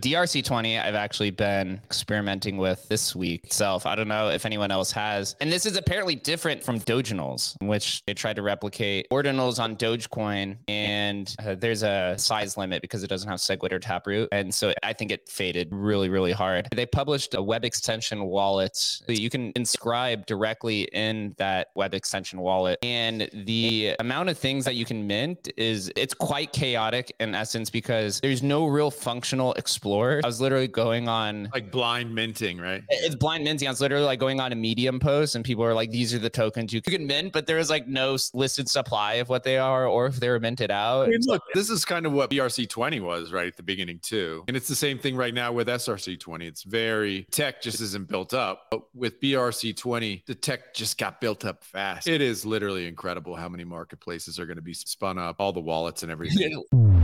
[0.00, 3.86] DRC20, I've actually been experimenting with this week itself.
[3.86, 5.36] I don't know if anyone else has.
[5.40, 10.56] And this is apparently different from Doginals, which they tried to replicate ordinals on Dogecoin.
[10.68, 14.28] And uh, there's a size limit because it doesn't have SegWit or Taproot.
[14.32, 16.68] And so I think it faded really, really hard.
[16.74, 22.40] They published a web extension wallet that you can inscribe directly in that web extension
[22.40, 22.78] wallet.
[22.82, 27.70] And the amount of things that you can mint is it's quite chaotic in essence
[27.70, 29.52] because there's no real functional
[29.90, 30.20] explorer.
[30.22, 32.82] I was literally going on like blind minting, right?
[32.88, 33.68] It's blind minting.
[33.68, 36.18] I was literally like going on a Medium post, and people are like, "These are
[36.18, 39.58] the tokens you can mint," but there is like no listed supply of what they
[39.58, 41.06] are or if they were minted out.
[41.06, 44.44] I mean, look, this is kind of what BRC20 was right at the beginning too,
[44.48, 46.46] and it's the same thing right now with SRC20.
[46.46, 51.44] It's very tech just isn't built up, but with BRC20, the tech just got built
[51.44, 52.06] up fast.
[52.06, 55.60] It is literally incredible how many marketplaces are going to be spun up, all the
[55.60, 56.62] wallets and everything.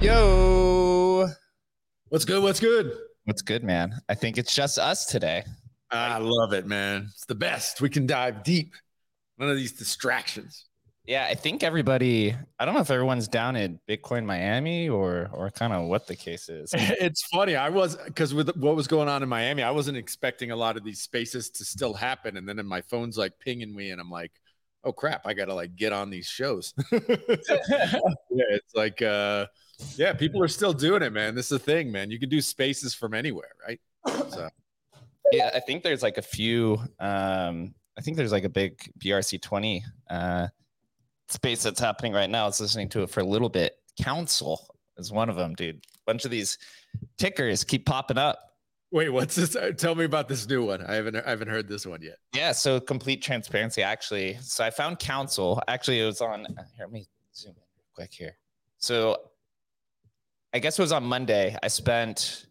[0.00, 0.89] Yo,
[2.10, 2.42] what's good?
[2.42, 2.92] What's good?
[3.24, 3.94] What's good, man?
[4.08, 5.44] I think it's just us today.
[5.90, 7.08] I love it, man.
[7.10, 7.80] It's the best.
[7.80, 8.74] We can dive deep.
[9.38, 10.66] None of these distractions.
[11.06, 12.36] Yeah, I think everybody.
[12.58, 16.14] I don't know if everyone's down in Bitcoin Miami or or kind of what the
[16.14, 16.72] case is.
[16.76, 17.56] It's funny.
[17.56, 20.76] I was because with what was going on in Miami, I wasn't expecting a lot
[20.76, 24.10] of these spaces to still happen, and then my phone's like pinging me, and I'm
[24.10, 24.32] like,
[24.84, 26.74] oh crap, I gotta like get on these shows.
[26.92, 27.00] yeah,
[28.30, 29.46] it's like uh
[29.96, 31.34] yeah, people are still doing it, man.
[31.34, 32.10] This is a thing, man.
[32.10, 33.80] You can do spaces from anywhere, right?
[34.30, 34.48] So
[35.32, 39.40] yeah, I think there's like a few um I think there's like a big BRC
[39.42, 40.48] twenty uh
[41.28, 42.44] space that's happening right now.
[42.44, 43.76] I was listening to it for a little bit.
[44.00, 45.76] Council is one of them, dude.
[45.76, 46.58] A bunch of these
[47.18, 48.38] tickers keep popping up.
[48.92, 49.54] Wait, what's this?
[49.54, 50.84] Uh, tell me about this new one.
[50.84, 52.16] I haven't I haven't heard this one yet.
[52.34, 54.36] Yeah, so complete transparency actually.
[54.40, 55.62] So I found Council.
[55.68, 56.86] Actually, it was on here.
[56.86, 57.62] Let me zoom in
[57.94, 58.36] quick here.
[58.78, 59.29] So
[60.52, 61.56] I guess it was on Monday.
[61.62, 62.46] I spent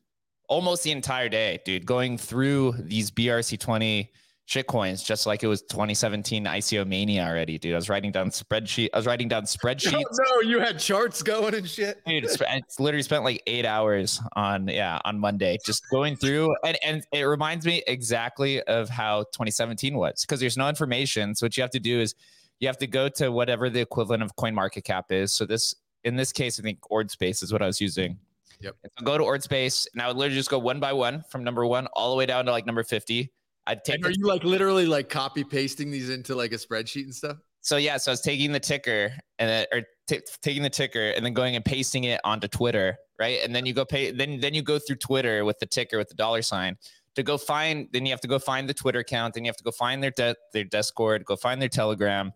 [0.47, 4.09] almost the entire day, dude, going through these BRC20
[4.49, 7.73] shitcoins just like it was 2017 ICO mania already, dude.
[7.73, 8.89] I was writing down spreadsheet.
[8.93, 9.91] I was writing down spreadsheets.
[9.91, 12.03] No, no, you had charts going and shit.
[12.05, 16.55] Dude, it's, it's, literally spent like eight hours on yeah on Monday just going through
[16.65, 21.35] and and it reminds me exactly of how 2017 was because there's no information.
[21.35, 22.15] So what you have to do is
[22.59, 25.31] you have to go to whatever the equivalent of Coin Market Cap is.
[25.31, 28.17] So this in this case, I think OrdSpace is what I was using.
[28.61, 28.75] Yep.
[28.97, 31.65] So go to OrdSpace and I would literally just go one by one from number
[31.65, 33.31] one all the way down to like number 50
[33.69, 33.95] I'd take.
[33.97, 37.37] And are you like literally like copy pasting these into like a spreadsheet and stuff?
[37.61, 41.09] So yeah, so I was taking the ticker and then, or t- taking the ticker
[41.11, 43.39] and then going and pasting it onto Twitter, right?
[43.43, 46.09] And then you go pay, then then you go through Twitter with the ticker with
[46.09, 46.77] the dollar sign
[47.15, 47.87] to go find.
[47.91, 49.35] Then you have to go find the Twitter account.
[49.35, 52.31] Then you have to go find their de- their Discord, go find their Telegram,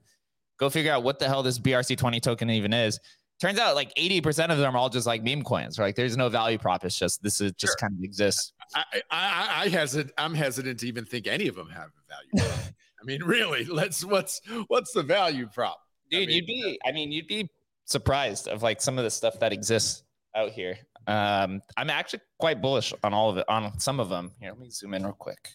[0.58, 3.00] go figure out what the hell this BRC20 token even is.
[3.44, 5.78] Turns out like 80% of them are all just like meme coins.
[5.78, 5.88] Right?
[5.88, 6.86] Like there's no value prop.
[6.86, 7.90] It's just this is just sure.
[7.90, 8.54] kind of exists.
[8.74, 10.14] I, I, I hesitant.
[10.18, 12.50] I'm hesitant to even think any of them have a value.
[13.02, 15.78] I mean, really, let's what's what's the value prop,
[16.10, 16.20] dude?
[16.20, 16.80] I mean, you'd be.
[16.86, 17.50] I mean, you'd be
[17.84, 20.04] surprised of like some of the stuff that exists
[20.38, 20.78] out here.
[21.08, 23.46] Um, I'm actually quite bullish on all of it.
[23.50, 24.32] On some of them.
[24.40, 25.50] Here, let me zoom in real quick.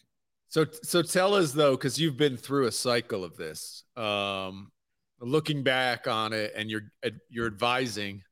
[0.51, 3.85] So, so tell us though, because you've been through a cycle of this.
[3.97, 4.73] Um,
[5.21, 6.93] looking back on it, and you're
[7.31, 8.23] you're advising,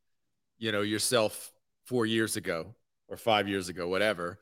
[0.59, 1.53] you know, yourself
[1.85, 2.75] four years ago
[3.09, 4.39] or five years ago, whatever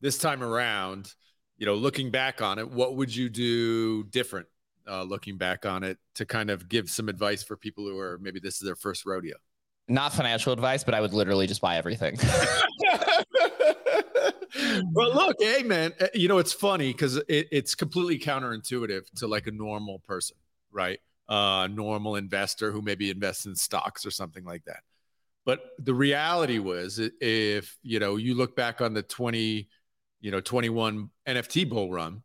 [0.00, 1.14] this time around,
[1.56, 4.46] you know, looking back on it, what would you do different?
[4.88, 8.18] Uh, looking back on it to kind of give some advice for people who are
[8.22, 9.36] maybe this is their first rodeo.
[9.86, 12.16] Not financial advice, but I would literally just buy everything.
[14.92, 19.26] well, look, hey man, eh, you know it's funny because it, it's completely counterintuitive to
[19.26, 20.38] like a normal person,
[20.72, 21.00] right?
[21.28, 24.80] A uh, normal investor who maybe invests in stocks or something like that.
[25.44, 29.68] But the reality was, if you know, you look back on the twenty
[30.20, 32.22] you know 21 NFT bull run,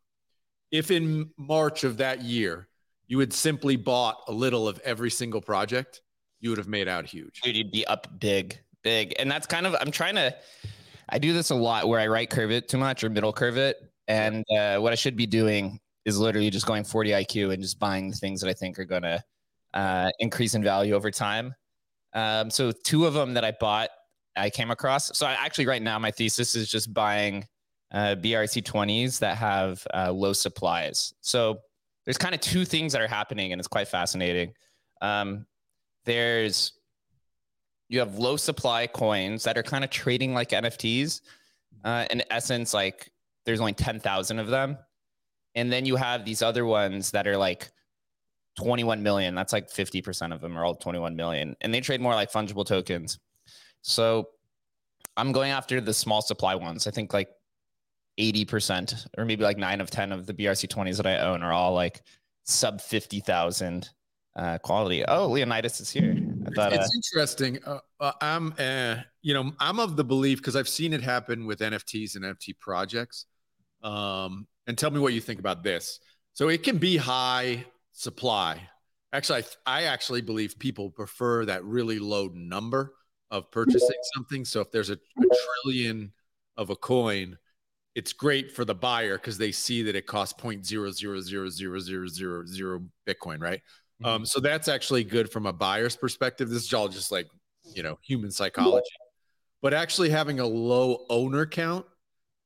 [0.72, 2.68] if in March of that year
[3.08, 6.02] you had simply bought a little of every single project,
[6.40, 7.42] you would have made out huge.
[7.42, 9.14] Dude, you'd be up big, big.
[9.20, 10.36] And that's kind of I'm trying to
[11.10, 13.58] I do this a lot where I right curve it too much or middle curve
[13.58, 13.78] it.
[14.08, 17.80] And uh, what I should be doing is literally just going 40 IQ and just
[17.80, 19.24] buying the things that I think are going to
[19.74, 21.54] uh, increase in value over time.
[22.14, 23.90] Um, so two of them that I bought,
[24.36, 25.18] I came across.
[25.18, 27.46] So I actually right now my thesis is just buying
[27.92, 31.14] uh, BRC20s that have uh, low supplies.
[31.22, 31.60] So
[32.06, 34.54] there's kind of two things that are happening, and it's quite fascinating.
[35.02, 35.46] Um,
[36.06, 36.74] there's
[37.90, 41.22] you have low supply coins that are kind of trading like NFTs.
[41.84, 43.12] Uh, in essence, like
[43.46, 44.78] there's only 10,000 of them.
[45.56, 47.72] And then you have these other ones that are like
[48.58, 49.36] 21 million.
[49.36, 51.56] That's like 50% of them are all 21 million.
[51.62, 53.20] And they trade more like fungible tokens.
[53.82, 54.30] So
[55.18, 56.88] I'm going after the small supply ones.
[56.88, 57.30] I think like
[58.20, 61.74] 80% or maybe like nine of 10 of the BRC20s that I own are all
[61.74, 62.02] like
[62.44, 63.90] sub 50,000
[64.36, 65.04] uh, quality.
[65.06, 66.16] Oh, Leonidas is here.
[66.48, 67.60] I thought it's uh, interesting.
[67.66, 71.46] Uh, uh, I'm, uh, you know, I'm of the belief because I've seen it happen
[71.46, 73.26] with NFTs and NFT projects.
[73.84, 76.00] Um, and tell me what you think about this.
[76.34, 78.70] So it can be high supply.
[79.12, 82.94] Actually, I, I actually believe people prefer that really low number
[83.30, 84.46] of purchasing something.
[84.46, 85.26] So if there's a, a
[85.64, 86.12] trillion
[86.58, 87.38] of a coin,
[87.96, 93.62] it's great for the buyer because they see that it costs 0.0000000 Bitcoin, right?
[94.02, 94.06] Mm-hmm.
[94.06, 96.50] Um, so that's actually good from a buyer's perspective.
[96.50, 97.28] This is all just like,
[97.76, 98.90] you know, human psychology.
[99.62, 101.86] But actually having a low owner count,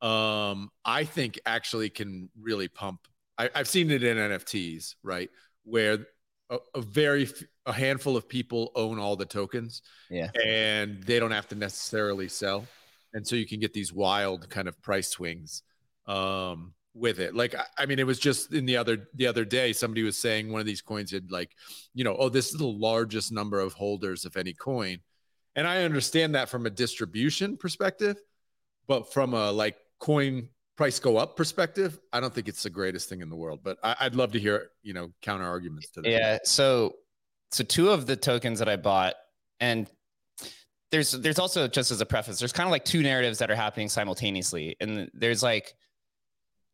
[0.01, 3.07] um, I think actually can really pump.
[3.37, 5.29] I, have seen it in NFTs, right?
[5.63, 6.07] Where
[6.49, 7.29] a, a very
[7.65, 12.29] a handful of people own all the tokens, yeah, and they don't have to necessarily
[12.29, 12.65] sell
[13.13, 15.63] and so you can get these wild kind of price swings
[16.05, 17.35] um, with it.
[17.35, 20.51] Like I mean, it was just in the other the other day, somebody was saying
[20.51, 21.51] one of these coins had like,
[21.93, 24.99] you know, oh, this is the largest number of holders of any coin,
[25.55, 28.17] and I understand that from a distribution perspective,
[28.87, 33.09] but from a like coin price go up perspective, I don't think it's the greatest
[33.09, 33.61] thing in the world.
[33.63, 36.09] But I, would love to hear you know counter arguments to that.
[36.09, 36.37] Yeah.
[36.43, 36.95] So
[37.51, 39.15] so two of the tokens that I bought,
[39.59, 39.89] and
[40.91, 43.55] there's there's also just as a preface, there's kind of like two narratives that are
[43.55, 45.73] happening simultaneously, and there's like,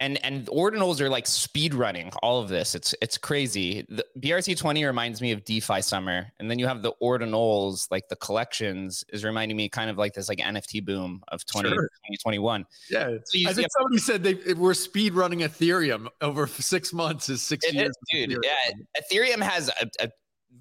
[0.03, 2.75] and and ordinals are like speed running all of this.
[2.75, 3.85] It's it's crazy.
[3.87, 8.09] The BRC twenty reminds me of DeFi summer, and then you have the ordinals, like
[8.09, 11.77] the collections, is reminding me kind of like this like NFT boom of 20, sure.
[11.77, 12.65] 2021.
[12.89, 17.41] Yeah, so I think somebody said they we're speed running Ethereum over six months is
[17.41, 17.89] six years.
[17.89, 18.43] Is, dude, Ethereum.
[18.43, 20.09] yeah, Ethereum has a, a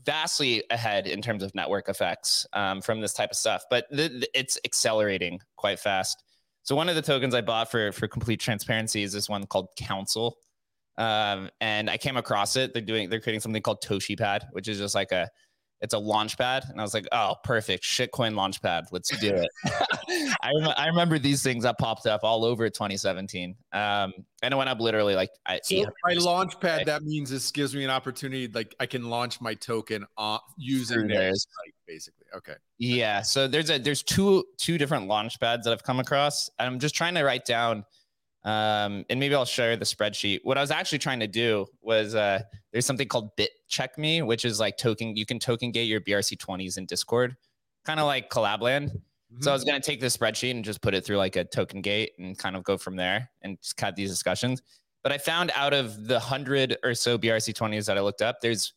[0.04, 4.56] vastly ahead in terms of network effects um, from this type of stuff, but it's
[4.64, 6.22] accelerating quite fast.
[6.62, 9.68] So one of the tokens I bought for for complete transparency is this one called
[9.76, 10.36] Council,
[10.96, 12.72] um, and I came across it.
[12.72, 15.28] They're doing they're creating something called Toshi Pad, which is just like a
[15.82, 16.64] it's a launch pad.
[16.68, 17.82] And I was like, oh, perfect.
[17.82, 18.86] Shitcoin launch pad.
[18.92, 19.48] Let's do it.
[20.40, 23.56] I, rem- I remember these things that popped up all over 2017.
[23.72, 24.12] Um,
[24.42, 27.74] and it went up literally like I, so my launch pad, that means this gives
[27.74, 28.46] me an opportunity.
[28.46, 32.26] Like I can launch my token on using their site, basically.
[32.34, 32.54] Okay.
[32.78, 33.22] Yeah.
[33.22, 36.48] So there's a, there's two, two different launch pads that I've come across.
[36.60, 37.84] I'm just trying to write down
[38.44, 40.40] um, and maybe I'll share the spreadsheet.
[40.42, 42.42] What I was actually trying to do was uh,
[42.72, 45.16] there's something called Bit Check Me, which is like token.
[45.16, 47.36] You can token gate your BRC20s in Discord,
[47.84, 48.90] kind of like Collabland.
[49.32, 49.42] Mm-hmm.
[49.42, 51.44] So I was going to take the spreadsheet and just put it through like a
[51.44, 54.60] token gate and kind of go from there and just cut these discussions.
[55.02, 58.74] But I found out of the hundred or so BRC20s that I looked up, there's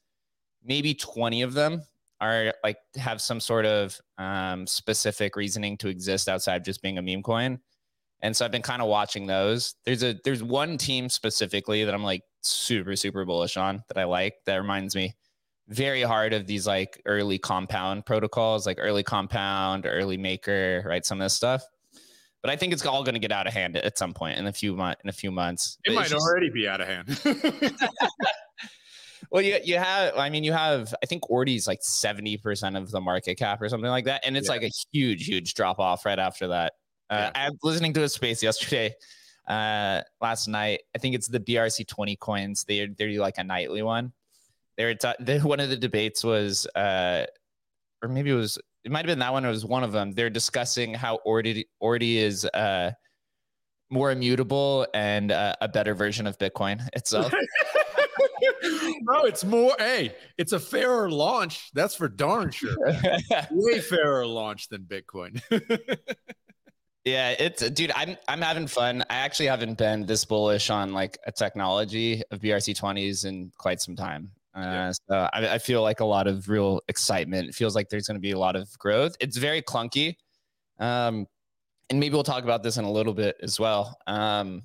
[0.63, 1.83] maybe 20 of them
[2.21, 7.01] are like have some sort of um, specific reasoning to exist outside just being a
[7.01, 7.59] meme coin.
[8.21, 9.75] And so I've been kind of watching those.
[9.85, 14.05] There's a there's one team specifically that I'm like super super bullish on that I
[14.05, 15.15] like that reminds me
[15.67, 21.05] very hard of these like early compound protocols, like early compound, early maker, right?
[21.05, 21.63] Some of this stuff.
[22.41, 24.45] But I think it's all going to get out of hand at some point in
[24.45, 25.01] a few months.
[25.03, 26.23] In a few months, it but might just...
[26.23, 27.19] already be out of hand.
[29.31, 30.15] well, you you have.
[30.15, 30.93] I mean, you have.
[31.01, 34.37] I think Ordi's like seventy percent of the market cap or something like that, and
[34.37, 34.53] it's yeah.
[34.53, 36.73] like a huge, huge drop off right after that.
[37.09, 37.43] Uh, yeah.
[37.45, 38.95] I was listening to a space yesterday,
[39.47, 40.81] uh, last night.
[40.95, 42.63] I think it's the BRC twenty coins.
[42.63, 44.13] They they do like a nightly one.
[44.77, 47.25] They were t- one of the debates was, uh,
[48.01, 49.45] or maybe it was it might have been that one.
[49.45, 50.11] It was one of them.
[50.11, 52.91] They're discussing how Ordi Ordi is uh,
[53.89, 57.33] more immutable and uh, a better version of Bitcoin itself.
[58.63, 59.75] no, it's more.
[59.79, 61.71] Hey, it's a fairer launch.
[61.73, 62.77] That's for darn sure.
[63.51, 65.41] Way fairer launch than Bitcoin.
[67.05, 67.91] Yeah, it's dude.
[67.95, 69.03] I'm I'm having fun.
[69.11, 73.95] I actually haven't been this bullish on like a technology of BRC20s in quite some
[73.95, 74.31] time.
[74.55, 74.91] Uh, yeah.
[74.91, 77.49] So I, I, feel like a lot of real excitement.
[77.49, 79.15] It feels like there's going to be a lot of growth.
[79.19, 80.15] It's very clunky,
[80.79, 81.27] um,
[81.89, 83.99] and maybe we'll talk about this in a little bit as well.
[84.07, 84.63] Um,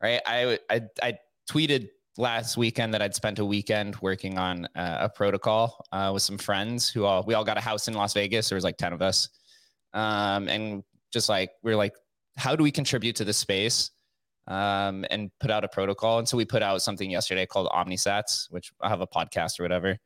[0.00, 0.20] right?
[0.26, 1.18] I, I I
[1.50, 6.22] tweeted last weekend that I'd spent a weekend working on uh, a protocol uh, with
[6.22, 8.48] some friends who all we all got a house in Las Vegas.
[8.48, 9.28] There was like ten of us,
[9.92, 11.94] um, and just like we are like,
[12.36, 13.90] how do we contribute to this space?
[14.46, 16.18] Um, and put out a protocol.
[16.18, 19.64] And so we put out something yesterday called Omnisats, which I have a podcast or
[19.64, 19.96] whatever.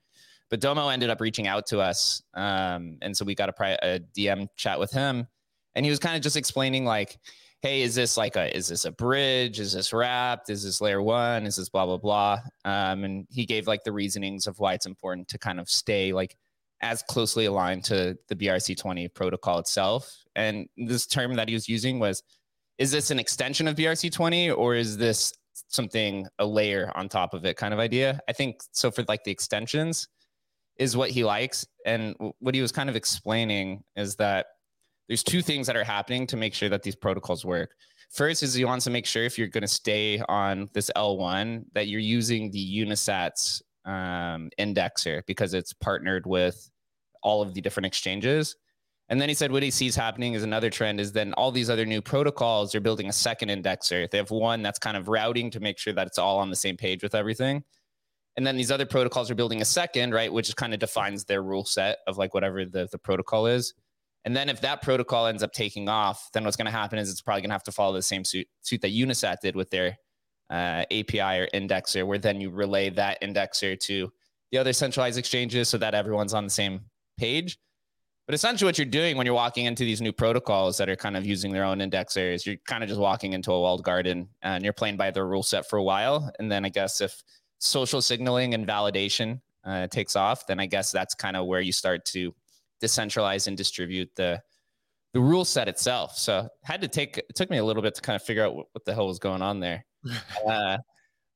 [0.51, 2.23] But Domo ended up reaching out to us.
[2.35, 5.27] Um, and so we got a, pri- a DM chat with him.
[5.75, 7.19] And he was kind of just explaining, like,
[7.63, 9.59] hey, is this like a, is this a bridge?
[9.59, 10.51] Is this wrapped?
[10.51, 11.47] Is this layer one?
[11.47, 12.41] Is this blah, blah, blah?
[12.65, 16.13] Um, and he gave like the reasonings of why it's important to kind of stay
[16.13, 16.37] like
[16.85, 20.15] as closely aligned to the BRC20 protocol itself.
[20.37, 22.23] And this term that he was using was
[22.77, 25.33] is this an extension of BRC20 or is this
[25.69, 28.21] something a layer on top of it kind of idea?
[28.29, 30.09] I think so for like the extensions
[30.77, 34.47] is what he likes and what he was kind of explaining is that
[35.09, 37.71] there's two things that are happening to make sure that these protocols work.
[38.11, 41.65] First is he wants to make sure if you're going to stay on this L1
[41.75, 46.71] that you're using the Unisat's um, indexer because it's partnered with
[47.25, 48.55] all of the different exchanges.
[49.09, 51.69] And then he said what he sees happening is another trend is then all these
[51.69, 54.11] other new protocols are building a second indexer.
[54.11, 56.57] They have one that's kind of routing to make sure that it's all on the
[56.57, 57.65] same page with everything.
[58.37, 61.43] And then these other protocols are building a second, right, which kind of defines their
[61.43, 63.75] rule set of like whatever the, the protocol is.
[64.25, 67.11] And then if that protocol ends up taking off, then what's going to happen is
[67.11, 69.71] it's probably going to have to follow the same suit, suit that Unisat did with
[69.71, 69.99] their
[70.51, 74.11] uh, API or indexer, where then you relay that indexer to
[74.51, 76.81] the other centralized exchanges so that everyone's on the same
[77.17, 77.59] page.
[78.27, 81.17] But essentially, what you're doing when you're walking into these new protocols that are kind
[81.17, 84.65] of using their own indexers, you're kind of just walking into a walled garden and
[84.65, 86.33] you're playing by their rule set for a while.
[86.39, 87.23] And then I guess if
[87.59, 91.73] social signaling and validation uh, takes off, then I guess that's kind of where you
[91.73, 92.35] start to
[92.83, 94.43] decentralize and distribute the
[95.13, 96.19] the rule set itself.
[96.19, 98.57] So had to take it took me a little bit to kind of figure out
[98.57, 99.85] what, what the hell was going on there.
[100.49, 100.79] uh,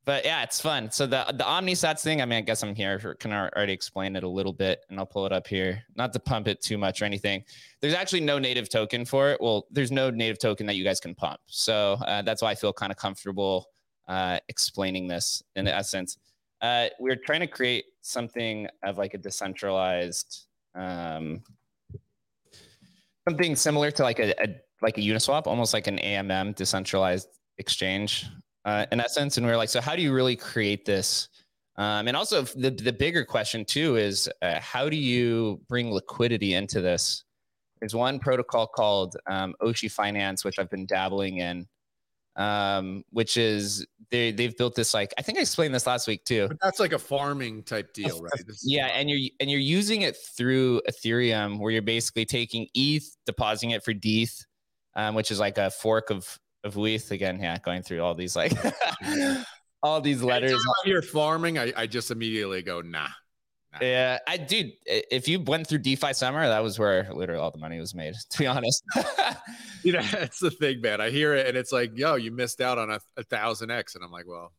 [0.09, 0.91] but yeah, it's fun.
[0.91, 4.25] So the the OmniSats thing, I mean, I guess I'm here can already explain it
[4.25, 5.85] a little bit, and I'll pull it up here.
[5.97, 7.45] Not to pump it too much or anything.
[7.83, 9.39] There's actually no native token for it.
[9.39, 11.41] Well, there's no native token that you guys can pump.
[11.45, 13.67] So uh, that's why I feel kind of comfortable
[14.09, 16.17] uh, explaining this in essence.
[16.63, 21.43] Uh, we're trying to create something of like a decentralized, um,
[23.29, 28.25] something similar to like a, a like a Uniswap, almost like an AMM decentralized exchange
[28.69, 29.39] uh, in essence.
[29.39, 31.29] And we are like, so how do you really create this?
[31.77, 36.53] Um, and also the, the bigger question too is uh, how do you bring liquidity
[36.55, 37.25] into this?
[37.81, 41.67] There's one protocol called um, Oshi Finance, which I've been dabbling in,
[42.37, 46.25] um, which is they they've built this like I think I explained this last week
[46.25, 46.49] too.
[46.49, 48.45] But that's like a farming type deal, right?
[48.65, 53.71] yeah, and you're and you're using it through Ethereum, where you're basically taking ETH, depositing
[53.71, 54.45] it for DETH,
[54.97, 57.41] um, which is like a fork of of WETH again.
[57.41, 58.53] Yeah, going through all these like
[59.83, 60.63] all these letters.
[60.85, 61.59] You're farming.
[61.59, 63.09] I, I just immediately go nah.
[63.73, 63.79] nah.
[63.81, 64.73] Yeah, I dude.
[64.87, 68.15] If you went through DeFi summer, that was where literally all the money was made.
[68.31, 68.83] To be honest,
[69.83, 71.01] you know that's the thing, man.
[71.01, 73.97] I hear it, and it's like, yo, you missed out on a, a thousand X,
[73.97, 74.53] and I'm like, well,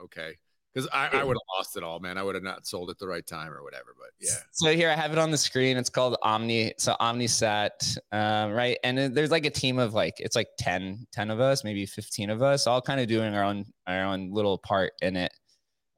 [0.00, 0.36] okay
[0.76, 2.18] because I, I would have lost it all, man.
[2.18, 3.94] I would have not sold at the right time or whatever.
[3.98, 4.34] But yeah.
[4.52, 5.78] So here I have it on the screen.
[5.78, 6.74] It's called Omni.
[6.76, 8.76] So OmniSat, um, right?
[8.84, 12.28] And there's like a team of like it's like 10, 10 of us, maybe 15
[12.28, 15.32] of us, all kind of doing our own our own little part in it.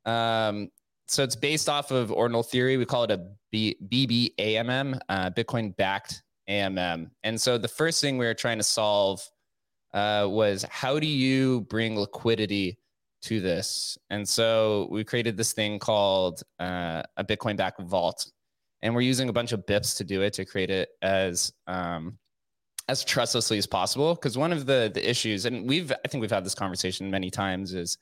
[0.05, 0.69] Um,
[1.09, 2.77] so it's based off of ordinal theory.
[2.77, 7.11] We call it a B, BBAMM, uh, Bitcoin backed AMM.
[7.25, 9.29] And so the first thing we were trying to solve
[9.93, 12.79] uh, was how do you bring liquidity
[13.23, 13.99] to this.
[14.11, 18.31] And so we created this thing called uh, a Bitcoin back vault.
[18.83, 22.19] And we're using a bunch of BIPs to do it to create it as um,
[22.89, 24.15] as trustlessly as possible.
[24.15, 27.29] Because one of the the issues, and we've I think we've had this conversation many
[27.29, 27.99] times, is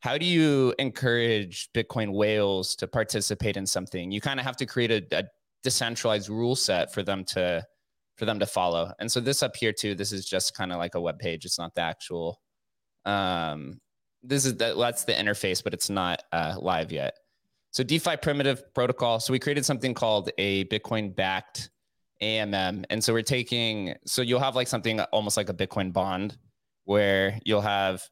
[0.00, 4.10] how do you encourage Bitcoin whales to participate in something?
[4.10, 5.24] You kind of have to create a, a
[5.62, 7.64] decentralized rule set for them to
[8.16, 8.92] for them to follow.
[8.98, 11.44] And so this up here too, this is just kind of like a web page.
[11.44, 12.40] It's not the actual
[13.04, 13.80] um,
[14.22, 17.18] this is that that's the interface, but it's not uh, live yet.
[17.70, 19.20] So DeFi primitive protocol.
[19.20, 21.70] So we created something called a Bitcoin backed
[22.22, 22.84] AMM.
[22.90, 26.36] And so we're taking, so you'll have like something almost like a Bitcoin bond
[26.84, 28.02] where you'll have,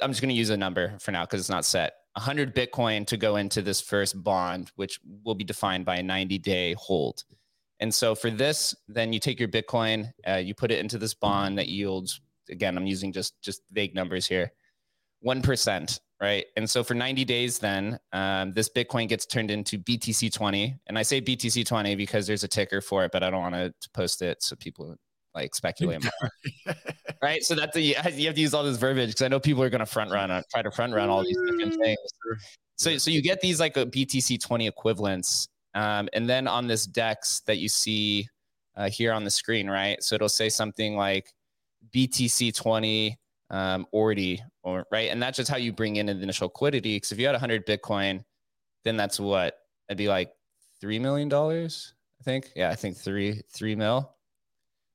[0.00, 3.06] I'm just going to use a number for now because it's not set 100 Bitcoin
[3.06, 7.24] to go into this first bond, which will be defined by a 90 day hold.
[7.80, 11.14] And so for this, then you take your Bitcoin, uh, you put it into this
[11.14, 14.52] bond that yields, again, I'm using just, just vague numbers here
[15.24, 16.46] 1%, right?
[16.56, 20.78] And so for 90 days, then um, this Bitcoin gets turned into BTC20.
[20.86, 23.72] And I say BTC20 because there's a ticker for it, but I don't want to
[23.92, 24.96] post it so people
[25.34, 26.74] like speculate more.
[27.22, 27.42] right.
[27.42, 29.70] So that's the, you have to use all this verbiage because I know people are
[29.70, 31.98] going to front run, try to front run all these different things.
[32.76, 35.48] So, so you get these like a BTC20 equivalents.
[35.74, 38.28] Um, and then on this DEX that you see
[38.76, 40.02] uh, here on the screen, right?
[40.02, 41.32] So it'll say something like
[41.94, 43.16] BTC20
[43.50, 46.96] um, Ordi, or right, and that's just how you bring in the initial liquidity.
[46.96, 48.24] Because if you had 100 Bitcoin,
[48.84, 50.32] then that's what it'd be like
[50.80, 51.94] three million dollars.
[52.20, 54.12] I think, yeah, I think three three mil.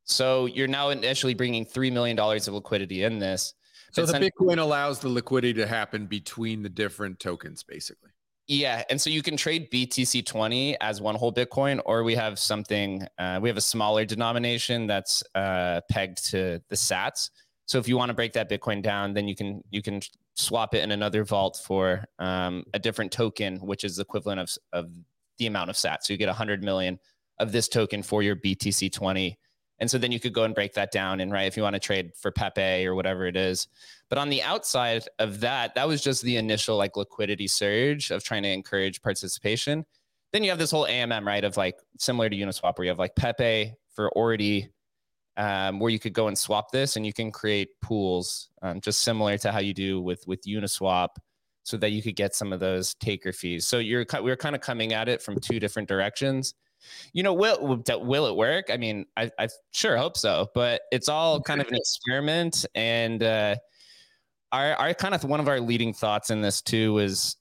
[0.03, 3.53] So you're now initially bringing three million dollars of liquidity in this.
[3.91, 8.12] So the Bitcoin allows the liquidity to happen between the different tokens, basically.
[8.48, 13.05] Yeah, and so you can trade BTC20 as one whole Bitcoin, or we have something.
[13.17, 17.29] Uh, we have a smaller denomination that's uh, pegged to the Sats.
[17.72, 20.01] So if you want to break that Bitcoin down, then you can you can
[20.34, 24.92] swap it in another vault for um, a different token, which is equivalent of of
[25.38, 26.04] the amount of Sats.
[26.04, 27.00] So you get 100 million
[27.40, 29.38] of this token for your BTC20
[29.80, 31.75] and so then you could go and break that down and right if you want
[31.75, 33.70] to trade for Pepe or whatever it is.
[34.10, 38.22] But on the outside of that, that was just the initial like liquidity surge of
[38.22, 39.86] trying to encourage participation.
[40.34, 41.44] Then you have this whole AMM, right?
[41.44, 44.70] Of like similar to Uniswap, where you have like Pepe for Ordi,
[45.38, 49.00] um, where you could go and swap this and you can create pools, um, just
[49.00, 51.10] similar to how you do with with Uniswap,
[51.64, 53.68] so that you could get some of those taker fees.
[53.68, 56.54] So you're we're kind of coming at it from two different directions
[57.14, 58.70] you know, will will it work?
[58.72, 62.66] I mean, I, I sure hope so, but it's all kind of an experiment.
[62.76, 63.56] And uh,
[64.52, 67.36] our our kind of one of our leading thoughts in this too is,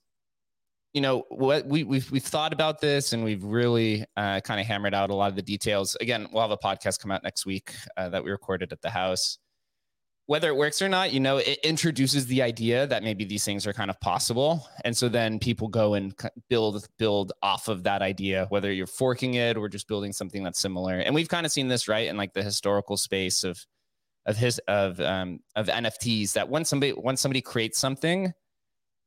[0.93, 4.65] you know, what we we've we've thought about this and we've really uh, kind of
[4.65, 5.95] hammered out a lot of the details.
[6.01, 8.89] Again, we'll have a podcast come out next week uh, that we recorded at the
[8.89, 9.37] house
[10.31, 13.67] whether it works or not, you know, it introduces the idea that maybe these things
[13.67, 14.65] are kind of possible.
[14.85, 16.15] And so then people go and
[16.49, 20.61] build build off of that idea, whether you're forking it or just building something that's
[20.61, 20.99] similar.
[20.99, 23.65] And we've kind of seen this right in like the historical space of
[24.25, 28.31] of his of um of NFTs that when somebody when somebody creates something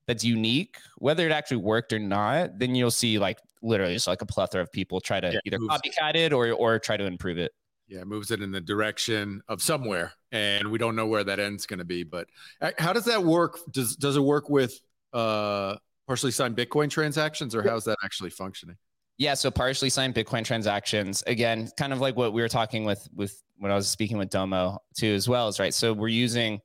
[0.06, 4.22] that's unique, whether it actually worked or not, then you'll see like literally just like
[4.22, 7.38] a plethora of people try to yeah, either copycat it or or try to improve
[7.38, 7.52] it.
[7.86, 11.66] Yeah, moves it in the direction of somewhere, and we don't know where that end's
[11.66, 12.02] going to be.
[12.02, 12.28] But
[12.60, 13.58] uh, how does that work?
[13.70, 14.80] Does does it work with
[15.12, 18.76] uh, partially signed Bitcoin transactions, or how's that actually functioning?
[19.16, 21.22] Yeah, so partially signed Bitcoin transactions.
[21.26, 24.30] Again, kind of like what we were talking with with when I was speaking with
[24.30, 25.48] Domo too, as well.
[25.48, 25.74] as right.
[25.74, 26.60] So we're using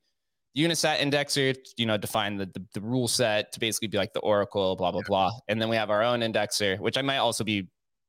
[0.58, 4.20] Unisat indexer, you know, define the, the, the rule set to basically be like the
[4.20, 7.44] Oracle, blah blah blah, and then we have our own indexer, which I might also
[7.44, 7.68] be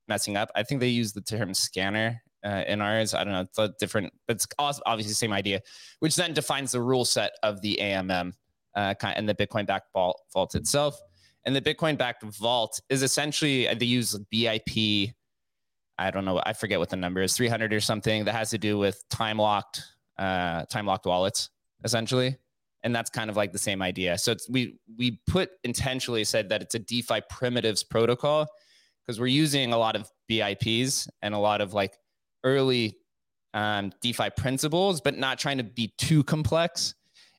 [0.09, 0.51] messing up.
[0.55, 3.15] I think they use the term scanner uh, in ours.
[3.15, 3.41] I don't know.
[3.41, 5.61] It's a different, but it's obviously the same idea,
[6.01, 8.33] which then defines the rule set of the AMM
[8.75, 11.01] uh, and the Bitcoin backed vault, vault itself.
[11.47, 15.13] And the Bitcoin backed vault is essentially uh, they use BIP.
[15.99, 16.41] I don't know.
[16.45, 19.39] I forget what the number is, 300 or something that has to do with time
[19.39, 19.83] locked,
[20.19, 21.51] uh, time locked wallets,
[21.85, 22.37] essentially.
[22.83, 24.17] And that's kind of like the same idea.
[24.17, 28.47] So we we put intentionally said that it's a DeFi primitives protocol
[29.07, 31.99] because we're using a lot of BIPs and a lot of like
[32.43, 32.97] early
[33.53, 36.95] um, DeFi principles, but not trying to be too complex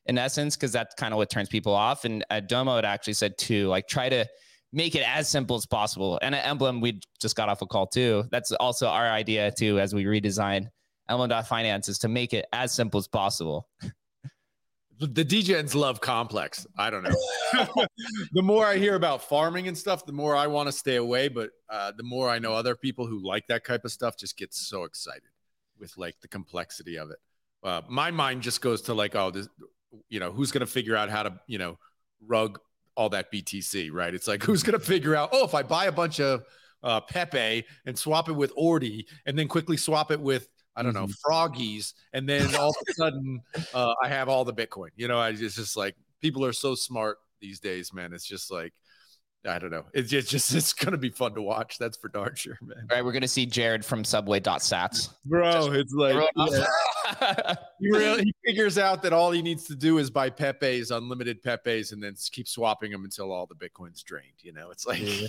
[0.06, 2.04] in essence, because that's kind of what turns people off.
[2.04, 4.26] And uh, Domo it actually said too, like try to
[4.72, 6.18] make it as simple as possible.
[6.22, 8.24] And at Emblem, we just got off a call too.
[8.30, 10.68] That's also our idea too, as we redesign
[11.08, 13.68] Emblem.finance is to make it as simple as possible.
[14.98, 16.66] The DGens love complex.
[16.78, 17.16] I don't know.
[18.32, 21.28] the more I hear about farming and stuff, the more I want to stay away.
[21.28, 24.36] But uh, the more I know other people who like that type of stuff just
[24.36, 25.22] get so excited
[25.78, 27.18] with like the complexity of it.
[27.64, 29.48] Uh, my mind just goes to like, oh, this,
[30.08, 31.78] you know, who's going to figure out how to, you know,
[32.24, 32.58] rug
[32.96, 34.14] all that BTC, right?
[34.14, 36.44] It's like, who's going to figure out, oh, if I buy a bunch of
[36.82, 40.94] uh, Pepe and swap it with Ordi and then quickly swap it with I don't
[40.94, 41.06] mm-hmm.
[41.06, 43.40] know, froggies, and then all of a sudden
[43.74, 44.88] uh, I have all the Bitcoin.
[44.96, 48.12] You know, I it's just like people are so smart these days, man.
[48.12, 48.72] It's just like
[49.44, 49.84] I don't know.
[49.92, 51.78] It's just, just it's gonna be fun to watch.
[51.78, 52.86] That's for darn sure, man.
[52.90, 55.14] All right, we're gonna see Jared from Subway.sats.
[55.24, 57.54] Bro, just it's like yeah.
[57.80, 61.42] he really he figures out that all he needs to do is buy Pepe's, unlimited
[61.42, 64.42] Pepe's, and then keep swapping them until all the Bitcoin's drained.
[64.42, 65.26] You know, it's like yeah.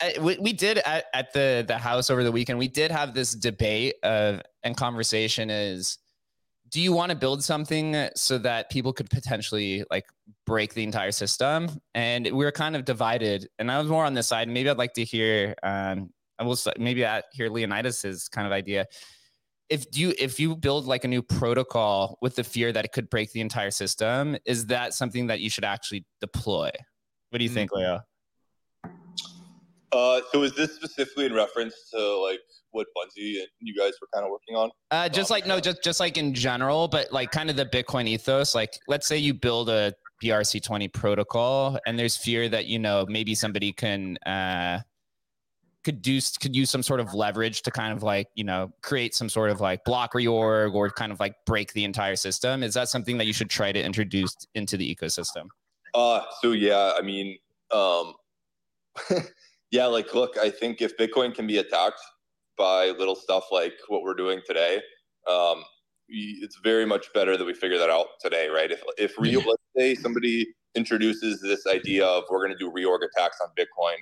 [0.00, 3.14] I we, we did at, at the the house over the weekend we did have
[3.14, 5.98] this debate of and conversation is
[6.70, 10.06] do you want to build something so that people could potentially like
[10.46, 11.80] break the entire system?
[11.96, 14.78] And we were kind of divided and i was more on this side maybe i'd
[14.78, 18.86] like to hear um i will maybe I hear leonidas's kind of idea.
[19.68, 23.08] If you if you build like a new protocol with the fear that it could
[23.08, 26.70] break the entire system is that something that you should actually deploy?
[27.28, 27.54] What do you mm-hmm.
[27.54, 28.00] think leo
[29.92, 34.08] uh, so is this specifically in reference to like what Bunzi and you guys were
[34.14, 34.70] kind of working on?
[34.90, 37.66] Uh, just um, like no, just just like in general, but like kind of the
[37.66, 38.54] Bitcoin ethos.
[38.54, 43.34] Like, let's say you build a BRC20 protocol, and there's fear that you know maybe
[43.34, 44.80] somebody can uh,
[45.82, 49.14] could do could use some sort of leverage to kind of like you know create
[49.14, 52.62] some sort of like block reorg or kind of like break the entire system.
[52.62, 55.48] Is that something that you should try to introduce into the ecosystem?
[55.94, 57.38] Uh, so yeah, I mean,
[57.72, 58.14] um.
[59.70, 62.00] yeah, like, look, I think if Bitcoin can be attacked
[62.58, 64.82] by little stuff like what we're doing today,
[65.28, 65.62] um,
[66.08, 68.70] it's very much better that we figure that out today, right?
[68.70, 73.00] If if real, let's say somebody introduces this idea of we're going to do reorg
[73.04, 73.96] attacks on Bitcoin,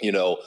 [0.00, 0.38] you know,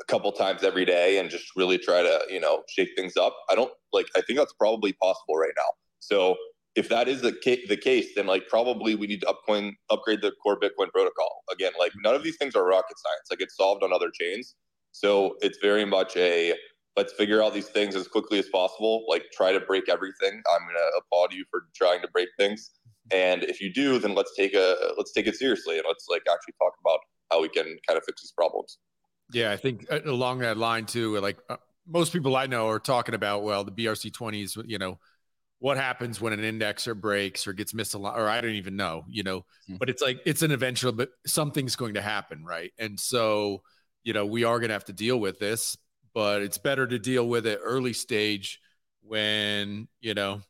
[0.00, 3.34] a couple times every day and just really try to, you know, shake things up.
[3.50, 5.70] I don't like, I think that's probably possible right now.
[6.00, 6.36] So
[6.76, 10.20] if that is the, ca- the case, then like probably we need to upcoin, upgrade
[10.20, 11.42] the core Bitcoin protocol.
[11.50, 13.30] Again, like none of these things are rocket science.
[13.30, 14.54] Like it's solved on other chains.
[14.92, 16.54] So it's very much a
[16.96, 19.04] let's figure out these things as quickly as possible.
[19.08, 20.42] Like try to break everything.
[20.54, 22.70] I'm gonna applaud you for trying to break things.
[23.10, 26.22] And if you do, then let's take a let's take it seriously and let's like
[26.30, 28.78] actually talk about how we can kind of fix these problems.
[29.32, 31.18] Yeah, I think uh, along that line too.
[31.18, 34.56] Like uh, most people I know are talking about, well, the BRC twenties.
[34.64, 34.98] You know,
[35.58, 39.04] what happens when an indexer breaks or gets misaligned, or I don't even know.
[39.08, 39.76] You know, hmm.
[39.76, 42.72] but it's like it's an eventual, but something's going to happen, right?
[42.78, 43.62] And so,
[44.04, 45.76] you know, we are going to have to deal with this,
[46.14, 48.60] but it's better to deal with it early stage
[49.02, 50.42] when you know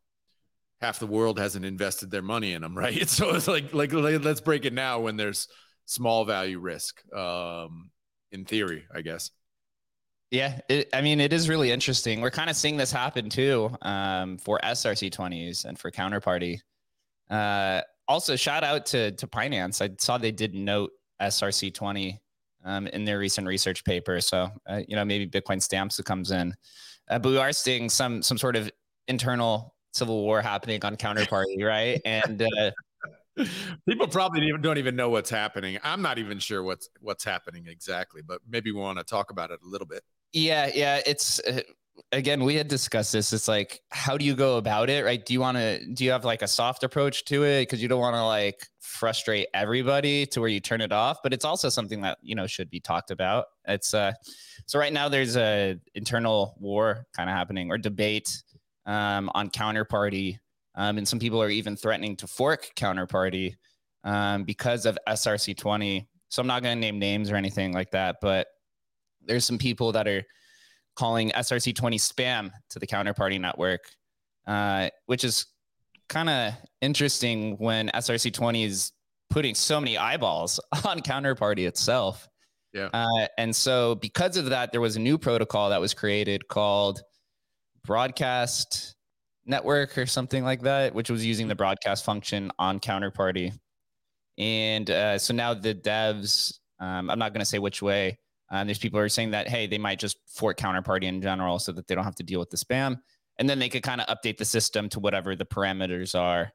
[0.81, 3.09] half the world hasn't invested their money in them, right?
[3.09, 5.49] So it's like, like, let's break it now when there's
[5.85, 7.91] small value risk, um,
[8.33, 9.31] in theory, I guess.
[10.31, 12.21] Yeah, it, I mean, it is really interesting.
[12.21, 16.59] We're kind of seeing this happen too um, for SRC20s and for Counterparty.
[17.31, 19.81] Uh, also, shout out to to Binance.
[19.81, 22.19] I saw they did note SRC20
[22.65, 24.21] um, in their recent research paper.
[24.21, 26.55] So, uh, you know, maybe Bitcoin stamps comes in,
[27.09, 28.71] uh, but we are seeing some some sort of
[29.09, 32.01] internal civil war happening on counterparty, right?
[32.05, 32.71] And uh,
[33.89, 35.79] people probably don't even know what's happening.
[35.83, 39.51] I'm not even sure what's what's happening exactly, but maybe we want to talk about
[39.51, 40.03] it a little bit.
[40.33, 41.01] Yeah, yeah.
[41.07, 41.61] It's uh,
[42.13, 43.33] again, we had discussed this.
[43.33, 45.25] It's like, how do you go about it, right?
[45.25, 45.85] Do you want to?
[45.95, 48.67] Do you have like a soft approach to it because you don't want to like
[48.81, 51.19] frustrate everybody to where you turn it off?
[51.23, 53.47] But it's also something that you know should be talked about.
[53.67, 54.13] It's uh,
[54.67, 58.43] so right now there's a internal war kind of happening or debate
[58.87, 60.39] um, on counterparty.
[60.75, 63.55] Um, and some people are even threatening to fork counterparty
[64.05, 66.07] um, because of SRC20.
[66.29, 68.47] So I'm not going to name names or anything like that, but
[69.27, 70.23] there's some people that are
[70.97, 73.81] calling SRC20 spam to the counterparty network,
[74.47, 75.47] uh, which is
[76.09, 78.93] kind of interesting when SRC20 is
[79.31, 82.29] putting so many eyeballs on counterparty itself.
[82.73, 82.89] Yeah.
[82.93, 87.03] Uh, and so, because of that, there was a new protocol that was created called
[87.85, 88.97] broadcast
[89.47, 93.53] network or something like that, which was using the broadcast function on Counterparty.
[94.37, 98.19] And uh, so now the devs, um, I'm not going to say which way.
[98.51, 101.59] Uh, there's people who are saying that hey, they might just fork Counterparty in general
[101.59, 102.99] so that they don't have to deal with the spam,
[103.39, 106.53] and then they could kind of update the system to whatever the parameters are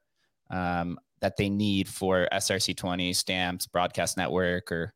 [0.49, 4.93] um, that they need for SRC20 stamps, broadcast network, or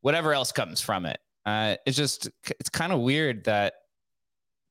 [0.00, 1.18] whatever else comes from it.
[1.44, 2.28] Uh, it's just
[2.60, 3.74] it's kind of weird that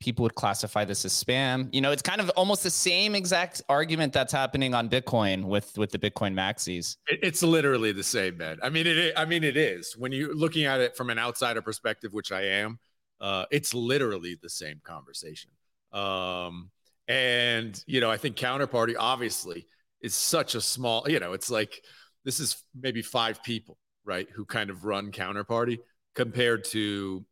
[0.05, 1.67] people would classify this as spam.
[1.73, 5.75] You know, it's kind of almost the same exact argument that's happening on Bitcoin with
[5.77, 6.97] with the Bitcoin maxis.
[7.07, 8.59] It's literally the same, man.
[8.61, 9.13] I mean, it.
[9.17, 12.43] I mean, it is when you're looking at it from an outsider perspective, which I
[12.43, 12.79] am.
[13.19, 15.49] Uh, it's literally the same conversation.
[15.91, 16.69] Um,
[17.07, 19.67] and you know, I think counterparty obviously
[20.01, 21.09] is such a small.
[21.09, 21.81] You know, it's like
[22.23, 25.79] this is maybe five people, right, who kind of run counterparty
[26.13, 27.25] compared to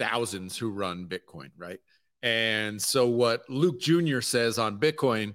[0.00, 1.78] thousands who run Bitcoin, right?
[2.22, 4.20] And so what Luke Jr.
[4.20, 5.34] says on Bitcoin,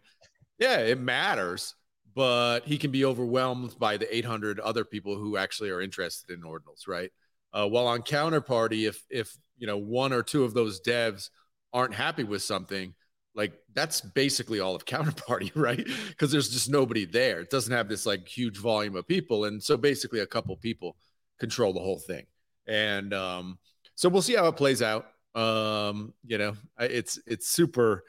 [0.58, 1.76] yeah, it matters,
[2.16, 6.42] but he can be overwhelmed by the 800 other people who actually are interested in
[6.42, 7.12] ordinals, right?
[7.54, 11.30] Uh, while on counterparty, if if you know one or two of those devs
[11.72, 12.94] aren't happy with something,
[13.34, 15.86] like that's basically all of counterparty, right?
[16.10, 17.40] Because there's just nobody there.
[17.40, 20.98] It doesn't have this like huge volume of people, and so basically a couple people
[21.40, 22.26] control the whole thing.
[22.68, 23.60] And um,
[23.96, 25.08] so we'll see how it plays out.
[25.34, 28.04] Um, you know, it's it's super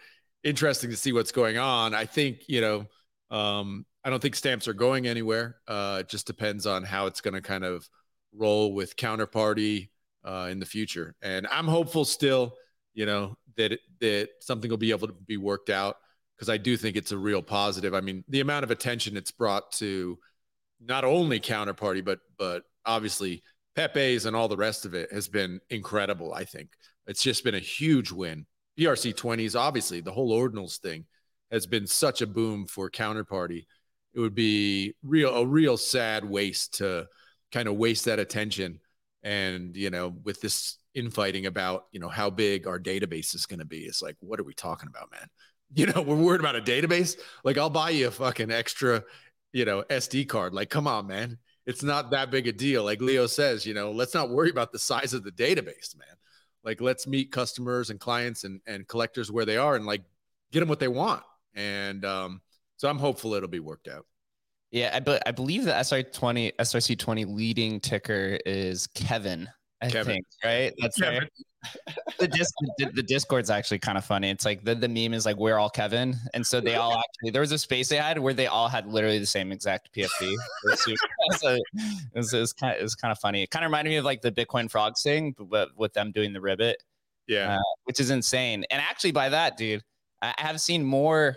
[0.45, 1.95] interesting to see what's going on.
[1.95, 2.87] I think you know,
[3.37, 5.57] um, I don't think stamps are going anywhere.
[5.67, 7.89] Uh, it just depends on how it's going to kind of
[8.33, 9.89] roll with counterparty
[10.25, 11.15] uh, in the future.
[11.23, 12.55] And I'm hopeful still,
[12.95, 15.97] you know, that that something will be able to be worked out
[16.37, 17.95] because I do think it's a real positive.
[17.95, 20.19] I mean, the amount of attention it's brought to
[20.81, 23.43] not only counterparty, but but obviously
[23.77, 26.33] Pepe's and all the rest of it has been incredible.
[26.33, 26.71] I think
[27.07, 28.47] it's just been a huge win.
[28.79, 31.05] BRC 20s, obviously, the whole ordinals thing
[31.51, 33.67] has been such a boom for counterparty.
[34.15, 37.07] It would be real a real sad waste to
[37.53, 38.81] kind of waste that attention.
[39.23, 43.61] And you know, with this infighting about you know how big our database is going
[43.61, 45.29] to be, it's like, what are we talking about, man?
[45.75, 47.17] You know, we're worried about a database.
[47.43, 49.03] Like, I'll buy you a fucking extra,
[49.53, 50.55] you know, SD card.
[50.55, 52.85] Like, come on, man it's not that big a deal.
[52.85, 56.17] Like Leo says, you know, let's not worry about the size of the database, man.
[56.65, 60.03] Like let's meet customers and clients and, and collectors where they are and like
[60.53, 61.23] get them what they want.
[61.55, 62.41] And um,
[62.77, 64.07] so I'm hopeful it'll be worked out.
[64.71, 69.49] Yeah, I, be, I believe the SR20 SRC20 leading ticker is Kevin.
[69.81, 70.15] I Kevin.
[70.15, 70.73] think right.
[70.79, 71.21] That's Kevin.
[71.21, 71.31] right.
[72.19, 74.31] the, dis- the, the Discord's actually kind of funny.
[74.31, 77.31] It's like the, the meme is like we're all Kevin, and so they all actually
[77.31, 80.09] there was a space they had where they all had literally the same exact PFP.
[80.65, 80.79] It
[81.39, 81.63] so it
[82.15, 83.43] was, it was kind of, it was kind of funny.
[83.43, 86.33] It kind of reminded me of like the Bitcoin frogs thing, but- with them doing
[86.33, 86.83] the ribbit
[87.27, 87.57] Yeah.
[87.57, 88.65] uh, which is insane.
[88.71, 89.83] And actually, by that, dude,
[90.23, 91.37] I have seen more.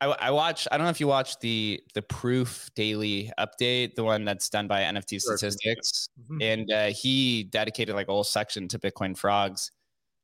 [0.00, 0.66] I, I watch.
[0.72, 4.66] I don't know if you watch the the Proof Daily Update, the one that's done
[4.66, 5.36] by NFT Sure.
[5.36, 6.42] Statistics, Mhm.
[6.42, 9.70] and uh, he dedicated like a whole section to Bitcoin frogs,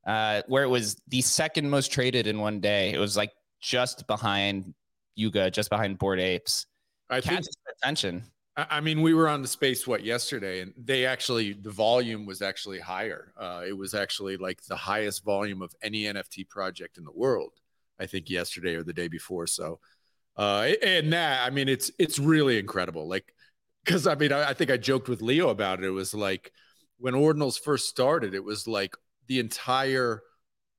[0.07, 2.93] uh, where it was the second most traded in one day.
[2.93, 4.75] It was like just behind
[5.15, 6.67] Yuga, just behind Bored Apes.
[7.11, 8.25] I think Catches attention.
[8.57, 12.25] I I mean, we were on the space what yesterday, and they actually the volume
[12.25, 13.33] was actually higher.
[13.37, 17.53] Uh, it was actually like the highest volume of any NFT project in the world.
[17.99, 19.47] I think yesterday or the day before.
[19.47, 19.81] So,
[20.37, 23.09] uh, and that I mean, it's it's really incredible.
[23.09, 23.33] Like,
[23.85, 25.87] because I mean, I, I think I joked with Leo about it.
[25.87, 26.53] It was like
[26.99, 30.23] when ordinals first started, it was like the entire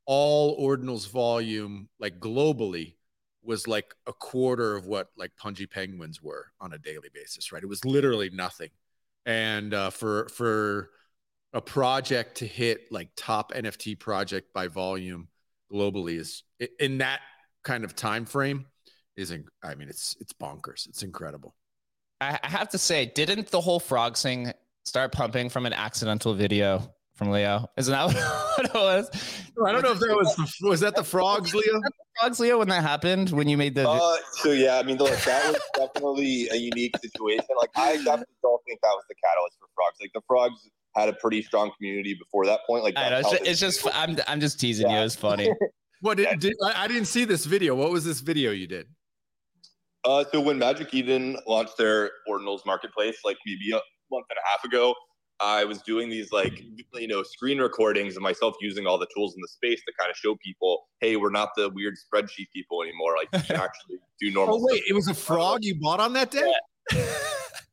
[0.06, 2.96] all ordinals volume, like globally,
[3.44, 7.64] was like a quarter of what like Pudgy Penguins were on a daily basis, right?
[7.64, 8.70] It was literally nothing.
[9.26, 10.92] And uh, for for
[11.54, 15.30] a project to hit like top NFT project by volume
[15.72, 16.44] globally is
[16.80, 17.20] in that
[17.64, 18.66] kind of time frame
[19.16, 20.88] is in, I mean it's it's bonkers.
[20.88, 21.56] It's incredible.
[22.22, 24.52] I, I have to say, didn't the whole frog thing
[24.86, 27.70] start pumping from an accidental video from Leo?
[27.78, 28.06] Isn't that
[28.56, 29.10] what it was?
[29.66, 31.82] I don't know if that was was that the frogs, Leo?
[32.20, 35.16] Frogs, Leo, when that happened, when you made the Uh, so yeah, I mean, look,
[35.20, 37.46] that was definitely a unique situation.
[37.56, 39.98] Like, I definitely don't think that was the catalyst for frogs.
[40.02, 42.84] Like, the frogs had a pretty strong community before that point.
[42.84, 44.98] Like, I know, it's, it's they- just I'm I'm just teasing you.
[44.98, 45.52] It's funny.
[46.02, 47.74] What did, did I, I didn't see this video.
[47.74, 48.88] What was this video you did?
[50.06, 53.82] Uh, so when Magic Eden launched their Ordinals marketplace, like maybe a
[54.12, 54.94] month and a half ago,
[55.40, 59.36] I was doing these like you know screen recordings of myself using all the tools
[59.36, 62.82] in the space to kind of show people, hey, we're not the weird spreadsheet people
[62.82, 63.16] anymore.
[63.18, 64.56] Like you can actually do normal.
[64.56, 64.90] Oh wait, stuff.
[64.90, 66.54] it was a frog you bought on that day?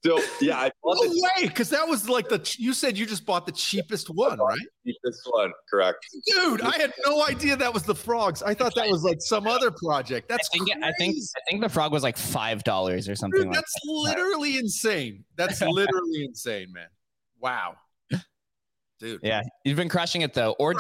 [0.05, 3.07] So yeah, I bought No the way, because that was like the you said you
[3.07, 4.59] just bought the cheapest one, right?
[4.87, 6.07] cheapest one, correct?
[6.27, 8.43] Dude, I had no idea that was the frogs.
[8.43, 10.29] I thought that was like some other project.
[10.29, 11.29] That's I think crazy.
[11.35, 15.25] I think the frog was like five dollars or something Dude, like that's literally insane.
[15.37, 16.89] That's literally insane, man.
[17.41, 17.77] Wow.
[19.01, 19.21] Dude.
[19.23, 20.55] Yeah, you've been crushing it though.
[20.59, 20.79] Or.io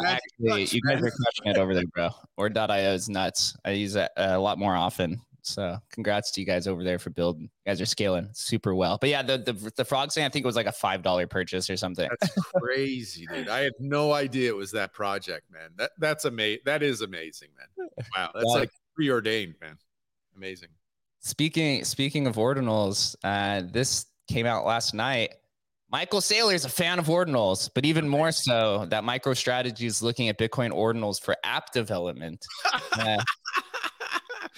[0.00, 2.10] Magic actually, you guys are crushing it over there, bro.
[2.36, 3.54] Or.io is nuts.
[3.64, 5.20] I use it uh, a lot more often.
[5.50, 7.42] So congrats to you guys over there for building.
[7.42, 8.98] You guys are scaling super well.
[9.00, 11.26] But yeah, the the, the frog thing I think it was like a five dollar
[11.26, 12.08] purchase or something.
[12.20, 13.48] That's crazy, dude.
[13.48, 15.70] I had no idea it was that project, man.
[15.76, 16.62] That that's amazing.
[16.64, 17.88] That is amazing, man.
[18.16, 18.30] Wow.
[18.34, 19.76] That's like preordained, man.
[20.36, 20.68] Amazing.
[21.20, 25.30] Speaking speaking of ordinals, uh, this came out last night.
[25.92, 30.28] Michael Saylor is a fan of ordinals, but even more so that MicroStrategy is looking
[30.28, 32.44] at Bitcoin ordinals for app development.
[32.92, 33.16] Uh,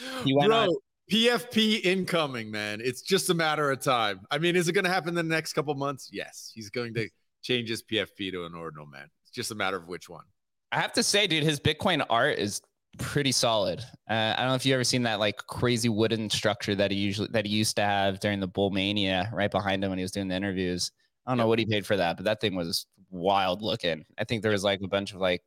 [0.24, 0.76] He went Bro, on-
[1.10, 2.80] PFP incoming, man.
[2.82, 4.20] It's just a matter of time.
[4.30, 6.08] I mean, is it going to happen in the next couple months?
[6.12, 6.50] Yes.
[6.54, 7.08] He's going to
[7.42, 9.08] change his PFP to an ordinal, man.
[9.22, 10.24] It's just a matter of which one.
[10.70, 12.62] I have to say, dude, his Bitcoin art is
[12.98, 13.80] pretty solid.
[14.08, 16.96] Uh, I don't know if you ever seen that like crazy wooden structure that he
[16.96, 20.04] usually that he used to have during the Bull Mania right behind him when he
[20.04, 20.92] was doing the interviews.
[21.26, 24.04] I don't know what he paid for that, but that thing was wild looking.
[24.18, 25.42] I think there was like a bunch of like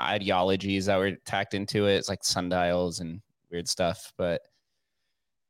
[0.00, 1.94] ideologies that were tacked into it.
[1.96, 4.42] It's like sundials and weird stuff, but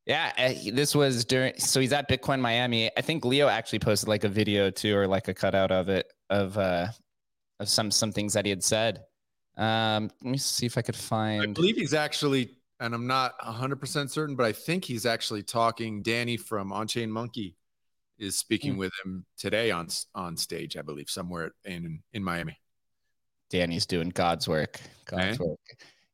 [0.07, 1.59] yeah, uh, this was during.
[1.59, 2.91] So he's at Bitcoin Miami.
[2.97, 6.13] I think Leo actually posted like a video too, or like a cutout of it
[6.29, 6.89] of uh
[7.59, 9.05] of some some things that he had said.
[9.57, 11.43] Um, let me see if I could find.
[11.43, 16.03] I believe he's actually, and I'm not 100% certain, but I think he's actually talking.
[16.03, 17.57] Danny from On Chain Monkey
[18.19, 18.79] is speaking Hmm.
[18.81, 22.59] with him today on on stage, I believe, somewhere in in Miami.
[23.55, 24.81] Danny's doing God's work.
[25.05, 25.61] God's work.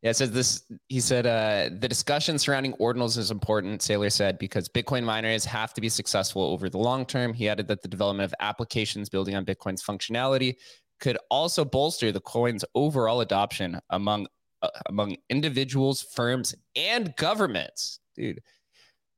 [0.03, 0.62] Yeah, it says this.
[0.90, 3.81] He said uh, the discussion surrounding ordinals is important.
[3.81, 7.33] Saylor said because Bitcoin miners have to be successful over the long term.
[7.33, 10.57] He added that the development of applications building on Bitcoin's functionality
[11.00, 14.26] could also bolster the coin's overall adoption among
[14.61, 18.00] uh, among individuals, firms, and governments.
[18.14, 18.40] Dude,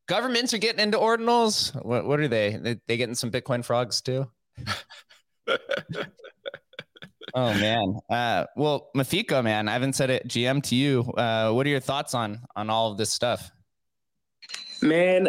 [0.09, 1.75] governments are getting into ordinals.
[1.85, 2.57] What, what are they?
[2.57, 2.77] they?
[2.87, 4.31] They getting some Bitcoin frogs too?
[7.35, 7.99] Oh man.
[8.11, 10.29] Uh, well, Mafiko, man, I haven't said it.
[10.29, 11.01] GM to you.
[11.17, 13.51] Uh, what are your thoughts on on all of this stuff?
[14.83, 15.29] Man,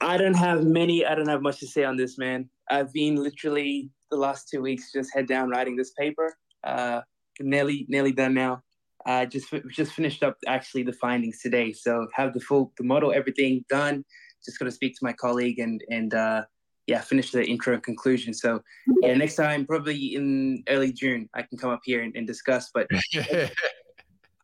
[0.00, 1.04] I don't have many.
[1.04, 2.48] I don't have much to say on this, man.
[2.70, 6.36] I've been literally the last two weeks just head down writing this paper.
[6.64, 7.02] Uh,
[7.40, 8.62] nearly, nearly done now.
[9.06, 13.12] I just just finished up actually the findings today, so have the full the model
[13.12, 14.04] everything done.
[14.44, 16.44] just going to speak to my colleague and and uh,
[16.86, 18.34] yeah, finish the intro and conclusion.
[18.34, 18.62] So
[19.02, 22.70] yeah, next time probably in early June I can come up here and, and discuss.
[22.72, 22.88] But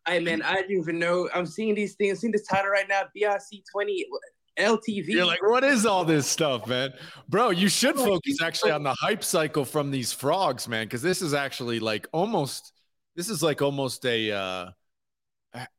[0.06, 1.28] I man, I didn't even know.
[1.34, 2.20] I'm seeing these things.
[2.20, 3.02] Seeing this title right now.
[3.16, 4.06] BRC 20
[4.58, 5.06] LTC.
[5.06, 6.92] You're like, what is all this stuff, man?
[7.28, 11.22] Bro, you should focus actually on the hype cycle from these frogs, man, because this
[11.22, 12.72] is actually like almost
[13.16, 14.70] this is like almost a uh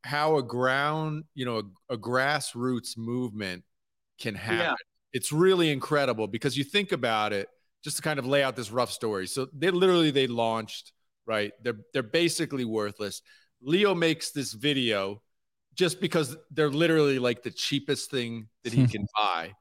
[0.04, 3.64] how a ground, you know, a, a grassroots movement
[4.20, 4.60] can happen.
[4.60, 4.91] Yeah.
[5.14, 7.50] It's really incredible because you think about it,
[7.84, 9.28] just to kind of lay out this rough story.
[9.28, 10.94] So they literally they launched,
[11.26, 11.52] right?
[11.64, 13.22] They're they're basically worthless.
[13.62, 15.22] Leo makes this video
[15.76, 18.88] just because they're literally like the cheapest thing that he hmm.
[18.88, 19.54] can buy.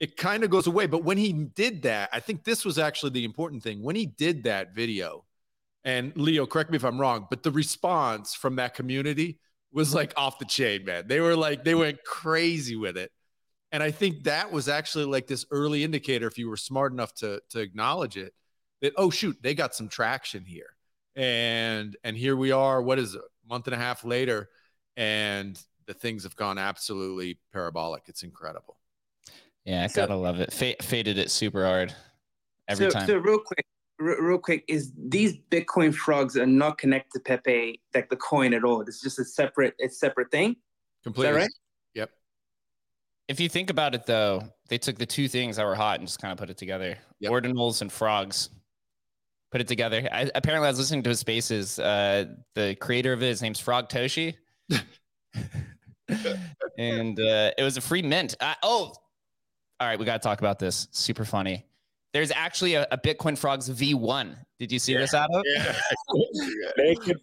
[0.00, 0.86] It kind of goes away.
[0.86, 3.82] But when he did that, I think this was actually the important thing.
[3.82, 5.24] When he did that video,
[5.84, 9.38] and Leo, correct me if I'm wrong, but the response from that community
[9.72, 11.06] was like off the chain, man.
[11.06, 13.10] They were like, they went crazy with it.
[13.70, 17.14] And I think that was actually like this early indicator, if you were smart enough
[17.16, 18.34] to to acknowledge it,
[18.80, 20.70] that oh shoot, they got some traction here.
[21.16, 24.48] And and here we are, what is it, a month and a half later,
[24.96, 28.04] and the things have gone absolutely parabolic.
[28.06, 28.78] It's incredible.
[29.64, 30.48] Yeah, I so, gotta love it.
[30.52, 31.94] F- faded it super hard
[32.68, 33.06] every so, time.
[33.06, 33.66] So real quick,
[34.00, 38.54] r- real quick, is these Bitcoin frogs are not connected to Pepe, like the coin
[38.54, 38.80] at all.
[38.80, 40.56] It's just a separate, it's separate thing.
[41.02, 41.36] Completely.
[41.36, 41.50] right?
[43.28, 43.34] Yep.
[43.34, 46.08] If you think about it, though, they took the two things that were hot and
[46.08, 47.32] just kind of put it together: yep.
[47.32, 48.50] ordinals and frogs.
[49.50, 50.06] Put it together.
[50.12, 51.78] I, apparently, I was listening to his spaces.
[51.78, 54.34] Uh, the creator of it, his name's Frog Toshi.
[56.78, 58.36] and uh, it was a free mint.
[58.40, 58.92] Uh, oh,
[59.80, 60.88] all right, we got to talk about this.
[60.90, 61.64] Super funny.
[62.12, 64.36] There's actually a, a Bitcoin Frogs V1.
[64.58, 65.00] Did you see yeah.
[65.00, 65.42] this, Adam?
[65.44, 65.74] Yeah.
[66.78, 67.18] Naked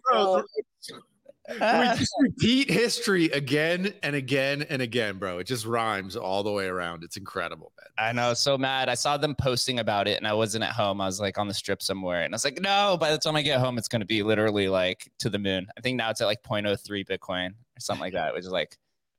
[1.48, 1.58] we
[1.96, 5.38] just repeat history again and again and again, bro.
[5.38, 7.04] It just rhymes all the way around.
[7.04, 8.08] It's incredible, man.
[8.08, 8.88] I know, so mad.
[8.88, 11.00] I saw them posting about it, and I wasn't at home.
[11.00, 12.96] I was like on the strip somewhere, and I was like, no.
[12.98, 15.66] By the time I get home, it's going to be literally like to the moon.
[15.76, 18.76] I think now it's at like 0.03 Bitcoin or something like that, which is like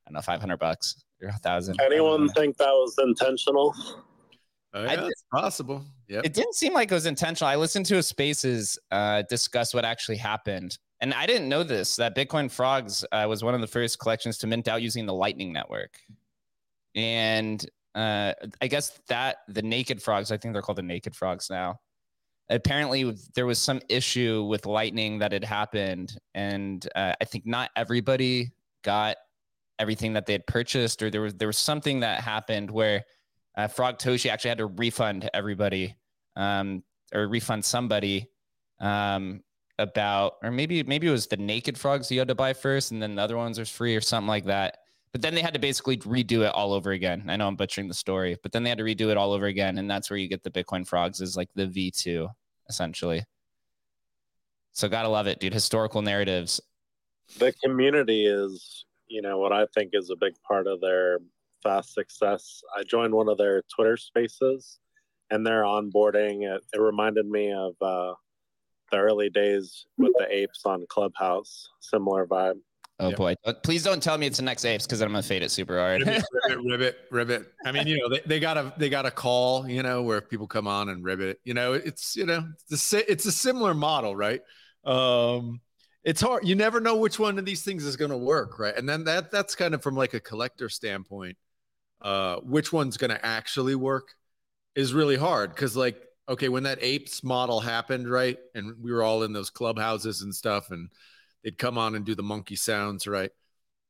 [0.07, 1.79] I don't know, 500 bucks or a thousand.
[1.81, 3.75] Anyone think that was intentional?
[4.73, 5.83] Oh, yeah, it's possible.
[6.07, 6.21] Yeah.
[6.23, 7.49] It didn't seem like it was intentional.
[7.49, 11.95] I listened to a Spaces uh, discuss what actually happened, and I didn't know this
[11.97, 15.13] that Bitcoin Frogs uh, was one of the first collections to mint out using the
[15.13, 15.99] Lightning Network.
[16.95, 21.49] And uh, I guess that the Naked Frogs, I think they're called the Naked Frogs
[21.49, 21.79] now.
[22.49, 27.71] Apparently, there was some issue with Lightning that had happened, and uh, I think not
[27.75, 28.51] everybody
[28.83, 29.17] got
[29.79, 33.03] everything that they had purchased, or there was there was something that happened where
[33.57, 35.95] uh, Frog Toshi actually had to refund everybody
[36.37, 36.83] um,
[37.13, 38.29] or refund somebody
[38.79, 39.41] um,
[39.79, 43.01] about, or maybe maybe it was the naked frogs you had to buy first, and
[43.01, 44.79] then the other ones are free or something like that.
[45.11, 47.25] But then they had to basically redo it all over again.
[47.27, 49.45] I know I'm butchering the story, but then they had to redo it all over
[49.45, 52.27] again, and that's where you get the Bitcoin frogs is like the V2
[52.69, 53.23] essentially.
[54.73, 55.53] So gotta love it, dude.
[55.53, 56.61] Historical narratives.
[57.39, 61.19] The community is, you know, what I think is a big part of their
[61.63, 62.61] fast success.
[62.75, 64.79] I joined one of their Twitter spaces,
[65.29, 68.13] and their onboarding it, it reminded me of uh,
[68.91, 71.69] the early days with the apes on Clubhouse.
[71.79, 72.59] Similar vibe.
[72.99, 73.17] Oh yep.
[73.17, 73.35] boy!
[73.63, 76.01] Please don't tell me it's the next apes because I'm gonna fade it super hard.
[76.01, 77.53] ribbit, ribbit, ribbit, ribbit.
[77.63, 80.19] I mean, you know, they, they got a they got a call, you know, where
[80.19, 81.39] people come on and ribbit.
[81.43, 84.41] You know, it's you know, it's a, it's a similar model, right?
[84.83, 85.61] Um,
[86.03, 86.47] it's hard.
[86.47, 88.75] You never know which one of these things is going to work, right?
[88.75, 91.37] And then that that's kind of from like a collector standpoint.
[92.01, 94.09] Uh, which one's going to actually work
[94.75, 98.37] is really hard because like okay, when that apes model happened, right?
[98.55, 100.89] And we were all in those clubhouses and stuff, and
[101.43, 103.31] they'd come on and do the monkey sounds, right?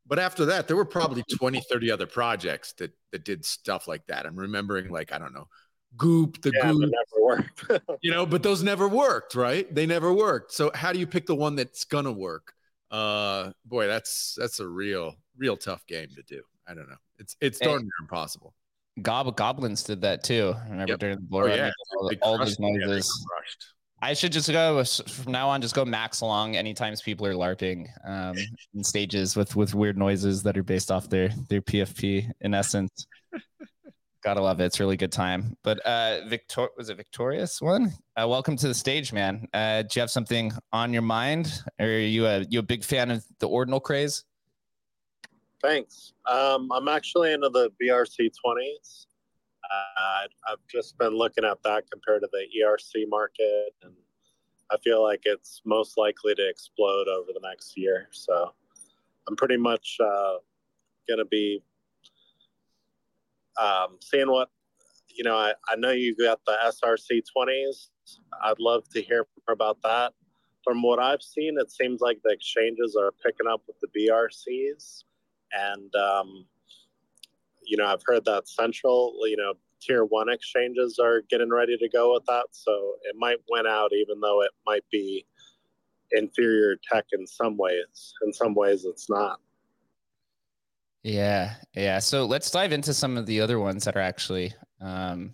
[0.06, 4.06] But after that, there were probably 20, 30 other projects that that did stuff like
[4.08, 4.26] that.
[4.26, 5.48] I'm remembering like, I don't know,
[5.98, 6.92] Goop, the yeah, Goop.
[6.92, 7.72] never worked.
[8.02, 9.74] you know, but those never worked, right?
[9.74, 10.54] They never worked.
[10.54, 12.54] So how do you pick the one that's gonna work?
[12.90, 16.42] Uh boy, that's that's a real, real tough game to do.
[16.68, 16.96] I don't know.
[17.20, 18.54] It's it's darn near impossible.
[19.02, 20.56] Gob- goblins did that too.
[20.70, 21.00] Remember yep.
[21.00, 21.72] during the blow oh, yeah.
[22.00, 23.26] all, all those noises.
[24.02, 25.62] I should just go from now on.
[25.62, 28.36] Just go max long anytime people are larping um,
[28.76, 32.30] in stages with with weird noises that are based off their their PFP.
[32.42, 33.08] In essence,
[34.24, 34.66] gotta love it.
[34.66, 35.58] It's really good time.
[35.64, 37.92] But uh, Victor was it victorious one?
[38.16, 39.48] Uh, welcome to the stage, man.
[39.52, 41.62] Uh, do you have something on your mind?
[41.80, 44.24] Or are you a you a big fan of the ordinal craze?
[45.62, 46.14] Thanks.
[46.26, 49.06] Um, I'm actually into the BRC 20s.
[49.64, 53.94] Uh, I've just been looking at that compared to the ERC market, and
[54.72, 58.08] I feel like it's most likely to explode over the next year.
[58.12, 58.54] So
[59.28, 60.36] I'm pretty much uh,
[61.08, 61.62] going to be
[63.60, 64.50] um, seeing what
[65.10, 65.36] you know.
[65.36, 67.90] I, I know you got the SRC 20s.
[68.44, 70.14] I'd love to hear more about that.
[70.64, 75.04] From what I've seen, it seems like the exchanges are picking up with the BRCs,
[75.54, 76.46] and um,
[77.66, 81.90] you know I've heard that Central, you know, tier one exchanges are getting ready to
[81.90, 82.46] go with that.
[82.52, 85.26] So it might win out, even though it might be
[86.12, 88.14] inferior tech in some ways.
[88.26, 89.40] In some ways, it's not.
[91.04, 92.00] Yeah, yeah.
[92.00, 95.34] So let's dive into some of the other ones that are actually um,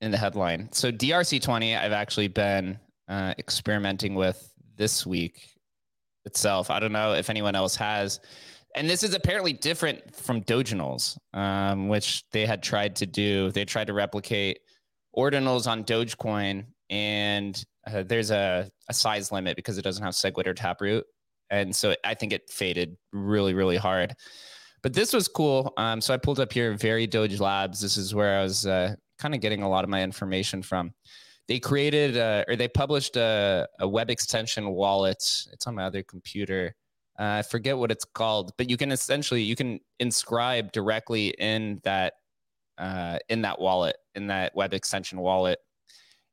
[0.00, 0.68] in the headline.
[0.72, 2.78] So DRC20, I've actually been
[3.08, 5.48] uh, experimenting with this week
[6.24, 6.70] itself.
[6.70, 8.20] I don't know if anyone else has.
[8.74, 13.50] And this is apparently different from Doginals, um, which they had tried to do.
[13.50, 14.60] They tried to replicate
[15.16, 20.46] ordinals on Dogecoin, and uh, there's a, a size limit because it doesn't have SegWit
[20.46, 21.04] or Taproot.
[21.50, 24.14] And so I think it faded really, really hard.
[24.82, 25.74] But this was cool.
[25.76, 27.80] Um, so I pulled up here Very Doge Labs.
[27.80, 30.92] This is where I was uh, kind of getting a lot of my information from
[31.48, 35.16] they created uh, or they published a, a, web extension wallet.
[35.52, 36.74] It's on my other computer.
[37.18, 41.80] Uh, I forget what it's called, but you can essentially you can inscribe directly in
[41.84, 42.14] that
[42.78, 45.58] uh, in that wallet in that web extension wallet,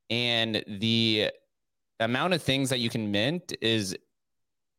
[0.08, 1.30] and the
[1.98, 3.96] amount of things that you can mint is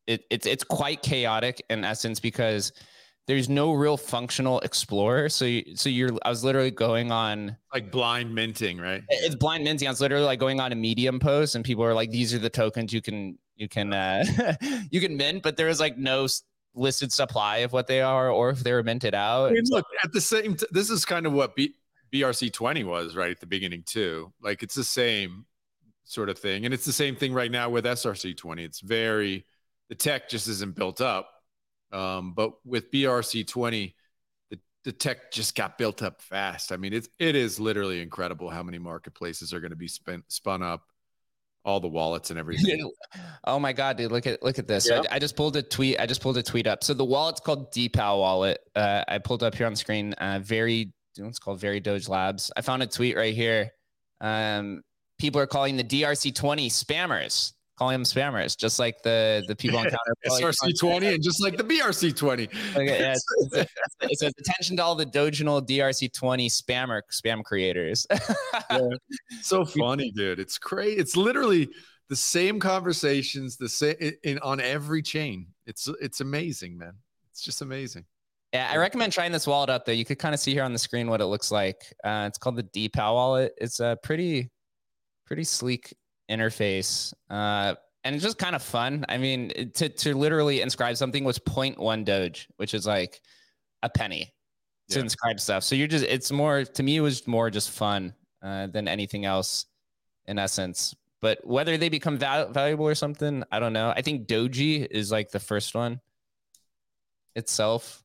[0.06, 2.72] it, it's it's quite chaotic in essence because
[3.26, 5.28] there's no real functional explorer.
[5.28, 9.02] So you, so you're I was literally going on like blind minting, right?
[9.08, 9.88] It's blind minting.
[9.88, 12.38] I was literally like going on a medium post and people are like, these are
[12.38, 14.24] the tokens you can you can uh
[14.90, 16.26] you can mint, but there is like no
[16.74, 19.50] listed supply of what they are or if they were minted out.
[19.50, 21.74] I mean, look, at the same t- this is kind of what B-
[22.12, 24.32] BRC 20 was right at the beginning too.
[24.42, 25.46] Like it's the same
[26.04, 26.64] sort of thing.
[26.64, 28.64] And it's the same thing right now with SRC 20.
[28.64, 29.46] It's very
[29.88, 31.28] the tech just isn't built up
[31.92, 33.94] um, but with BRC20,
[34.50, 36.72] the, the tech just got built up fast.
[36.72, 40.22] I mean, it's, it is literally incredible how many marketplaces are going to be spun,
[40.28, 40.82] spun up
[41.64, 42.90] all the wallets and everything.
[43.44, 44.10] oh my god, dude!
[44.10, 44.90] Look at look at this.
[44.90, 46.00] I, I, just pulled a tweet.
[46.00, 46.82] I just pulled a tweet up.
[46.82, 48.58] So the wallet's called DPAL wallet.
[48.74, 50.12] Uh, I pulled up here on the screen.
[50.14, 52.50] Uh, very, it's called Very Doge Labs.
[52.56, 53.70] I found a tweet right here.
[54.20, 54.82] Um,
[55.18, 57.52] people are calling the DRC20 spammers
[57.82, 60.14] calling them spammers, just like the the people on counter.
[60.26, 62.48] SRC twenty and just like the BRC twenty.
[62.76, 63.14] Okay, yeah,
[64.02, 68.06] it says attention to all the Doginal DRC twenty spammer spam creators.
[68.70, 68.88] yeah.
[69.40, 70.38] So funny, dude.
[70.38, 70.96] It's crazy.
[70.96, 71.68] It's literally
[72.08, 75.48] the same conversations, the same in, on every chain.
[75.66, 76.92] It's it's amazing, man.
[77.32, 78.04] It's just amazing.
[78.52, 79.92] Yeah, I recommend trying this wallet out though.
[79.92, 81.82] You could kind of see here on the screen what it looks like.
[82.04, 83.54] Uh, it's called the DPAL wallet.
[83.56, 84.52] It's a pretty,
[85.26, 85.94] pretty sleek
[86.30, 87.12] interface.
[87.30, 89.04] Uh, and it's just kind of fun.
[89.08, 93.20] I mean, to, to literally inscribe something was 0.1 Doge, which is like
[93.82, 94.32] a penny
[94.90, 95.04] to yeah.
[95.04, 95.62] inscribe stuff.
[95.62, 99.24] So you're just, it's more, to me, it was more just fun uh, than anything
[99.24, 99.66] else
[100.26, 100.94] in essence.
[101.20, 103.92] But whether they become val- valuable or something, I don't know.
[103.94, 106.00] I think Doji is like the first one
[107.36, 108.02] itself,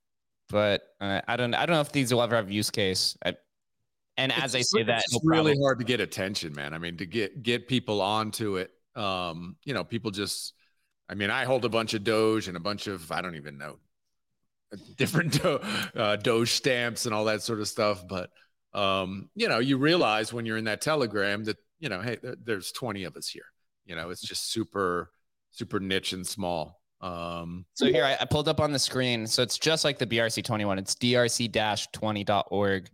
[0.50, 3.18] but uh, I don't, I don't know if these will ever have use case.
[3.26, 3.36] I,
[4.18, 5.64] and as it's, I say that, it's really problem.
[5.64, 6.74] hard to get attention, man.
[6.74, 8.72] I mean, to get get people onto it.
[8.96, 10.54] Um, you know, people just.
[11.10, 13.58] I mean, I hold a bunch of Doge and a bunch of I don't even
[13.58, 13.78] know
[14.98, 15.60] different Do-
[15.96, 18.08] uh, Doge stamps and all that sort of stuff.
[18.08, 18.30] But
[18.74, 22.72] um, you know, you realize when you're in that Telegram that you know, hey, there's
[22.72, 23.46] 20 of us here.
[23.86, 25.12] You know, it's just super,
[25.52, 26.82] super niche and small.
[27.00, 29.28] Um, so here I, I pulled up on the screen.
[29.28, 30.80] So it's just like the BRC 21.
[30.80, 32.90] It's drc-20.org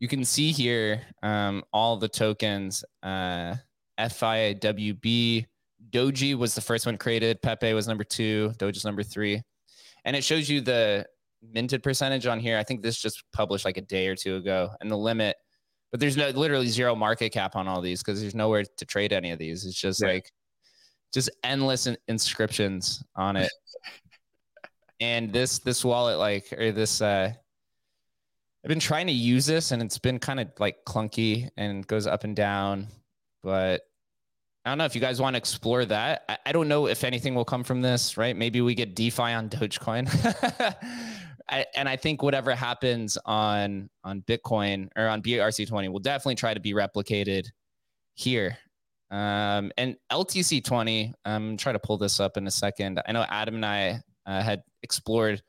[0.00, 2.82] you can see here um, all the tokens.
[3.02, 3.54] Uh,
[3.98, 5.46] FIWB,
[5.90, 7.40] Doji was the first one created.
[7.42, 8.52] Pepe was number two.
[8.58, 9.42] Doge is number three.
[10.06, 11.06] And it shows you the
[11.42, 12.56] minted percentage on here.
[12.56, 15.36] I think this just published like a day or two ago and the limit.
[15.90, 19.12] But there's no literally zero market cap on all these because there's nowhere to trade
[19.12, 19.66] any of these.
[19.66, 20.08] It's just yeah.
[20.08, 20.32] like
[21.12, 23.52] just endless in- inscriptions on it.
[25.00, 27.32] and this this wallet like or this uh
[28.64, 32.06] I've been trying to use this and it's been kind of like clunky and goes
[32.06, 32.88] up and down.
[33.42, 33.82] But
[34.64, 36.24] I don't know if you guys want to explore that.
[36.28, 38.36] I, I don't know if anything will come from this, right?
[38.36, 40.08] Maybe we get DeFi on Dogecoin.
[41.48, 46.54] I, and I think whatever happens on on Bitcoin or on BRC20 will definitely try
[46.54, 47.46] to be replicated
[48.14, 48.56] here.
[49.10, 53.02] Um, and LTC20, I'm trying to pull this up in a second.
[53.06, 55.42] I know Adam and I uh, had explored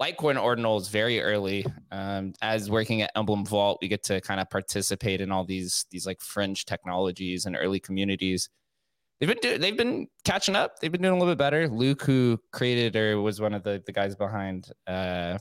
[0.00, 1.66] Litecoin ordinals very early.
[1.90, 5.84] Um, as working at Emblem Vault, we get to kind of participate in all these
[5.90, 8.48] these like fringe technologies and early communities.
[9.18, 10.78] They've been do- they've been catching up.
[10.78, 11.68] They've been doing a little bit better.
[11.68, 15.36] Luke, who created or was one of the the guys behind uh,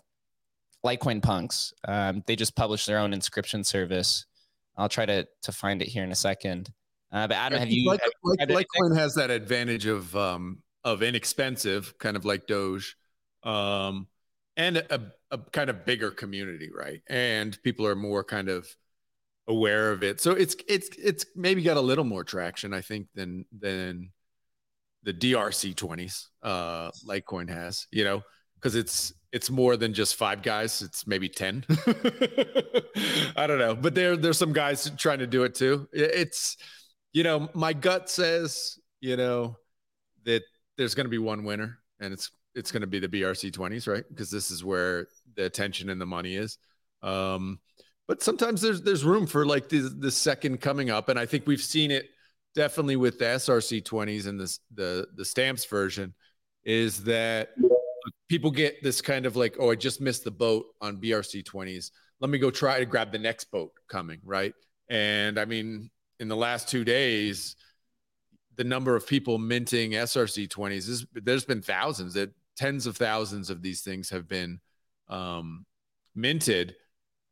[0.85, 1.73] Litecoin punks.
[1.87, 4.25] Um, they just published their own inscription service.
[4.75, 6.69] I'll try to to find it here in a second.
[7.11, 7.89] Uh, but Adam, have you?
[7.89, 8.01] Like,
[8.39, 12.97] have you like, Litecoin has that advantage of um of inexpensive, kind of like Doge,
[13.43, 14.07] um,
[14.59, 15.01] and a,
[15.31, 17.01] a kind of bigger community, right?
[17.07, 18.67] And people are more kind of
[19.47, 23.07] aware of it, so it's it's it's maybe got a little more traction, I think,
[23.15, 24.11] than than
[25.03, 28.21] the DRC twenties, uh, Litecoin has, you know,
[28.55, 30.81] because it's it's more than just five guys.
[30.81, 31.65] It's maybe 10.
[33.35, 35.87] I don't know, but there, there's some guys trying to do it too.
[35.93, 36.57] It's,
[37.13, 39.55] you know, my gut says, you know,
[40.25, 40.41] that
[40.77, 43.87] there's going to be one winner and it's, it's going to be the BRC 20s,
[43.87, 44.03] right?
[44.09, 46.57] Because this is where the attention and the money is.
[47.01, 47.59] Um,
[48.07, 51.09] but sometimes there's, there's room for like the, the second coming up.
[51.09, 52.09] And I think we've seen it
[52.55, 56.13] definitely with the SRC 20s and this, the, the stamps version
[56.63, 57.49] is that
[58.27, 61.91] people get this kind of like, oh, I just missed the boat on BRC 20s.
[62.19, 64.53] Let me go try to grab the next boat coming, right?
[64.89, 65.89] And I mean,
[66.19, 67.55] in the last two days,
[68.59, 72.29] the number of people minting SRC 20s is there's been thousands that
[72.59, 74.59] tens of thousands of these things have been
[75.07, 75.65] um,
[76.15, 76.75] minted.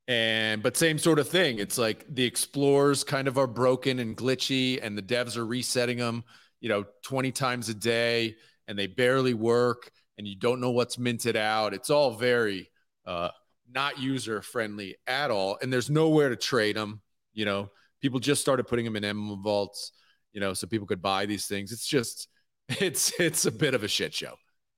[0.08, 1.60] And but same sort of thing.
[1.60, 5.98] It's like the explorers kind of are broken and glitchy, and the devs are resetting
[5.98, 6.24] them,
[6.62, 8.36] you know, 20 times a day,
[8.68, 11.74] and they barely work and you don't know what's minted out.
[11.74, 12.70] It's all very
[13.06, 13.30] uh,
[13.72, 15.58] not user friendly at all.
[15.62, 17.02] And there's nowhere to trade them.
[17.34, 17.70] You know,
[18.02, 19.92] people just started putting them in emblem vaults,
[20.34, 21.72] you know, so people could buy these things.
[21.72, 22.28] It's just,
[22.70, 24.36] it's, it's a bit of a shit show,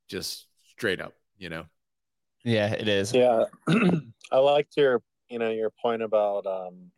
[0.10, 1.66] just straight up, you know?
[2.44, 3.14] Yeah, it is.
[3.14, 3.46] Yeah.
[4.32, 6.92] I liked your, you know, your point about, um,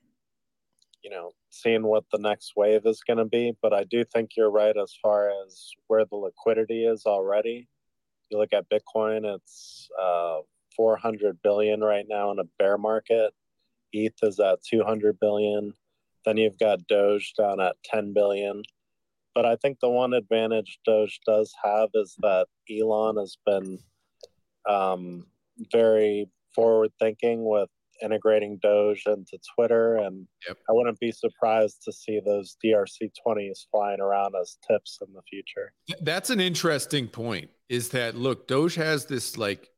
[1.04, 3.54] you know, seeing what the next wave is going to be.
[3.62, 7.68] But I do think you're right as far as where the liquidity is already
[8.32, 10.40] you look at Bitcoin, it's uh,
[10.76, 13.34] 400 billion right now in a bear market.
[13.94, 15.74] ETH is at 200 billion.
[16.26, 18.64] Then you've got Doge down at 10 billion.
[19.34, 23.80] But I think the one advantage Doge does have is that Elon has been
[24.70, 25.26] um,
[25.72, 27.70] very forward thinking with
[28.02, 29.98] integrating Doge into Twitter.
[29.98, 30.58] And yep.
[30.70, 35.22] I wouldn't be surprised to see those DRC 20s flying around as tips in the
[35.30, 35.72] future.
[36.02, 37.50] That's an interesting point.
[37.70, 39.70] Is that look, Doge has this like,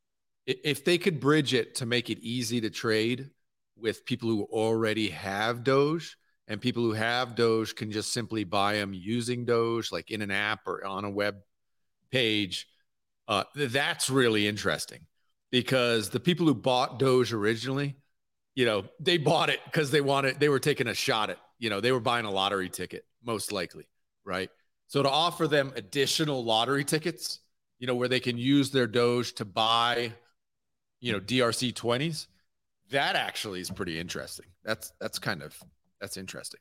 [0.46, 3.30] if they could bridge it to make it easy to trade
[3.78, 6.18] with people who already have Doge
[6.48, 10.32] and people who have Doge can just simply buy them using Doge, like in an
[10.32, 11.38] app or on a web
[12.12, 12.68] page.
[13.28, 15.00] Uh, that's really interesting
[15.52, 17.96] because the people who bought Doge originally
[18.56, 21.70] you know, they bought it because they wanted, they were taking a shot at, you
[21.70, 23.88] know, they were buying a lottery ticket, most likely,
[24.24, 24.50] right?
[24.88, 27.40] So to offer them additional lottery tickets,
[27.80, 30.14] you know, where they can use their Doge to buy,
[31.00, 32.28] you know, DRC 20s,
[32.92, 34.46] that actually is pretty interesting.
[34.64, 35.58] That's, that's kind of,
[36.04, 36.60] that's interesting.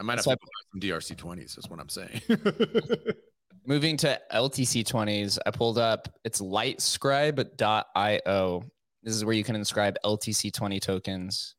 [0.00, 0.36] I might have to buy
[0.72, 2.20] some DRC 20s, is what I'm saying.
[3.66, 8.64] Moving to LTC 20s, I pulled up, it's litescribe.io.
[9.04, 11.54] This is where you can inscribe LTC20 tokens.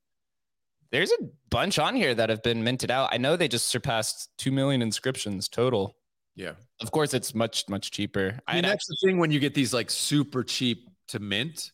[0.91, 1.19] There's a
[1.49, 3.07] bunch on here that have been minted out.
[3.13, 5.95] I know they just surpassed 2 million inscriptions total.
[6.35, 6.51] Yeah.
[6.81, 8.37] Of course, it's much, much cheaper.
[8.45, 11.71] I mean, that's actually- the thing when you get these like super cheap to mint,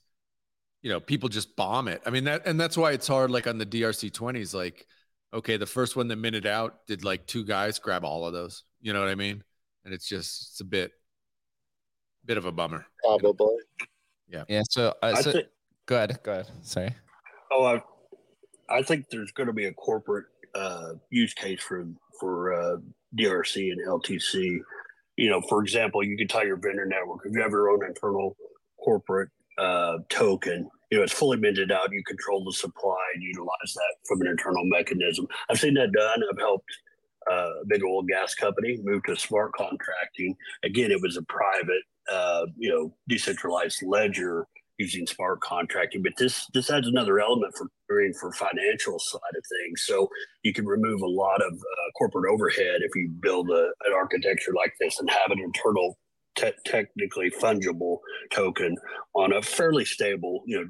[0.83, 2.03] you know, people just bomb it.
[2.05, 4.85] I mean, that, and that's why it's hard, like on the DRC 20s, like,
[5.33, 8.63] okay, the first one that minted out did like two guys grab all of those.
[8.81, 9.43] You know what I mean?
[9.85, 10.91] And it's just, it's a bit,
[12.25, 12.85] bit of a bummer.
[13.03, 13.57] Probably.
[14.27, 14.43] Yeah.
[14.47, 14.63] Yeah.
[14.69, 15.47] So, uh, so think-
[15.85, 16.19] Go ahead.
[16.23, 16.47] Go ahead.
[16.61, 16.95] Sorry.
[17.51, 17.81] Oh, I,
[18.77, 21.87] I think there's going to be a corporate uh, use case for
[22.19, 22.77] for uh,
[23.17, 24.59] DRC and LTC.
[25.15, 27.21] You know, for example, you could tie your vendor network.
[27.25, 28.37] If you have your own internal
[28.83, 29.29] corporate
[29.59, 31.91] uh, token, you know, it's fully minted out.
[31.91, 35.27] You control the supply and utilize that from an internal mechanism.
[35.49, 36.21] I've seen that done.
[36.31, 36.69] I've helped
[37.29, 40.35] uh, a big oil gas company move to smart contracting.
[40.63, 44.47] Again, it was a private, uh, you know, decentralized ledger
[44.77, 46.01] using smart contracting.
[46.01, 47.67] But this this adds another element for
[48.19, 49.83] for financial side of things.
[49.83, 50.07] So
[50.43, 54.53] you can remove a lot of uh, corporate overhead if you build a, an architecture
[54.55, 55.97] like this and have an internal
[56.39, 57.99] te- technically fungible
[58.31, 58.77] token
[59.13, 60.69] on a fairly stable, you know,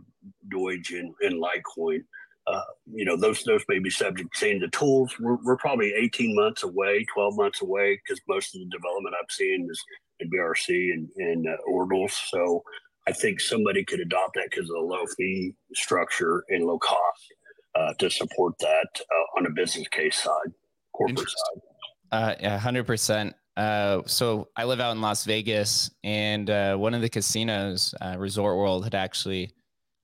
[0.50, 2.02] Doge and, and Litecoin.
[2.48, 5.14] Uh, you know, those those may be subject to seeing the tools.
[5.20, 9.30] We're, we're probably 18 months away, 12 months away, because most of the development I've
[9.30, 9.84] seen is
[10.20, 12.12] in BRC and, and uh, Ordinals.
[12.30, 12.64] So
[13.08, 17.34] I think somebody could adopt that because of the low fee structure and low cost
[17.76, 20.52] uh, to support that uh, on a business case side,
[20.94, 21.62] corporate side.
[22.12, 23.36] Uh, yeah, hundred percent.
[23.60, 28.16] Uh, so I live out in Las Vegas, and uh, one of the casinos, uh,
[28.18, 29.52] Resort World, had actually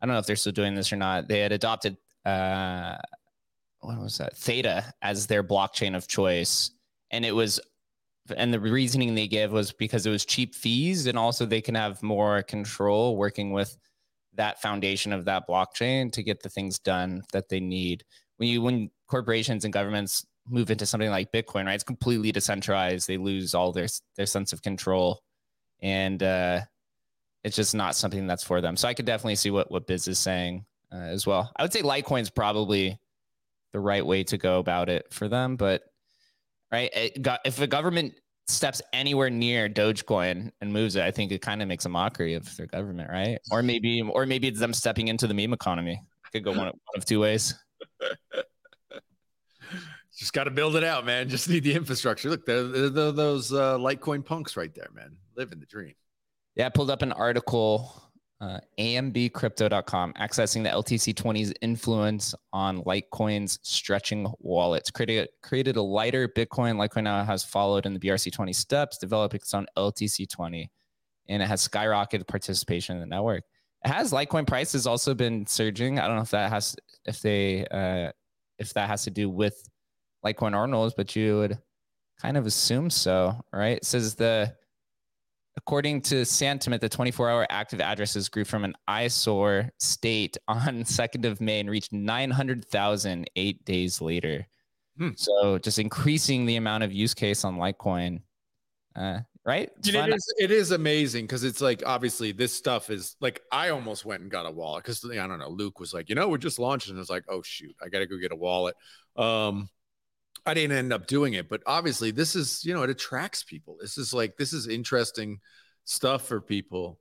[0.02, 1.30] I don't know if they're still doing this or not.
[1.30, 1.96] They had adopted
[2.26, 2.98] uh,
[3.80, 6.72] what was that Theta as their blockchain of choice,
[7.12, 7.62] and it was,
[8.36, 11.76] and the reasoning they gave was because it was cheap fees, and also they can
[11.76, 13.78] have more control working with
[14.34, 18.04] that foundation of that blockchain to get the things done that they need.
[18.36, 21.76] When you when corporations and governments move into something like Bitcoin, right?
[21.76, 23.08] It's completely decentralized.
[23.08, 25.22] They lose all their their sense of control,
[25.82, 26.62] and uh,
[27.44, 28.76] it's just not something that's for them.
[28.78, 31.52] So I could definitely see what what Biz is saying uh, as well.
[31.56, 33.00] I would say Litecoin's probably
[33.72, 35.84] the right way to go about it for them, but
[36.72, 38.16] right, got, if a government
[38.48, 42.36] steps anywhere near Dogecoin and moves it, I think it kind of makes a mockery
[42.36, 43.40] of their government, right?
[43.52, 46.02] Or maybe, or maybe it's them stepping into the meme economy.
[46.26, 47.56] It could go one, one of two ways.
[50.16, 51.30] Just got to build it out, man.
[51.36, 52.30] Just need the infrastructure.
[52.30, 55.18] Look, there, there, those uh, Litecoin punks right there, man.
[55.36, 55.94] Living the dream.
[56.56, 57.94] Yeah, I pulled up an article,
[58.40, 64.90] uh, ambcrypto.com, accessing the LTC20's influence on Litecoin's stretching wallets.
[64.90, 66.78] Created, created a lighter Bitcoin.
[66.78, 70.70] Litecoin now has followed in the BRC20 steps, developing its own LTC20,
[71.28, 73.44] and it has skyrocketed participation in the network.
[73.84, 76.00] It has Litecoin prices also been surging.
[76.00, 78.12] I don't know if that has if they uh,
[78.58, 79.62] if that has to do with
[80.26, 81.60] Litecoin Ordinals, but you would
[82.22, 83.78] kind of assume so, right?
[83.78, 84.56] It says the
[85.58, 91.42] according to Santiment, the 24-hour active addresses grew from an eyesore state on 2nd of
[91.42, 94.46] May and reached 900,000 eight days later.
[94.98, 95.10] Hmm.
[95.16, 98.22] So just increasing the amount of use case on Litecoin.
[98.96, 99.70] Uh, right?
[99.86, 104.06] It is, it is amazing because it's like obviously this stuff is like I almost
[104.06, 105.50] went and got a wallet because I don't know.
[105.50, 106.94] Luke was like, you know, we're just launching.
[106.94, 108.76] And it's like, oh shoot, I got to go get a wallet.
[109.18, 109.70] Um,
[110.46, 113.78] I didn't end up doing it, but obviously this is, you know, it attracts people.
[113.80, 115.40] This is like, this is interesting
[115.86, 117.00] stuff for people.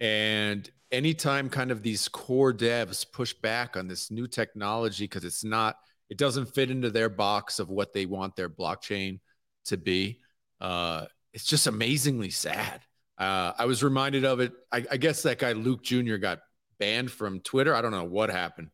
[0.00, 5.44] And anytime kind of these core devs push back on this new technology because it's
[5.44, 5.76] not,
[6.08, 9.18] it doesn't fit into their box of what they want their blockchain
[9.66, 10.20] to be.
[10.60, 12.80] Uh, it's just amazingly sad.
[13.18, 14.52] Uh, I was reminded of it.
[14.72, 16.16] I, I, guess that guy Luke Jr.
[16.16, 16.40] got
[16.78, 17.74] banned from Twitter.
[17.74, 18.70] I don't know what happened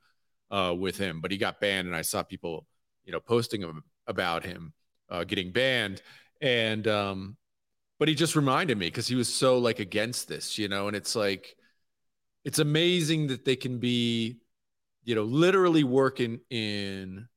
[0.50, 2.66] uh, with him, but he got banned, and I saw people,
[3.04, 3.62] you know, posting
[4.10, 4.74] about him
[5.08, 6.02] uh, getting banned.
[6.42, 7.36] And um,
[7.98, 10.88] but he just reminded me because he was so like against this, you know.
[10.88, 11.56] And it's like,
[12.44, 14.40] it's amazing that they can be,
[15.04, 17.28] you know, literally working in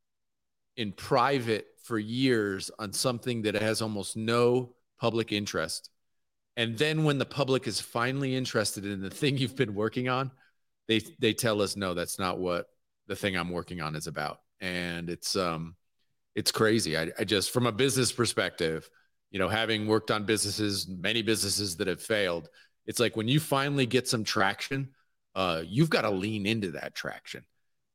[0.76, 5.89] in private for years on something that has almost no public interest.
[6.55, 10.32] And then when the public is finally interested in the thing you've been working on,
[10.88, 12.67] they they tell us no, that's not what
[13.07, 14.39] the thing I'm working on is about.
[14.61, 15.76] And it's um
[16.36, 16.97] it's crazy.
[16.97, 18.89] I, I just from a business perspective,
[19.31, 22.49] you know, having worked on businesses, many businesses that have failed,
[22.86, 24.89] it's like when you finally get some traction,
[25.36, 27.43] uh, you've got to lean into that traction.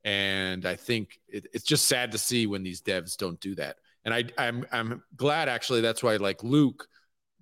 [0.05, 3.76] And I think it, it's just sad to see when these devs don't do that.
[4.05, 6.86] And I, I'm I'm glad actually that's why like Luke,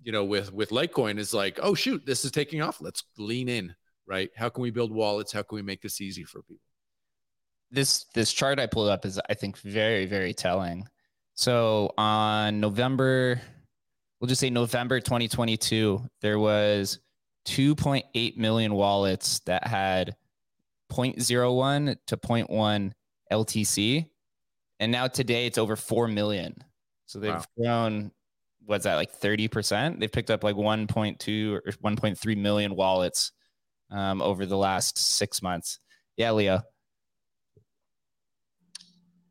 [0.03, 2.81] you know, with with Litecoin is like, oh shoot, this is taking off.
[2.81, 3.73] Let's lean in,
[4.05, 4.29] right?
[4.35, 5.31] How can we build wallets?
[5.31, 6.66] How can we make this easy for people?
[7.71, 10.87] This this chart I pulled up is I think very very telling.
[11.33, 13.41] So on November,
[14.19, 16.99] we'll just say November 2022, there was
[17.47, 20.15] 2.8 million wallets that had
[20.91, 22.91] 0.01 to 0.1
[23.31, 24.07] LTC
[24.79, 26.55] and now today it's over 4 million.
[27.05, 27.43] So they've wow.
[27.57, 28.11] grown,
[28.65, 29.99] what's that, like 30%?
[29.99, 33.31] They've picked up like 1.2 or 1.3 million wallets
[33.89, 35.79] um, over the last six months.
[36.15, 36.61] Yeah, Leo.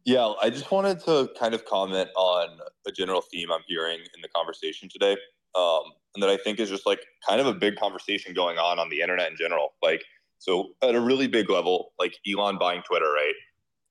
[0.06, 4.22] Yeah, I just wanted to kind of comment on a general theme I'm hearing in
[4.22, 5.16] the conversation today.
[5.54, 5.82] Um,
[6.14, 8.88] and that I think is just like kind of a big conversation going on on
[8.88, 9.74] the internet in general.
[9.82, 10.02] Like,
[10.38, 13.34] so at a really big level, like Elon buying Twitter, right?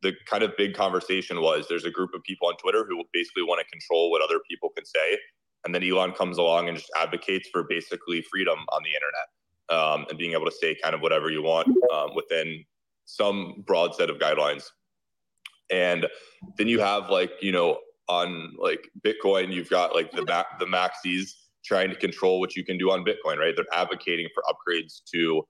[0.05, 3.41] the kind of big conversation was there's a group of people on Twitter who basically
[3.41, 5.18] want to control what other people can say.
[5.66, 10.05] And then Elon comes along and just advocates for basically freedom on the internet um,
[10.09, 12.63] and being able to say kind of whatever you want um, within
[13.05, 14.66] some broad set of guidelines.
[15.72, 16.07] And
[16.57, 20.24] then you have like, you know, on like Bitcoin, you've got like the
[20.59, 21.32] the maxis
[21.66, 23.55] trying to control what you can do on Bitcoin, right?
[23.55, 25.43] They're advocating for upgrades to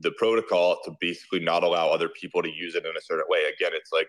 [0.00, 3.40] the protocol to basically not allow other people to use it in a certain way.
[3.44, 4.08] Again, it's like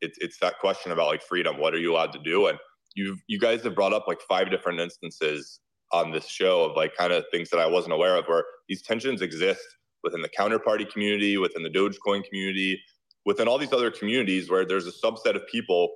[0.00, 1.58] it's it's that question about like freedom.
[1.58, 2.46] What are you allowed to do?
[2.46, 2.58] And
[2.94, 5.60] you you guys have brought up like five different instances
[5.92, 8.82] on this show of like kind of things that I wasn't aware of where these
[8.82, 9.64] tensions exist
[10.02, 12.80] within the counterparty community, within the Dogecoin community,
[13.24, 15.88] within all these other communities where there's a subset of people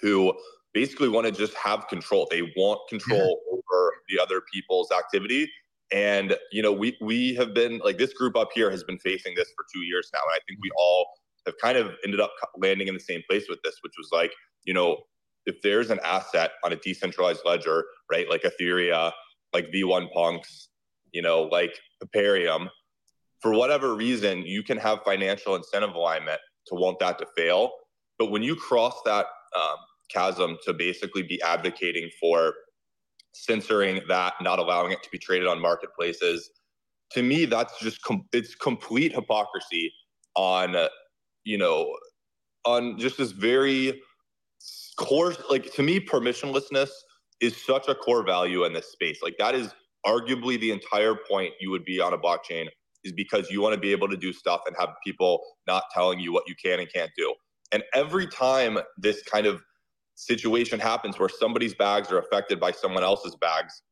[0.00, 0.32] who
[0.74, 2.26] basically want to just have control.
[2.30, 3.58] They want control yeah.
[3.58, 5.50] over the other people's activity
[5.92, 9.34] And you know, we we have been like this group up here has been facing
[9.34, 11.06] this for two years now, and I think we all
[11.46, 14.32] have kind of ended up landing in the same place with this, which was like,
[14.64, 14.98] you know,
[15.46, 19.12] if there's an asset on a decentralized ledger, right, like Ethereum,
[19.52, 20.68] like V1 Punks,
[21.12, 22.68] you know, like Ethereum,
[23.42, 27.72] for whatever reason, you can have financial incentive alignment to want that to fail.
[28.18, 29.26] But when you cross that
[29.56, 29.76] um,
[30.08, 32.54] chasm to basically be advocating for
[33.32, 36.50] censoring that, not allowing it to be traded on marketplaces,
[37.10, 39.92] to me, that's just com- it's complete hypocrisy
[40.36, 40.88] on, uh,
[41.44, 41.94] you know,
[42.64, 44.00] on just this very
[44.96, 45.34] core.
[45.50, 46.90] Like to me, permissionlessness
[47.40, 49.20] is such a core value in this space.
[49.20, 49.74] Like that is
[50.06, 52.68] arguably the entire point you would be on a blockchain
[53.04, 56.20] is because you want to be able to do stuff and have people not telling
[56.20, 57.34] you what you can and can't do.
[57.72, 59.62] And every time this kind of
[60.14, 63.82] situation happens where somebody's bags are affected by someone else's bags,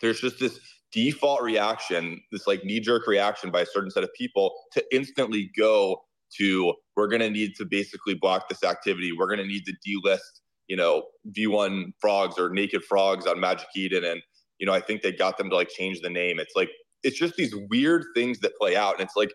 [0.00, 0.58] there's just this
[0.92, 5.50] default reaction, this like knee jerk reaction by a certain set of people to instantly
[5.56, 6.02] go
[6.38, 9.12] to we're going to need to basically block this activity.
[9.12, 11.04] We're going to need to delist, you know,
[11.36, 14.04] V1 frogs or naked frogs on Magic Eden.
[14.04, 14.22] And,
[14.58, 16.38] you know, I think they got them to like change the name.
[16.38, 16.70] It's like,
[17.02, 18.94] it's just these weird things that play out.
[18.94, 19.32] And it's like,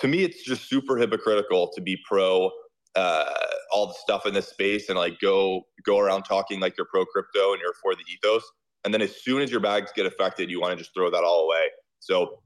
[0.00, 2.50] to me, it's just super hypocritical to be pro
[2.94, 3.24] uh,
[3.72, 7.06] all the stuff in this space and like go go around talking like you're pro
[7.06, 8.42] crypto and you're for the ethos,
[8.84, 11.24] and then as soon as your bags get affected, you want to just throw that
[11.24, 11.68] all away.
[12.00, 12.42] So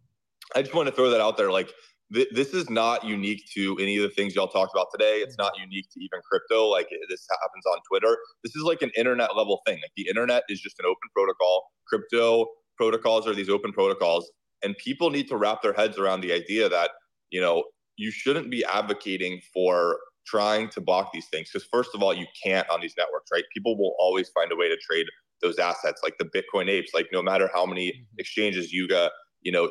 [0.55, 1.51] I just want to throw that out there.
[1.51, 1.73] Like
[2.14, 5.17] th- this is not unique to any of the things y'all talked about today.
[5.17, 6.67] It's not unique to even crypto.
[6.67, 8.17] Like this happens on Twitter.
[8.45, 9.77] This is like an internet level thing.
[9.77, 11.64] Like the internet is just an open protocol.
[11.89, 12.47] Crypto
[12.77, 14.31] protocols are these open protocols,
[14.63, 16.91] and people need to wrap their heads around the idea that
[17.31, 17.65] you know
[17.97, 21.49] you shouldn't be advocating for trying to block these things.
[21.53, 23.45] Because first of all you can't on these networks right?
[23.55, 25.07] People will always find a way to trade
[25.43, 28.19] those assets like the bitcoin apes like no matter how many mm-hmm.
[28.19, 29.11] exchanges yuga
[29.43, 29.69] you know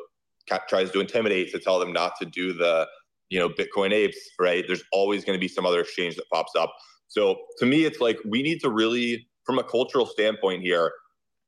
[0.70, 2.88] tries to intimidate to tell them not to do the
[3.30, 4.64] you know bitcoin apes right?
[4.68, 6.74] There's always going to be some other exchange that pops up.
[7.08, 10.92] So to me it's like we need to really from a cultural standpoint here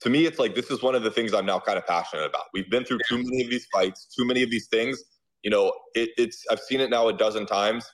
[0.01, 2.25] to me it's like this is one of the things i'm now kind of passionate
[2.25, 5.03] about we've been through too many of these fights too many of these things
[5.43, 7.91] you know it, it's i've seen it now a dozen times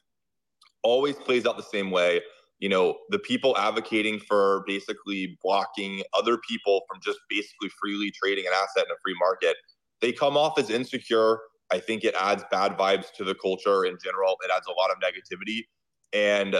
[0.83, 2.21] always plays out the same way.
[2.59, 8.45] You know, the people advocating for basically blocking other people from just basically freely trading
[8.45, 9.57] an asset in a free market,
[10.01, 11.39] they come off as insecure.
[11.71, 14.37] I think it adds bad vibes to the culture in general.
[14.43, 15.61] It adds a lot of negativity.
[16.13, 16.57] And,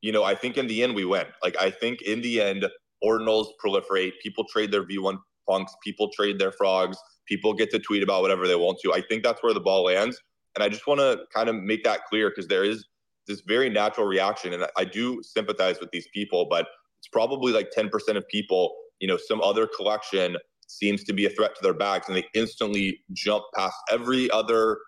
[0.00, 1.26] you know, I think in the end we win.
[1.42, 2.66] Like, I think in the end,
[3.04, 4.12] ordinals proliferate.
[4.22, 6.96] People trade their V1 punks, people trade their frogs,
[7.26, 8.92] people get to tweet about whatever they want to.
[8.92, 10.20] I think that's where the ball lands.
[10.54, 12.86] And I just want to kind of make that clear because there is
[13.26, 14.52] this very natural reaction.
[14.52, 16.66] And I do sympathize with these people, but
[17.00, 20.36] it's probably like 10% of people, you know, some other collection
[20.68, 24.78] seems to be a threat to their bags and they instantly jump past every other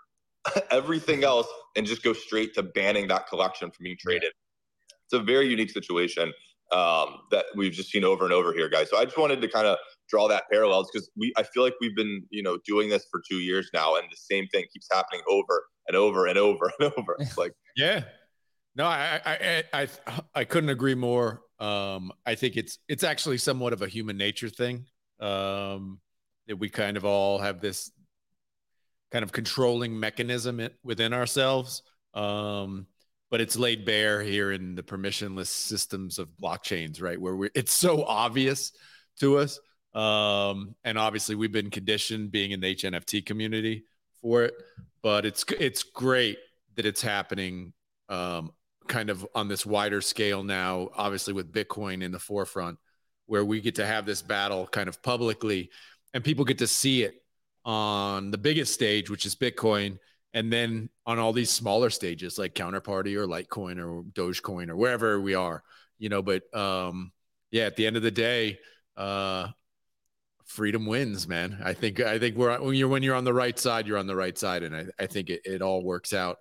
[0.71, 1.47] everything else
[1.77, 4.33] and just go straight to banning that collection from being traded.
[5.07, 6.33] It's a very unique situation
[6.75, 8.91] um, that we've just seen over and over here, guys.
[8.91, 11.75] So I just wanted to kind of draw that parallels because we I feel like
[11.81, 14.89] we've been you know doing this for two years now, and the same thing keeps
[14.93, 17.16] happening over and over and over and over.
[17.18, 18.03] It's like yeah,
[18.77, 19.89] no, I, I, I,
[20.35, 21.43] I couldn't agree more.
[21.61, 24.87] Um, I think it's, it's actually somewhat of a human nature thing.
[25.20, 26.01] Um,
[26.49, 27.91] that we kind of all have this
[29.12, 31.83] kind of controlling mechanism within ourselves.
[32.12, 32.87] Um,
[33.35, 37.20] but it's laid bare here in the permissionless systems of blockchains, right?
[37.20, 38.70] Where it's so obvious
[39.18, 39.59] to us.
[39.93, 43.87] Um, and obviously we've been conditioned being in the HNFT community
[44.22, 44.55] for it,
[45.03, 46.39] but it's, it's great
[46.76, 47.72] that it's happening
[48.09, 48.53] um,
[48.87, 52.78] kind of on this wider scale now, obviously with Bitcoin in the forefront,
[53.26, 55.70] where we get to have this battle kind of publicly
[56.12, 57.16] and people get to see it
[57.64, 59.99] on the biggest stage, which is Bitcoin,
[60.35, 65.20] and then on all these smaller stages like Counterparty or Litecoin or Dogecoin or wherever
[65.20, 65.62] we are,
[65.99, 66.20] you know.
[66.20, 67.12] But um,
[67.51, 68.59] yeah, at the end of the day,
[68.97, 69.49] uh,
[70.45, 71.59] freedom wins, man.
[71.64, 74.07] I think I think we're when you're when you're on the right side, you're on
[74.07, 76.39] the right side, and I, I think it, it all works out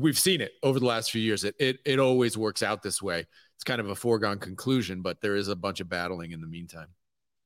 [0.00, 1.44] we've seen it over the last few years.
[1.44, 3.26] It, it it always works out this way.
[3.56, 6.46] It's kind of a foregone conclusion, but there is a bunch of battling in the
[6.46, 6.88] meantime.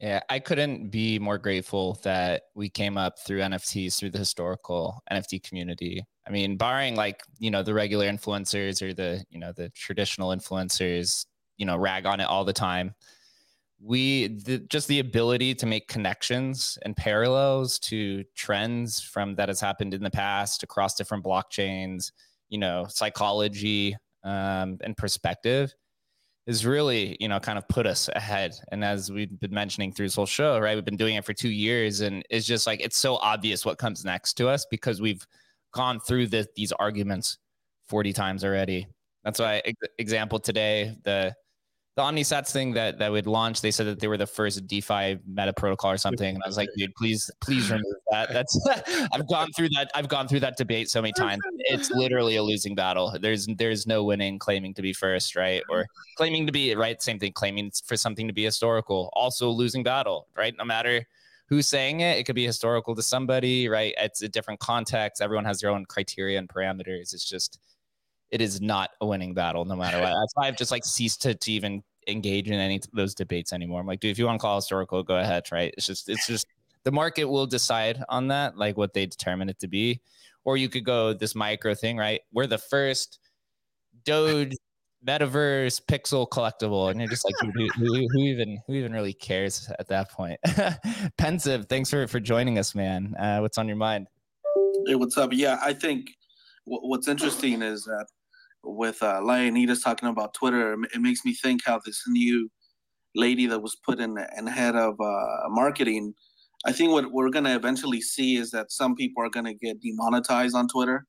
[0.01, 5.03] Yeah, I couldn't be more grateful that we came up through NFTs through the historical
[5.11, 6.05] NFT community.
[6.27, 10.31] I mean, barring like, you know, the regular influencers or the, you know, the traditional
[10.31, 11.27] influencers,
[11.57, 12.95] you know, rag on it all the time.
[13.81, 19.61] We the, just the ability to make connections and parallels to trends from that has
[19.61, 22.11] happened in the past across different blockchains,
[22.49, 25.75] you know psychology um, and perspective
[26.49, 28.57] has really, you know, kind of put us ahead.
[28.73, 31.35] And as we've been mentioning through this whole show, right, we've been doing it for
[31.35, 35.01] two years, and it's just like it's so obvious what comes next to us because
[35.01, 35.25] we've
[35.73, 37.39] gone through the, these arguments
[37.89, 38.89] 40 times already.
[39.25, 39.63] That's why,
[39.99, 41.35] example today, the
[41.99, 45.19] the OmniSats thing that that would launch, they said that they were the first DeFi
[45.27, 48.29] meta protocol or something, and I was like, dude, please, please remove that.
[48.33, 48.57] That's
[49.13, 49.91] I've gone through that.
[49.97, 51.43] I've gone through that debate so many times.
[51.59, 53.17] It's literally a losing battle.
[53.21, 55.87] There's there's no winning claiming to be first, right, or
[56.17, 57.03] claiming to be right.
[57.03, 59.11] Same thing, claiming for something to be historical.
[59.15, 60.55] Also, losing battle, right?
[60.57, 61.05] No matter
[61.49, 63.93] who's saying it, it could be historical to somebody, right?
[63.99, 65.21] It's a different context.
[65.21, 67.13] Everyone has their own criteria and parameters.
[67.13, 67.59] It's just
[68.31, 70.11] it is not a winning battle no matter what.
[70.11, 73.53] That's why I've just like ceased to, to even engage in any of those debates
[73.53, 73.81] anymore.
[73.81, 75.73] I'm like, dude, if you want to call historical, go ahead, right?
[75.77, 76.47] It's just it's just
[76.85, 80.01] the market will decide on that, like what they determine it to be.
[80.45, 82.23] Or you could go this micro thing, right?
[82.33, 83.19] We're the first
[84.05, 84.55] Doge
[85.07, 89.71] metaverse pixel collectible, and you're just like, who, who, who, even who even really cares
[89.79, 90.41] at that point?
[91.19, 93.15] Pensive, thanks for for joining us, man.
[93.17, 94.09] Uh, what's on your mind?
[94.87, 95.33] Hey, what's up?
[95.33, 96.11] Yeah, I think
[96.65, 98.07] what's interesting is that
[98.63, 102.51] with uh, Leonidas talking about Twitter, it makes me think how this new
[103.15, 106.15] lady that was put in in head of uh, marketing.
[106.67, 110.55] I think what we're gonna eventually see is that some people are gonna get demonetized
[110.55, 111.07] on Twitter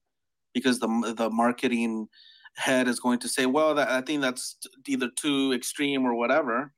[0.54, 2.08] because the the marketing
[2.56, 6.74] head is going to say, "Well, that, I think that's either too extreme or whatever."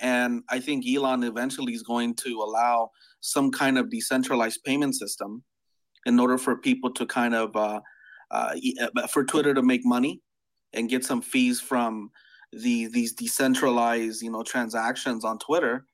[0.00, 2.90] And I think Elon eventually is going to allow
[3.20, 5.42] some kind of decentralized payment system
[6.04, 7.80] in order for people to kind of uh,
[8.30, 10.20] uh, uh for Twitter to make money
[10.72, 12.10] and get some fees from
[12.52, 15.84] the these decentralized you know transactions on Twitter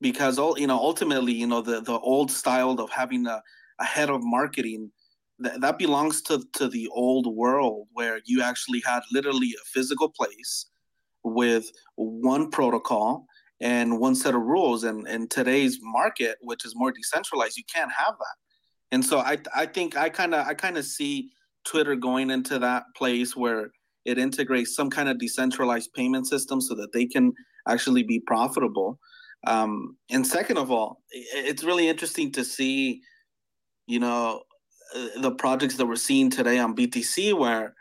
[0.00, 3.42] because all you know ultimately you know the the old style of having a,
[3.80, 4.90] a head of marketing
[5.38, 10.08] that, that belongs to to the old world where you actually had literally a physical
[10.08, 10.66] place
[11.24, 13.26] with one protocol
[13.60, 14.84] and one set of rules.
[14.84, 18.36] And in today's market which is more decentralized you can't have that.
[18.92, 21.30] And so i i think i kind of i kind of see
[21.64, 23.70] Twitter going into that place where
[24.04, 27.32] it integrates some kind of decentralized payment system so that they can
[27.68, 28.98] actually be profitable.
[29.46, 33.00] Um, and second of all, it's really interesting to see,
[33.86, 34.42] you know,
[34.94, 37.74] uh, the projects that we're seeing today on BTC where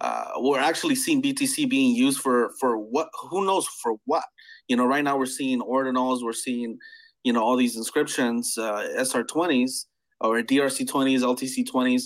[0.00, 4.24] uh, we're actually seeing BTC being used for for what who knows for what
[4.68, 6.78] you know right now we're seeing ordinals we're seeing
[7.24, 9.86] you know all these inscriptions uh, SR20s
[10.20, 12.02] or DRC20s LTC20s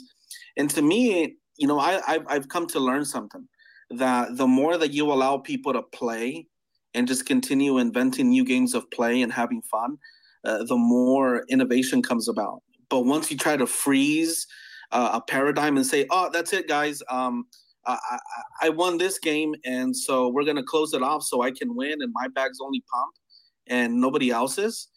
[0.61, 3.49] and to me, you know, I, I've, I've come to learn something
[3.89, 6.47] that the more that you allow people to play
[6.93, 9.97] and just continue inventing new games of play and having fun,
[10.45, 12.63] uh, the more innovation comes about.
[12.91, 14.47] But once you try to freeze
[14.93, 17.03] uh, a paradigm and say, "Oh, that's it, guys.
[17.09, 17.47] Um,
[17.87, 18.19] I,
[18.63, 22.03] I, won this game, and so we're gonna close it off so I can win,
[22.03, 23.15] and my bag's only pump,
[23.67, 24.89] and nobody else's."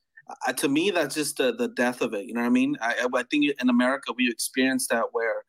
[0.47, 2.26] Uh, to me, that's just the, the death of it.
[2.26, 2.76] You know what I mean?
[2.82, 5.43] I, I think in America we experience that where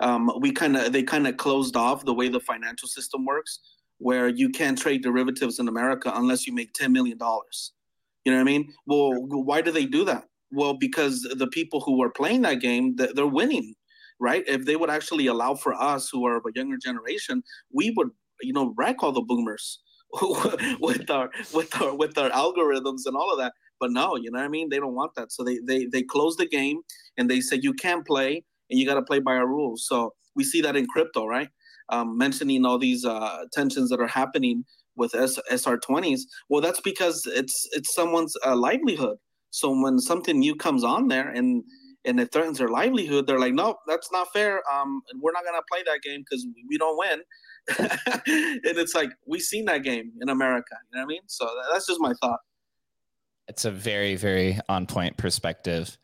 [0.00, 3.60] um, we kind of they kind of closed off the way the financial system works,
[3.98, 7.72] where you can't trade derivatives in America unless you make ten million dollars.
[8.24, 8.72] You know what I mean?
[8.86, 10.24] Well, why do they do that?
[10.50, 13.74] Well, because the people who are playing that game, they're winning,
[14.20, 14.44] right?
[14.46, 17.42] If they would actually allow for us, who are of a younger generation,
[17.72, 19.80] we would, you know, wreck all the boomers
[20.80, 23.52] with our with our with our algorithms and all of that.
[23.80, 24.68] But no, you know what I mean?
[24.68, 25.32] They don't want that.
[25.32, 26.80] So they they they close the game
[27.18, 29.86] and they say you can't play and you got to play by our rules.
[29.86, 31.48] So we see that in crypto, right?
[31.90, 34.64] Um, mentioning all these uh, tensions that are happening
[34.96, 36.22] with S- SR20s.
[36.48, 39.18] Well, that's because it's it's someone's uh, livelihood.
[39.50, 41.62] So when something new comes on there and
[42.06, 44.62] and it threatens their livelihood, they're like, no, that's not fair.
[44.72, 47.20] Um, we're not gonna play that game because we don't win.
[47.78, 50.76] and it's like we've seen that game in America.
[50.92, 51.22] You know what I mean?
[51.26, 52.40] So that's just my thought.
[53.48, 55.98] It's a very very on point perspective.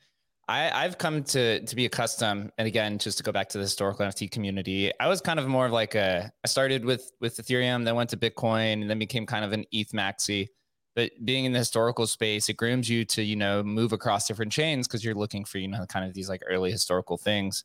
[0.50, 3.62] I, have come to to be accustomed, and again, just to go back to the
[3.62, 6.32] historical NFT community, I was kind of more of like a.
[6.44, 9.64] I started with with Ethereum, then went to Bitcoin, and then became kind of an
[9.70, 10.48] ETH maxi.
[10.96, 14.50] But being in the historical space, it grooms you to you know move across different
[14.50, 17.64] chains because you're looking for you know kind of these like early historical things.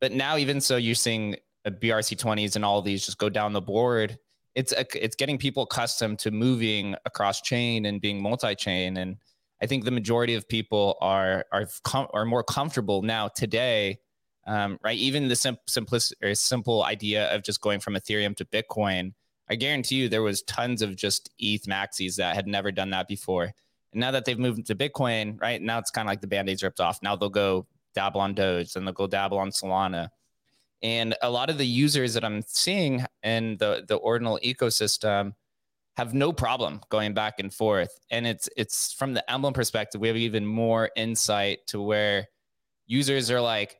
[0.00, 3.52] But now, even so, you're seeing uh, a BRC20s and all these just go down
[3.52, 4.18] the board.
[4.54, 9.18] It's a, it's getting people accustomed to moving across chain and being multi chain and
[9.62, 13.98] I think the majority of people are are com- are more comfortable now today,
[14.46, 14.98] um, right?
[14.98, 19.12] Even the sim- simplicity or simple idea of just going from Ethereum to Bitcoin.
[19.48, 23.08] I guarantee you there was tons of just ETH maxis that had never done that
[23.08, 23.44] before.
[23.44, 26.62] And now that they've moved to Bitcoin, right now it's kind of like the band-aids
[26.62, 26.98] ripped off.
[27.02, 30.08] Now they'll go dabble on Doge, and they'll go dabble on Solana.
[30.82, 35.34] And a lot of the users that I'm seeing in the the ordinal ecosystem
[35.96, 37.98] have no problem going back and forth.
[38.10, 42.28] And it's it's from the emblem perspective, we have even more insight to where
[42.86, 43.76] users are like,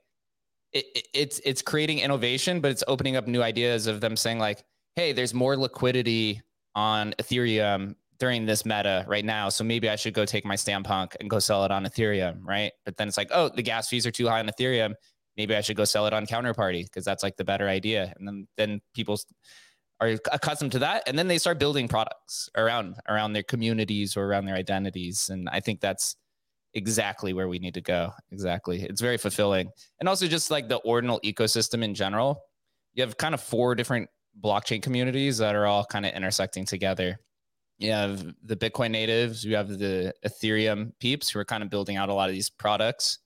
[0.72, 4.38] it, it, it's it's creating innovation, but it's opening up new ideas of them saying
[4.38, 4.64] like,
[4.96, 6.40] hey, there's more liquidity
[6.74, 9.48] on Ethereum during this meta right now.
[9.48, 12.72] So maybe I should go take my Stampunk and go sell it on Ethereum, right?
[12.84, 14.94] But then it's like, oh, the gas fees are too high on Ethereum.
[15.36, 18.14] Maybe I should go sell it on Counterparty because that's like the better idea.
[18.16, 19.18] And then then people
[20.04, 24.26] are accustomed to that, and then they start building products around around their communities or
[24.26, 25.28] around their identities.
[25.30, 26.16] And I think that's
[26.74, 28.12] exactly where we need to go.
[28.30, 32.42] Exactly, it's very fulfilling, and also just like the ordinal ecosystem in general.
[32.94, 34.08] You have kind of four different
[34.40, 37.18] blockchain communities that are all kind of intersecting together
[37.78, 41.96] you have the Bitcoin natives, you have the Ethereum peeps who are kind of building
[41.96, 43.18] out a lot of these products.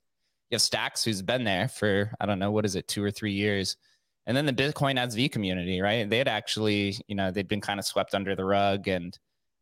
[0.50, 3.10] You have Stacks, who's been there for, I don't know, what is it, two or
[3.10, 3.76] three years.
[4.28, 6.08] And then the Bitcoin SV community, right?
[6.08, 8.86] They had actually, you know, they'd been kind of swept under the rug.
[8.86, 9.18] And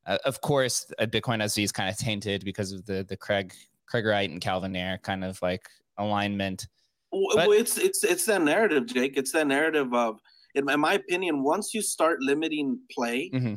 [0.06, 3.54] uh, of course, a Bitcoin SV is kind of tainted because of the the Craig
[3.90, 6.66] Craigorite and Calvin Ayre kind of like alignment.
[7.12, 9.16] But, well, it's it's it's that narrative, Jake.
[9.16, 10.18] It's that narrative of,
[10.56, 13.54] in my opinion, once you start limiting play, mm-hmm.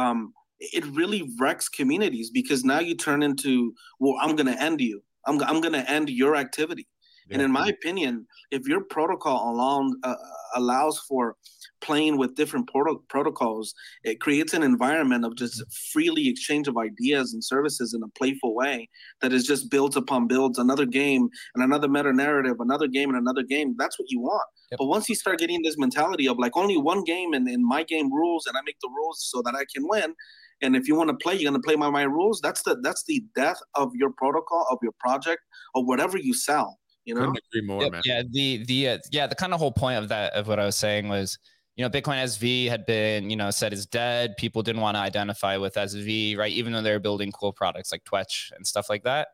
[0.00, 4.80] um, it really wrecks communities because now you turn into, well, I'm going to end
[4.80, 5.02] you.
[5.26, 6.86] I'm, I'm going to end your activity.
[7.30, 7.36] Yeah.
[7.36, 10.16] And in my opinion, if your protocol allow, uh,
[10.56, 11.36] allows for
[11.80, 13.72] playing with different proto- protocols,
[14.04, 15.62] it creates an environment of just
[15.92, 18.88] freely exchange of ideas and services in a playful way
[19.22, 23.18] that is just builds upon builds another game and another meta narrative, another game and
[23.18, 23.74] another game.
[23.78, 24.46] That's what you want.
[24.72, 24.78] Yep.
[24.78, 27.84] But once you start getting this mentality of like only one game and, and my
[27.84, 30.14] game rules and I make the rules so that I can win,
[30.62, 32.40] and if you want to play, you're going to play by my rules.
[32.42, 35.40] That's the that's the death of your protocol, of your project,
[35.74, 36.79] or whatever you sell.
[37.10, 38.02] You know, Couldn't agree more, yep, man.
[38.04, 40.64] Yeah, the the uh, yeah the kind of whole point of that of what I
[40.64, 41.40] was saying was,
[41.74, 44.36] you know, Bitcoin SV had been you know said is dead.
[44.38, 46.52] People didn't want to identify with SV, right?
[46.52, 49.26] Even though they were building cool products like Twetch and stuff like that.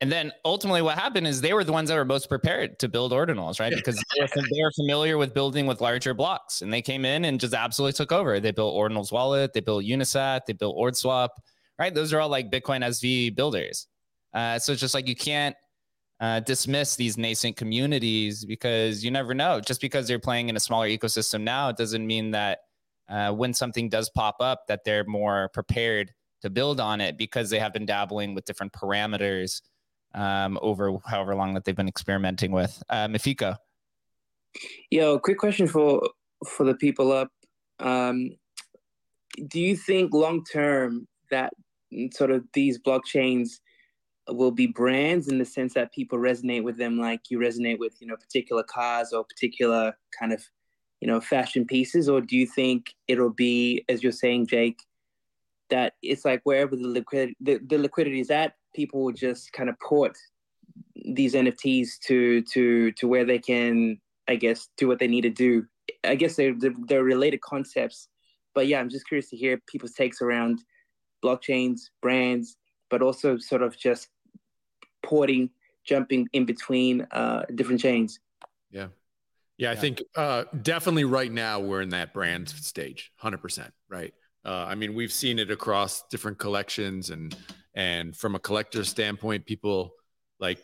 [0.00, 2.88] And then ultimately, what happened is they were the ones that were most prepared to
[2.88, 3.72] build ordinals, right?
[3.72, 7.24] Because they were, they were familiar with building with larger blocks, and they came in
[7.24, 8.40] and just absolutely took over.
[8.40, 11.28] They built Ordinals Wallet, they built Unisat, they built OrdSwap,
[11.78, 11.94] right?
[11.94, 13.86] Those are all like Bitcoin SV builders.
[14.34, 15.54] Uh, so it's just like you can't
[16.24, 19.60] uh, dismiss these nascent communities because you never know.
[19.60, 22.60] Just because they're playing in a smaller ecosystem now, it doesn't mean that
[23.10, 27.50] uh, when something does pop up, that they're more prepared to build on it because
[27.50, 29.60] they have been dabbling with different parameters
[30.14, 32.82] um, over however long that they've been experimenting with.
[32.88, 33.58] Uh, Mifiko.
[34.90, 36.08] Yo, quick question for
[36.46, 37.28] for the people up.
[37.80, 38.30] Um,
[39.48, 41.52] do you think long term that
[42.12, 43.58] sort of these blockchains
[44.28, 47.94] will be brands in the sense that people resonate with them like you resonate with
[48.00, 50.42] you know particular cars or particular kind of
[51.00, 54.80] you know fashion pieces or do you think it'll be as you're saying jake
[55.68, 59.68] that it's like wherever the liquidity the, the liquidity is at people will just kind
[59.68, 60.16] of port
[60.94, 63.98] these NFTs to to to where they can,
[64.28, 65.66] I guess, do what they need to do.
[66.02, 66.54] I guess they're
[66.86, 68.08] they're related concepts,
[68.54, 70.62] but yeah, I'm just curious to hear people's takes around
[71.24, 72.56] blockchains, brands,
[72.90, 74.08] but also sort of just
[75.04, 75.50] porting,
[75.84, 78.20] jumping in between uh, different chains.
[78.70, 78.88] Yeah.
[79.56, 79.80] Yeah, I yeah.
[79.80, 84.12] think uh, definitely right now we're in that brand stage, hundred percent, right?
[84.44, 87.36] Uh, I mean, we've seen it across different collections and
[87.74, 89.94] and from a collector standpoint, people
[90.40, 90.58] like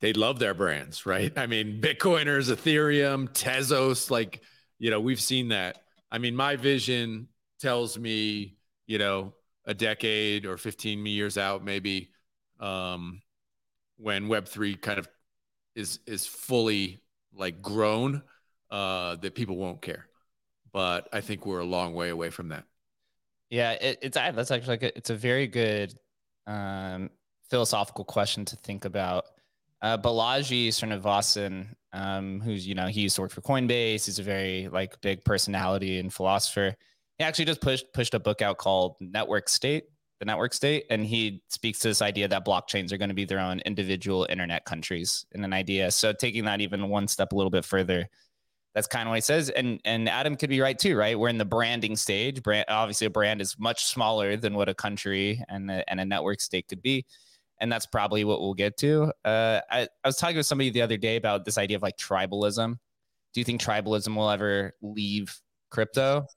[0.00, 1.32] they love their brands, right?
[1.36, 4.42] I mean, Bitcoiners, Ethereum, Tezos, like,
[4.78, 5.82] you know, we've seen that.
[6.10, 7.28] I mean, my vision
[7.60, 8.56] tells me,
[8.86, 9.32] you know,
[9.64, 12.10] a decade or 15 years out, maybe,
[12.58, 13.22] um,
[13.96, 15.08] when Web3 kind of
[15.74, 17.00] is is fully
[17.34, 18.22] like grown,
[18.70, 20.06] uh, that people won't care.
[20.72, 22.64] But I think we're a long way away from that.
[23.50, 25.94] Yeah, it, it's that's actually like a, it's a very good
[26.46, 27.10] um,
[27.50, 29.26] philosophical question to think about.
[29.82, 34.06] Uh, Balaji Srinivasan, um, who's you know he used to work for Coinbase.
[34.06, 36.74] He's a very like big personality and philosopher.
[37.18, 39.84] He actually just pushed pushed a book out called Network State,
[40.22, 43.24] the Network State, and he speaks to this idea that blockchains are going to be
[43.24, 45.90] their own individual internet countries in an idea.
[45.90, 48.08] So taking that even one step a little bit further,
[48.72, 49.50] that's kind of what he says.
[49.50, 51.18] And and Adam could be right too, right?
[51.18, 52.40] We're in the branding stage.
[52.40, 56.04] Brand obviously a brand is much smaller than what a country and a, and a
[56.04, 57.04] network state could be.
[57.60, 59.12] And that's probably what we'll get to.
[59.24, 61.96] Uh, I, I was talking with somebody the other day about this idea of like
[61.96, 62.78] tribalism.
[63.34, 65.36] Do you think tribalism will ever leave
[65.68, 66.28] crypto?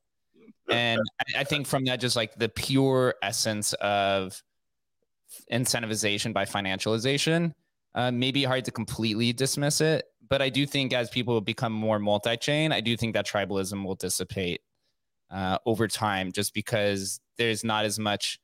[0.70, 4.41] And I, I think from that, just like the pure essence of
[5.51, 7.53] incentivization by financialization,
[7.93, 11.99] uh, maybe hard to completely dismiss it, but I do think as people become more
[11.99, 14.61] multi-chain, I do think that tribalism will dissipate
[15.32, 18.39] uh, over time, just because there's not as much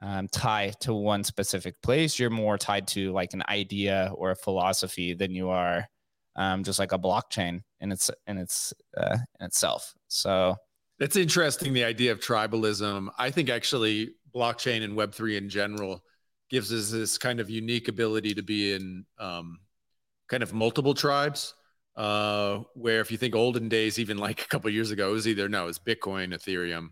[0.00, 2.18] um, tie to one specific place.
[2.18, 5.88] You're more tied to like an idea or a philosophy than you are
[6.36, 9.94] um, just like a blockchain in its in its uh, in itself.
[10.08, 10.56] So
[10.98, 11.72] that's interesting.
[11.72, 13.08] The idea of tribalism.
[13.18, 16.02] I think actually blockchain and Web three in general
[16.50, 19.58] gives us this kind of unique ability to be in um,
[20.28, 21.54] kind of multiple tribes.
[21.96, 25.26] Uh, where if you think olden days, even like a couple years ago, it was
[25.26, 26.88] either no, it's Bitcoin, Ethereum,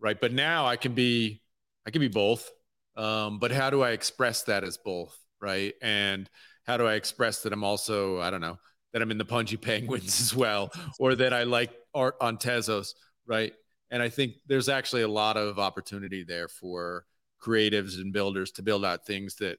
[0.00, 0.20] right?
[0.20, 1.40] But now I can be,
[1.86, 2.50] I can be both.
[2.96, 5.74] Um, but how do I express that as both, right?
[5.80, 6.28] And
[6.64, 8.58] how do I express that I'm also, I don't know,
[8.92, 12.94] that I'm in the Pudgy Penguins as well, or that I like art on Tezos,
[13.26, 13.52] right?
[13.90, 17.04] And I think there's actually a lot of opportunity there for
[17.42, 19.58] creatives and builders to build out things that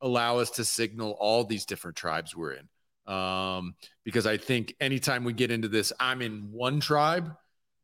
[0.00, 3.12] allow us to signal all these different tribes we're in.
[3.12, 7.34] Um, because I think anytime we get into this, I'm in one tribe,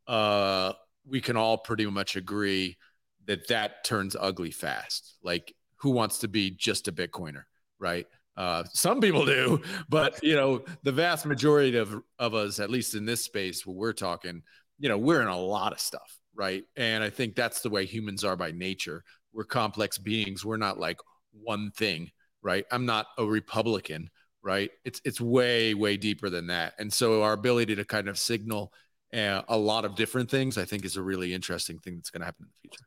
[0.07, 0.73] uh,
[1.05, 2.77] we can all pretty much agree
[3.25, 5.17] that that turns ugly fast.
[5.23, 7.43] Like, who wants to be just a Bitcoiner,
[7.79, 8.05] right?
[8.35, 12.95] Uh, some people do, but you know, the vast majority of of us, at least
[12.95, 14.41] in this space, where we're talking,
[14.79, 16.63] you know, we're in a lot of stuff, right?
[16.75, 19.03] And I think that's the way humans are by nature.
[19.33, 20.43] We're complex beings.
[20.43, 20.99] We're not like
[21.31, 22.11] one thing,
[22.41, 22.65] right?
[22.71, 24.09] I'm not a Republican,
[24.41, 24.71] right?
[24.85, 26.73] It's it's way way deeper than that.
[26.79, 28.73] And so our ability to kind of signal
[29.13, 32.21] uh, a lot of different things, I think, is a really interesting thing that's going
[32.21, 32.85] to happen in the future.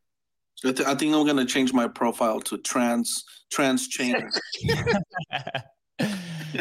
[0.64, 4.14] I, th- I think I'm gonna change my profile to trans trans chain.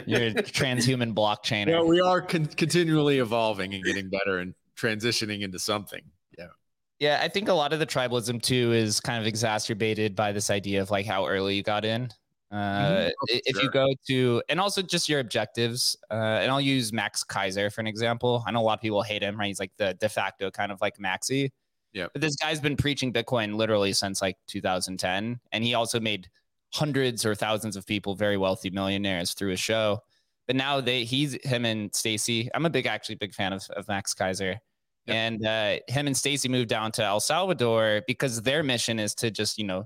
[0.06, 1.68] You're a transhuman blockchain.
[1.68, 6.02] Yeah, we are con- continually evolving and getting better and transitioning into something.
[6.38, 6.48] Yeah.
[7.00, 10.50] Yeah, I think a lot of the tribalism too is kind of exacerbated by this
[10.50, 12.10] idea of like how early you got in.
[12.52, 13.10] Uh, mm-hmm.
[13.28, 13.64] if sure.
[13.64, 17.80] you go to, and also just your objectives, uh, and I'll use Max Keiser for
[17.80, 18.44] an example.
[18.46, 19.48] I know a lot of people hate him, right?
[19.48, 21.50] He's like the de facto kind of like Maxi.
[21.94, 22.08] Yeah.
[22.14, 25.40] But this guy's been preaching Bitcoin literally since like 2010.
[25.52, 26.30] And he also made
[26.74, 30.00] hundreds or thousands of people very wealthy millionaires through his show.
[30.48, 32.50] But now they he's him and Stacy.
[32.54, 34.58] I'm a big actually big fan of, of Max Keiser.
[35.08, 39.32] And uh, him and Stacy moved down to El Salvador because their mission is to
[39.32, 39.86] just, you know,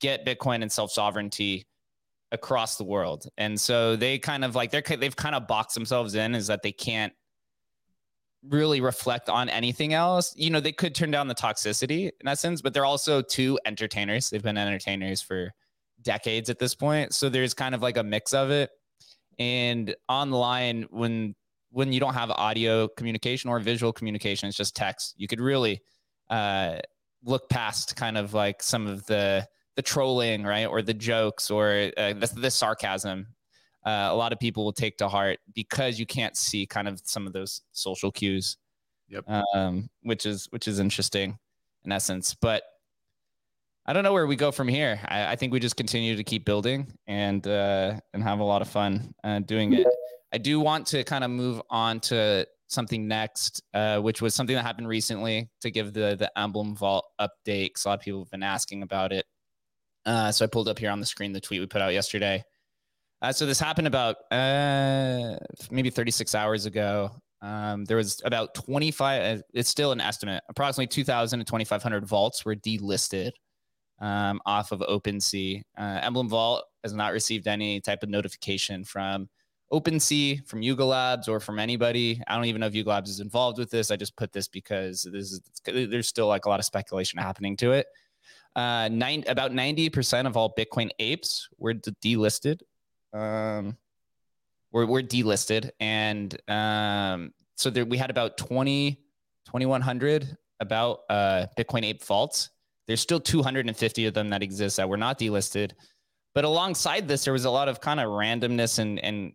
[0.00, 1.66] get Bitcoin and self sovereignty
[2.32, 3.26] across the world.
[3.36, 6.62] And so they kind of like they're they've kind of boxed themselves in is that
[6.62, 7.12] they can't
[8.48, 10.32] really reflect on anything else.
[10.36, 14.30] You know, they could turn down the toxicity in essence, but they're also two entertainers.
[14.30, 15.52] They've been entertainers for
[16.02, 17.14] decades at this point.
[17.14, 18.70] So there's kind of like a mix of it.
[19.38, 21.34] And online, when
[21.70, 25.14] when you don't have audio communication or visual communication, it's just text.
[25.16, 25.82] You could really
[26.30, 26.78] uh,
[27.24, 29.46] look past kind of like some of the
[29.76, 33.28] the trolling, right, or the jokes, or uh, the, the sarcasm
[33.88, 37.00] uh, a lot of people will take to heart because you can't see kind of
[37.04, 38.58] some of those social cues.
[39.08, 39.24] Yep.
[39.54, 41.38] Um, which is which is interesting
[41.84, 42.62] in essence, but
[43.86, 45.00] I don't know where we go from here.
[45.06, 48.60] I, I think we just continue to keep building and uh, and have a lot
[48.60, 49.86] of fun uh, doing it.
[50.32, 54.54] I do want to kind of move on to something next, uh, which was something
[54.54, 57.68] that happened recently to give the the emblem vault update.
[57.68, 59.26] Because a lot of people have been asking about it.
[60.04, 62.44] Uh, so I pulled up here on the screen the tweet we put out yesterday.
[63.20, 65.36] Uh, so this happened about uh,
[65.70, 67.10] maybe 36 hours ago.
[67.42, 69.38] Um, there was about 25.
[69.38, 70.42] Uh, it's still an estimate.
[70.48, 73.32] Approximately 2,000 to 2,500 vaults were delisted
[74.00, 75.62] um, off of OpenSea.
[75.76, 79.28] Uh, Emblem Vault has not received any type of notification from
[79.72, 82.22] OpenSea, from Yuga Labs, or from anybody.
[82.26, 83.90] I don't even know if Yuga Labs is involved with this.
[83.90, 87.56] I just put this because this is, there's still like a lot of speculation happening
[87.58, 87.86] to it.
[88.56, 92.60] Uh, nine, about 90% of all Bitcoin apes were delisted
[93.12, 93.76] um,
[94.72, 95.70] were, were delisted.
[95.80, 98.94] And um, so there, we had about 20,
[99.46, 102.50] 2100 about uh, Bitcoin ape faults.
[102.86, 105.72] There's still 250 of them that exist that were not delisted.
[106.34, 109.32] But alongside this, there was a lot of kind of randomness and, and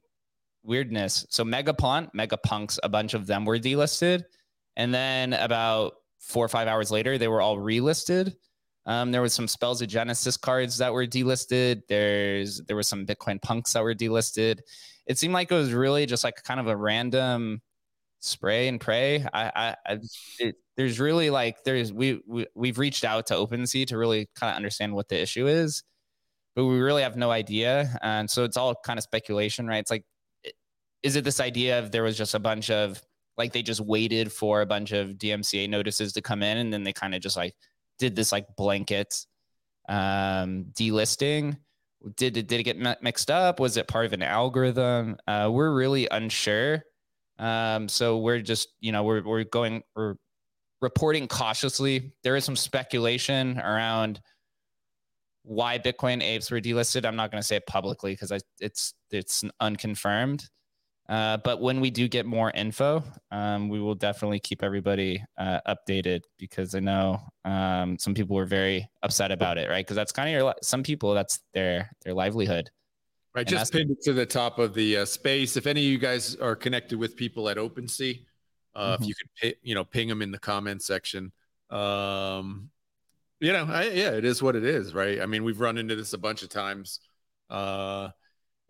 [0.64, 1.26] weirdness.
[1.30, 4.24] So Megapont, Megapunks, a bunch of them were delisted.
[4.76, 8.36] And then about four or five hours later, they were all relisted.
[8.86, 11.84] Um, there was some Spells of Genesis cards that were delisted.
[11.88, 14.60] There's there was some Bitcoin punks that were delisted.
[15.06, 17.62] It seemed like it was really just like kind of a random
[18.20, 19.26] spray and pray.
[19.34, 20.00] I, I, I
[20.40, 24.50] it, there's really like there's we, we we've reached out to OpenSea to really kind
[24.50, 25.84] of understand what the issue is,
[26.56, 27.98] but we really have no idea.
[28.02, 29.80] And so it's all kind of speculation, right?
[29.80, 30.06] It's like,
[31.04, 33.02] is it this idea of there was just a bunch of
[33.38, 36.84] like they just waited for a bunch of DMCA notices to come in and then
[36.84, 37.56] they kind of just like
[38.00, 39.26] did this like blanket
[39.90, 41.58] um, delisting,
[42.16, 43.60] did it did it get mixed up?
[43.60, 45.18] Was it part of an algorithm?
[45.28, 46.84] Uh, we're really unsure.
[47.40, 50.16] Um, so we're just you know we're we're going we're
[50.82, 52.14] reporting cautiously.
[52.24, 54.20] There is some speculation around
[55.44, 57.06] why Bitcoin apes were delisted.
[57.06, 60.44] I'm not going to say it publicly because I it's it's unconfirmed.
[61.10, 65.60] Uh, but when we do get more info, um, we will definitely keep everybody uh,
[65.68, 69.86] updated because I know um, some people were very upset about it, right?
[69.86, 72.70] Because that's kind of your some people that's their their livelihood.
[73.36, 75.58] Right, and just pinned it to the top of the uh, space.
[75.58, 78.24] If any of you guys are connected with people at OpenSea,
[78.76, 79.04] uh, mm-hmm.
[79.04, 81.32] if you could, you know, ping them in the comment section.
[81.70, 82.70] Um,
[83.40, 85.20] you know, I, yeah, it is what it is, right?
[85.20, 87.00] I mean, we've run into this a bunch of times.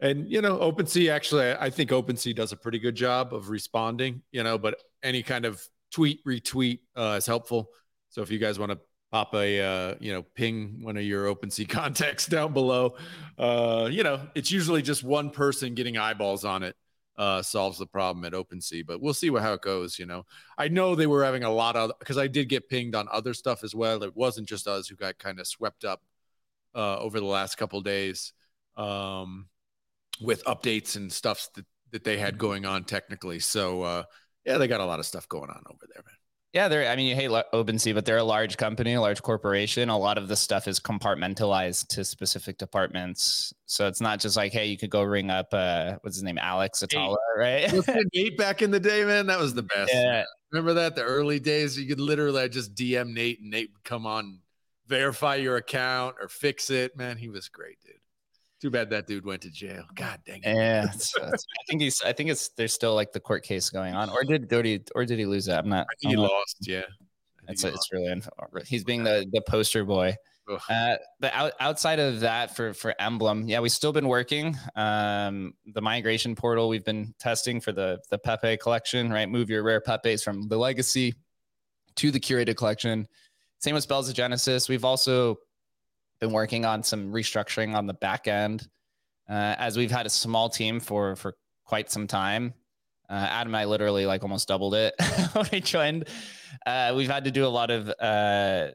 [0.03, 4.21] And you know, OpenSea actually, I think OpenSea does a pretty good job of responding.
[4.33, 7.69] You know, but any kind of tweet retweet uh, is helpful.
[8.09, 8.79] So if you guys want to
[9.13, 12.97] pop a uh, you know ping one of your OpenSea contacts down below,
[13.37, 16.75] uh, you know, it's usually just one person getting eyeballs on it
[17.17, 18.85] uh, solves the problem at OpenSea.
[18.85, 19.97] But we'll see how it goes.
[19.97, 20.25] You know,
[20.57, 23.33] I know they were having a lot of because I did get pinged on other
[23.33, 24.03] stuff as well.
[24.03, 26.01] It wasn't just us who got kind of swept up
[26.75, 28.33] uh, over the last couple days.
[28.75, 29.47] Um,
[30.21, 33.39] with updates and stuff that, that they had going on technically.
[33.39, 34.03] So uh,
[34.45, 36.15] yeah, they got a lot of stuff going on over there, man.
[36.53, 36.87] Yeah, they're.
[36.87, 39.89] I mean, you hate OpenSea, but they're a large company, a large corporation.
[39.89, 44.51] A lot of the stuff is compartmentalized to specific departments, so it's not just like,
[44.51, 47.73] hey, you could go ring up, uh, what's his name, Alex Atallah, right?
[48.13, 49.91] Nate back in the day, man, that was the best.
[49.91, 50.25] Yeah.
[50.51, 51.75] Remember that the early days?
[51.75, 54.41] You could literally just DM Nate, and Nate would come on,
[54.85, 56.95] verify your account or fix it.
[56.95, 57.95] Man, he was great, dude.
[58.63, 59.83] Too bad that dude went to jail.
[59.93, 60.55] God dang it.
[60.55, 62.01] Yeah, it's, it's, I think he's.
[62.01, 65.03] I think it's there's still like the court case going on, or did he, or
[65.03, 65.55] did he lose it?
[65.55, 65.85] I'm not.
[65.99, 66.59] he lost.
[66.61, 66.83] Yeah,
[67.49, 68.21] it's it's really
[68.65, 70.15] he's being the the poster boy.
[70.69, 74.57] Uh, but out, outside of that, for for Emblem, yeah, we've still been working.
[74.77, 79.27] Um, the migration portal we've been testing for the the Pepe collection, right?
[79.27, 81.15] Move your rare Pepes from the legacy
[81.95, 83.09] to the curated collection.
[83.59, 84.69] Same with Spells of Genesis.
[84.69, 85.39] We've also
[86.23, 88.69] been working on some restructuring on the back end
[89.29, 91.35] uh, as we've had a small team for for
[91.65, 92.53] quite some time.
[93.09, 94.93] Uh, Adam and I literally like almost doubled it
[95.33, 96.07] when we joined.
[96.65, 98.71] Uh, we've had to do a lot of uh,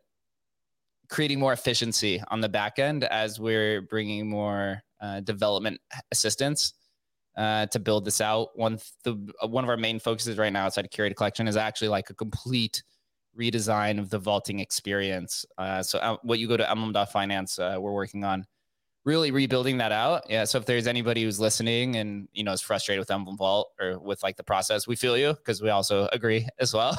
[1.08, 5.80] creating more efficiency on the back end as we're bringing more uh, development
[6.12, 6.74] assistance
[7.38, 8.48] uh, to build this out.
[8.56, 9.14] One the
[9.46, 12.14] one of our main focuses right now outside of curated collection is actually like a
[12.14, 12.82] complete
[13.38, 15.46] redesign of the vaulting experience.
[15.56, 18.44] Uh, so uh, what you go to emblem.finance, uh, we're working on
[19.04, 20.28] really rebuilding that out.
[20.28, 20.44] Yeah.
[20.44, 23.98] So if there's anybody who's listening and, you know, is frustrated with Emblem Vault or
[23.98, 26.98] with like the process, we feel you because we also agree as well.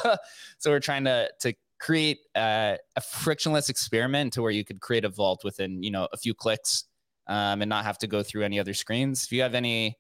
[0.57, 5.06] so we're trying to, to create uh, a frictionless experiment to where you could create
[5.06, 6.86] a vault within, you know, a few clicks
[7.28, 9.24] um, and not have to go through any other screens.
[9.24, 9.98] If you have any,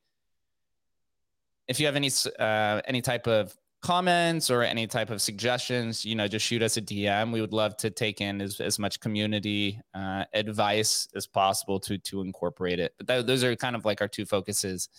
[1.67, 2.09] if you have any
[2.39, 6.77] uh, any type of comments or any type of suggestions, you know, just shoot us
[6.77, 7.31] a DM.
[7.31, 11.97] We would love to take in as, as much community uh, advice as possible to
[11.97, 12.93] to incorporate it.
[12.97, 14.89] But th- those are kind of like our two focuses.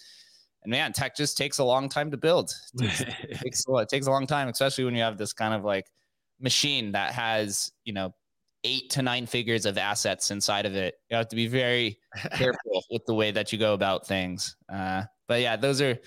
[0.62, 2.52] And man, tech just takes a long time to build.
[2.74, 5.32] It takes, it takes, a, it takes a long time, especially when you have this
[5.32, 5.86] kind of like
[6.39, 8.15] machine that has, you know,
[8.65, 10.94] eight to nine figures of assets inside of it.
[11.11, 11.98] You have to be very
[12.32, 14.57] careful with the way that you go about things.
[14.70, 15.98] Uh, but yeah, those are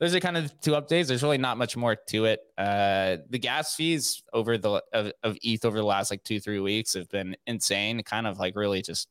[0.00, 1.08] those are kind of two updates.
[1.08, 2.40] There's really not much more to it.
[2.56, 6.58] Uh, the gas fees over the of, of ETH over the last like two three
[6.58, 8.02] weeks have been insane.
[8.02, 9.08] Kind of like really just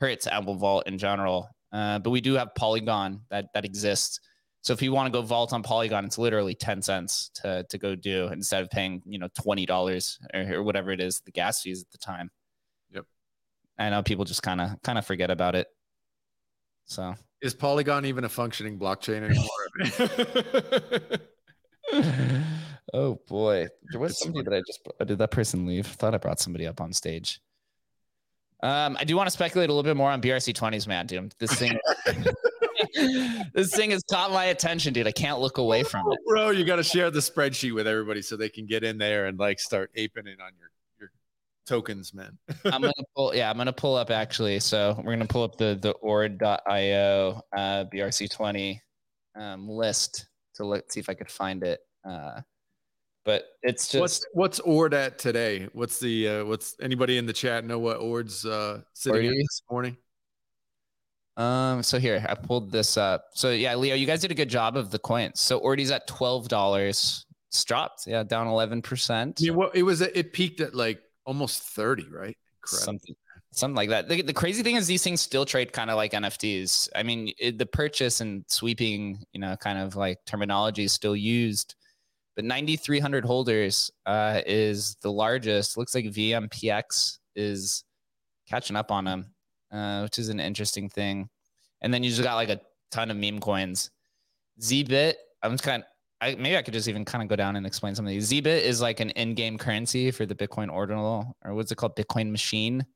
[0.00, 1.48] hurts Emblem Vault in general.
[1.72, 4.20] Uh, but we do have Polygon that that exists.
[4.62, 7.78] So if you want to go vault on Polygon, it's literally ten cents to to
[7.78, 11.32] go do instead of paying you know twenty dollars or, or whatever it is the
[11.32, 12.30] gas fees at the time.
[12.92, 13.06] Yep.
[13.76, 15.66] I know people just kind of kind of forget about it.
[16.84, 19.48] So is Polygon even a functioning blockchain anymore?
[22.94, 25.86] oh boy, there was somebody that I just did that person leave.
[25.86, 27.40] Thought I brought somebody up on stage.
[28.62, 31.06] Um, I do want to speculate a little bit more on BRC twenties, man.
[31.06, 31.76] Dude, this thing,
[33.54, 35.08] this thing has caught my attention, dude.
[35.08, 36.50] I can't look away from it, bro.
[36.50, 39.36] You got to share the spreadsheet with everybody so they can get in there and
[39.36, 40.70] like start aping it on your
[41.66, 42.38] tokens, man.
[42.64, 43.34] I'm gonna pull.
[43.34, 44.60] Yeah, I'm gonna pull up actually.
[44.60, 48.78] So we're gonna pull up the the ord.io uh, BRC20
[49.38, 51.80] um, list to look see if I could find it.
[52.08, 52.40] Uh,
[53.24, 55.68] but it's just what's what's ord at today?
[55.72, 59.62] What's the uh, what's anybody in the chat know what ord's uh, sitting at this
[59.70, 59.96] morning?
[61.36, 63.26] Um, so here I pulled this up.
[63.34, 65.40] So yeah, Leo, you guys did a good job of the coins.
[65.40, 67.24] So Ordi's at twelve dollars.
[67.48, 69.40] It's dropped, yeah, down eleven percent.
[69.40, 72.36] Yeah, well, it was it peaked at like almost 30, right?
[72.62, 72.84] Incredible.
[72.84, 73.14] Something,
[73.52, 74.08] something like that.
[74.08, 76.88] The, the crazy thing is these things still trade kind of like NFTs.
[76.94, 81.16] I mean, it, the purchase and sweeping, you know, kind of like terminology is still
[81.16, 81.74] used,
[82.34, 85.76] but 9,300 holders uh, is the largest.
[85.76, 87.84] Looks like VMPX is
[88.48, 89.26] catching up on them,
[89.70, 91.28] uh, which is an interesting thing.
[91.80, 93.90] And then you just got like a ton of meme coins.
[94.60, 95.88] Zbit, I'm just kind of,
[96.22, 98.30] I, maybe I could just even kind of go down and explain some of these.
[98.30, 101.96] Zbit is like an in-game currency for the Bitcoin ordinal, or what's it called?
[101.96, 102.86] Bitcoin machine.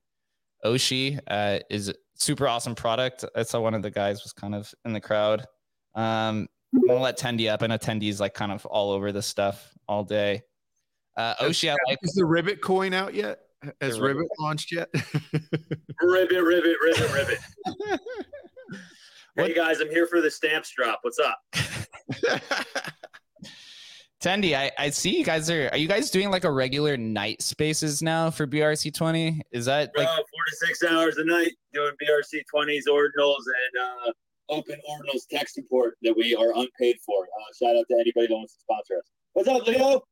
[0.65, 3.25] Oshi uh, is a super awesome product.
[3.35, 5.41] I saw one of the guys was kind of in the crowd.
[5.97, 7.65] Um, I'm gonna let Tendy up.
[7.65, 10.43] I know Tendy's like kind of all over this stuff all day.
[11.17, 11.99] Uh, Oshi, I like.
[12.03, 13.41] Is the Ribbit coin out yet?
[13.81, 14.89] Has The Ribbit Ribbit launched yet?
[16.01, 17.39] Ribbit, ribbit, ribbit, ribbit.
[19.37, 21.01] hey guys, I'm here for the stamps drop.
[21.03, 21.41] What's up?
[24.23, 25.69] Tendy, I, I see you guys are.
[25.73, 29.43] Are you guys doing like a regular night spaces now for BRC twenty?
[29.53, 33.83] Is that Bro, like four to six hours a night doing BRC 20s, ordinals, and
[34.09, 34.13] uh,
[34.49, 37.25] open ordinals tech support that we are unpaid for.
[37.25, 39.11] Uh, shout out to anybody that wants to sponsor us.
[39.35, 40.03] What's up, Leo?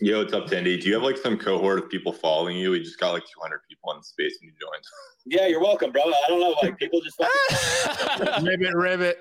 [0.00, 0.80] Yo, what's up, Tendy?
[0.80, 2.70] Do you have like some cohort of people following you?
[2.70, 4.84] We just got like 200 people in the space when you joined.
[5.26, 6.02] Yeah, you're welcome, bro.
[6.02, 9.18] I don't know, like people just fucking Ribbit, Ribbit.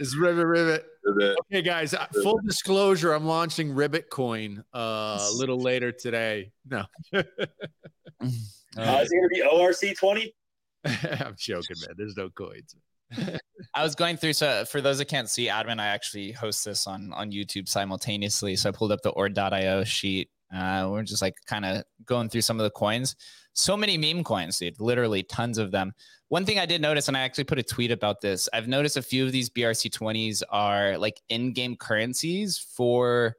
[0.00, 0.84] Is Ribbit, Ribbit.
[1.04, 1.36] Ribbit.
[1.50, 1.92] Okay, guys.
[1.94, 6.52] uh, Full disclosure: I'm launching Ribbit Coin uh, a little later today.
[6.68, 6.84] No,
[7.14, 10.34] Uh, is it gonna be ORC 20?
[10.84, 11.94] I'm joking, man.
[11.96, 12.74] There's no coins.
[13.74, 14.32] I was going through.
[14.32, 18.56] So for those that can't see, Admin, I actually host this on on YouTube simultaneously.
[18.56, 20.30] So I pulled up the Ord.io sheet.
[20.54, 23.16] Uh, we're just like kind of going through some of the coins.
[23.54, 24.80] So many meme coins, dude.
[24.80, 25.92] Literally tons of them.
[26.32, 28.48] One thing I did notice, and I actually put a tweet about this.
[28.54, 33.36] I've noticed a few of these BRC20s are like in-game currencies for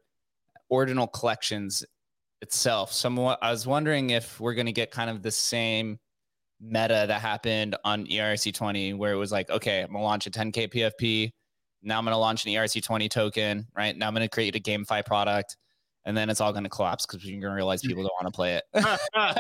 [0.70, 1.84] ordinal collections
[2.44, 2.94] itself.
[2.94, 3.10] So
[3.42, 5.98] I was wondering if we're going to get kind of the same
[6.62, 10.30] meta that happened on E ERC20, where it was like, okay, I'm gonna launch a
[10.30, 11.32] 10k PFP.
[11.82, 13.98] Now I'm gonna launch an E ERC20 token, right?
[13.98, 15.58] Now I'm gonna create a GameFi product,
[16.06, 18.56] and then it's all gonna collapse because you're gonna realize people don't want to play
[18.56, 18.64] it.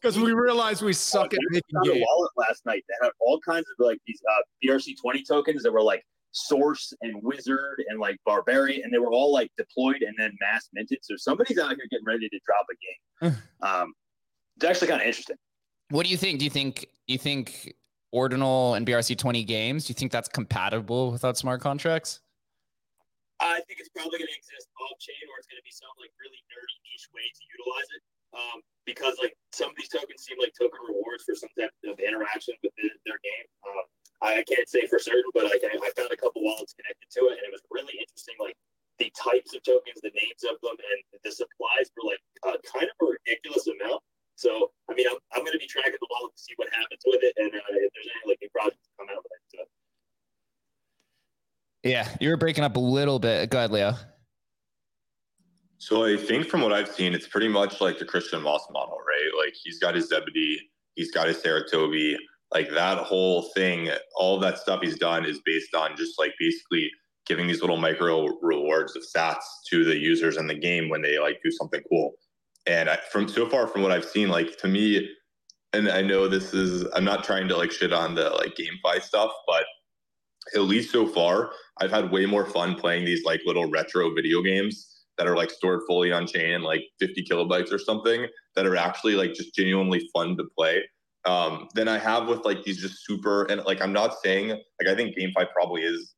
[0.00, 2.04] Because we realized we suck at making found games.
[2.04, 5.72] wallet last night that had all kinds of like these uh, BRC 20 tokens that
[5.72, 10.14] were like Source and Wizard and like Barbarian, and they were all like deployed and
[10.18, 10.98] then mass minted.
[11.02, 13.42] So somebody's out here getting ready to drop a game.
[13.62, 13.92] um,
[14.56, 15.36] it's actually kind of interesting.
[15.90, 16.40] what do you think?
[16.40, 17.74] Do you think you think
[18.10, 19.84] Ordinal and BRC20 games?
[19.84, 22.21] Do you think that's compatible without smart contracts?
[23.42, 25.90] I think it's probably going to exist off chain, or it's going to be some
[25.98, 28.02] like really nerdy niche way to utilize it.
[28.32, 31.98] Um, because like some of these tokens seem like token rewards for some type of
[31.98, 33.46] interaction with the, their game.
[33.66, 33.84] Um,
[34.22, 37.34] I, can't say for certain, but like I, I found a couple wallets connected to
[37.34, 38.38] it, and it was really interesting.
[38.38, 38.54] Like
[39.02, 42.86] the types of tokens, the names of them, and the supplies were like uh, kind
[42.86, 44.00] of a ridiculous amount.
[44.38, 47.02] So I mean, I'm, I'm going to be tracking the wallet to see what happens
[47.02, 49.44] with it, and uh, if there's any like new projects come out with it.
[49.50, 49.66] So.
[51.82, 53.50] Yeah, you were breaking up a little bit.
[53.50, 53.94] Go ahead, Leo.
[55.78, 58.98] So I think from what I've seen, it's pretty much like the Christian Moss model,
[59.06, 59.44] right?
[59.44, 60.60] Like he's got his Zebedee,
[60.94, 62.16] he's got his Sarutobi,
[62.54, 66.90] like that whole thing, all that stuff he's done is based on just like basically
[67.26, 71.18] giving these little micro rewards of stats to the users in the game when they
[71.18, 72.12] like do something cool.
[72.66, 75.10] And I, from so far from what I've seen, like to me,
[75.72, 79.02] and I know this is I'm not trying to like shit on the like GameFi
[79.02, 79.64] stuff, but
[80.54, 81.50] at least so far,
[81.80, 85.50] I've had way more fun playing these like little retro video games that are like
[85.50, 88.26] stored fully on chain, like 50 kilobytes or something,
[88.56, 90.82] that are actually like just genuinely fun to play.
[91.24, 94.88] Um, than I have with like these just super and like I'm not saying like
[94.88, 96.14] I think GameFi probably is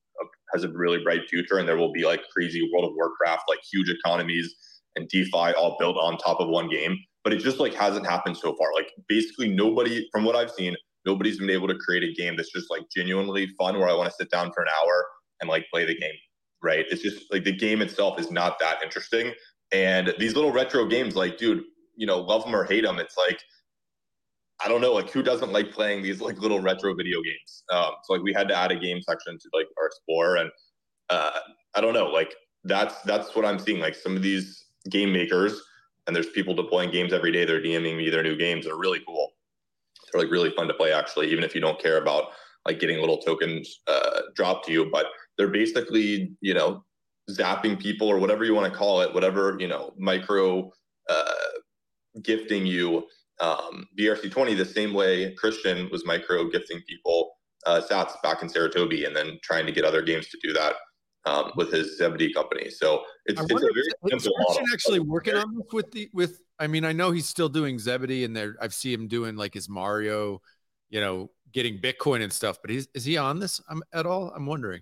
[0.54, 3.58] has a really bright future and there will be like crazy World of Warcraft like
[3.70, 4.54] huge economies
[4.96, 8.36] and DeFi all built on top of one game, but it just like hasn't happened
[8.36, 8.68] so far.
[8.74, 10.74] Like basically nobody from what I've seen,
[11.04, 14.08] nobody's been able to create a game that's just like genuinely fun where I want
[14.08, 15.04] to sit down for an hour
[15.44, 16.14] and like play the game.
[16.62, 16.86] Right?
[16.90, 19.32] It's just like the game itself is not that interesting.
[19.72, 21.62] And these little retro games, like, dude,
[21.94, 23.40] you know, love them or hate them, it's like
[24.64, 27.64] I don't know, like who doesn't like playing these like little retro video games?
[27.72, 30.50] Um, so like we had to add a game section to like our Explorer, and
[31.10, 31.38] uh,
[31.74, 33.80] I don't know, like that's that's what I'm seeing.
[33.80, 35.60] Like some of these game makers,
[36.06, 37.44] and there's people deploying games every day.
[37.44, 38.64] They're DMing me their new games.
[38.64, 39.32] They're really cool.
[40.12, 42.28] They're like really fun to play actually, even if you don't care about
[42.64, 44.88] like getting little tokens uh, dropped to you.
[44.90, 46.84] But they're basically you know
[47.30, 50.70] zapping people or whatever you want to call it, whatever you know micro
[51.08, 51.34] uh,
[52.22, 53.06] gifting you
[53.40, 57.32] um, BRC20 the same way Christian was micro gifting people
[57.66, 60.74] uh, sats back in Sarutobi and then trying to get other games to do that.
[61.26, 62.70] um, with his Zebedee company.
[62.70, 64.74] So it's, it's a very if- simple Christian model.
[64.74, 66.40] actually working on this with the with.
[66.58, 69.54] I mean, I know he's still doing Zebedee, and there I've seen him doing like
[69.54, 70.40] his Mario,
[70.90, 72.58] you know, getting Bitcoin and stuff.
[72.62, 73.60] But is is he on this
[73.92, 74.32] at all?
[74.36, 74.80] I'm wondering.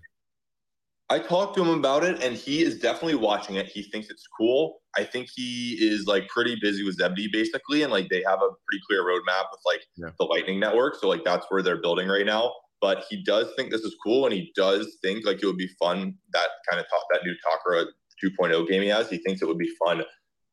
[1.09, 3.67] I talked to him about it, and he is definitely watching it.
[3.67, 4.81] He thinks it's cool.
[4.97, 8.49] I think he is like pretty busy with Zebedee basically, and like they have a
[8.67, 10.09] pretty clear roadmap with like Yeah.
[10.17, 10.95] the Lightning Network.
[10.99, 12.53] So like that's where they're building right now.
[12.81, 15.69] But he does think this is cool, and he does think like it would be
[15.79, 17.85] fun that kind of talk that new Takara
[18.23, 19.09] 2.0 game he has.
[19.09, 20.03] He thinks it would be fun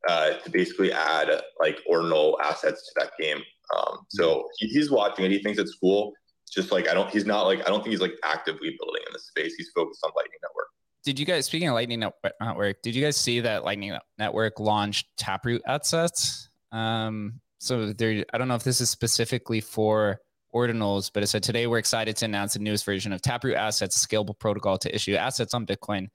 [0.09, 1.29] uh, to basically add
[1.61, 3.43] like ordinal assets to that game.
[3.77, 5.31] Um, so he, he's watching it.
[5.31, 6.13] He thinks it's cool.
[6.51, 7.09] Just like I don't.
[7.11, 9.55] He's not like I don't think he's like actively building in this space.
[9.55, 10.69] He's focused on Lightning Network.
[11.03, 15.07] Did you guys, speaking of Lightning Network, did you guys see that Lightning Network launched
[15.17, 16.51] Taproot assets?
[16.73, 20.21] Um, so there, I don't know if this is specifically for
[20.55, 24.05] ordinals, but it said today we're excited to announce the newest version of Taproot assets,
[24.05, 26.09] scalable protocol to issue assets on Bitcoin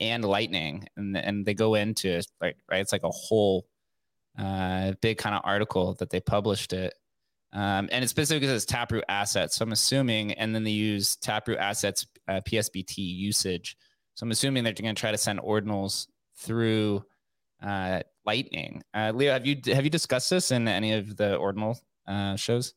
[0.00, 3.66] and Lightning, and and they go into it, like right, it's like a whole
[4.36, 6.94] uh, big kind of article that they published it.
[7.54, 9.56] Um, and it specifically says Taproot assets.
[9.56, 13.76] So I'm assuming, and then they use Taproot assets uh, PSBT usage.
[14.14, 17.04] So I'm assuming they're going to try to send ordinals through
[17.62, 18.82] uh, Lightning.
[18.92, 22.74] Uh, Leo, have you have you discussed this in any of the ordinal uh, shows?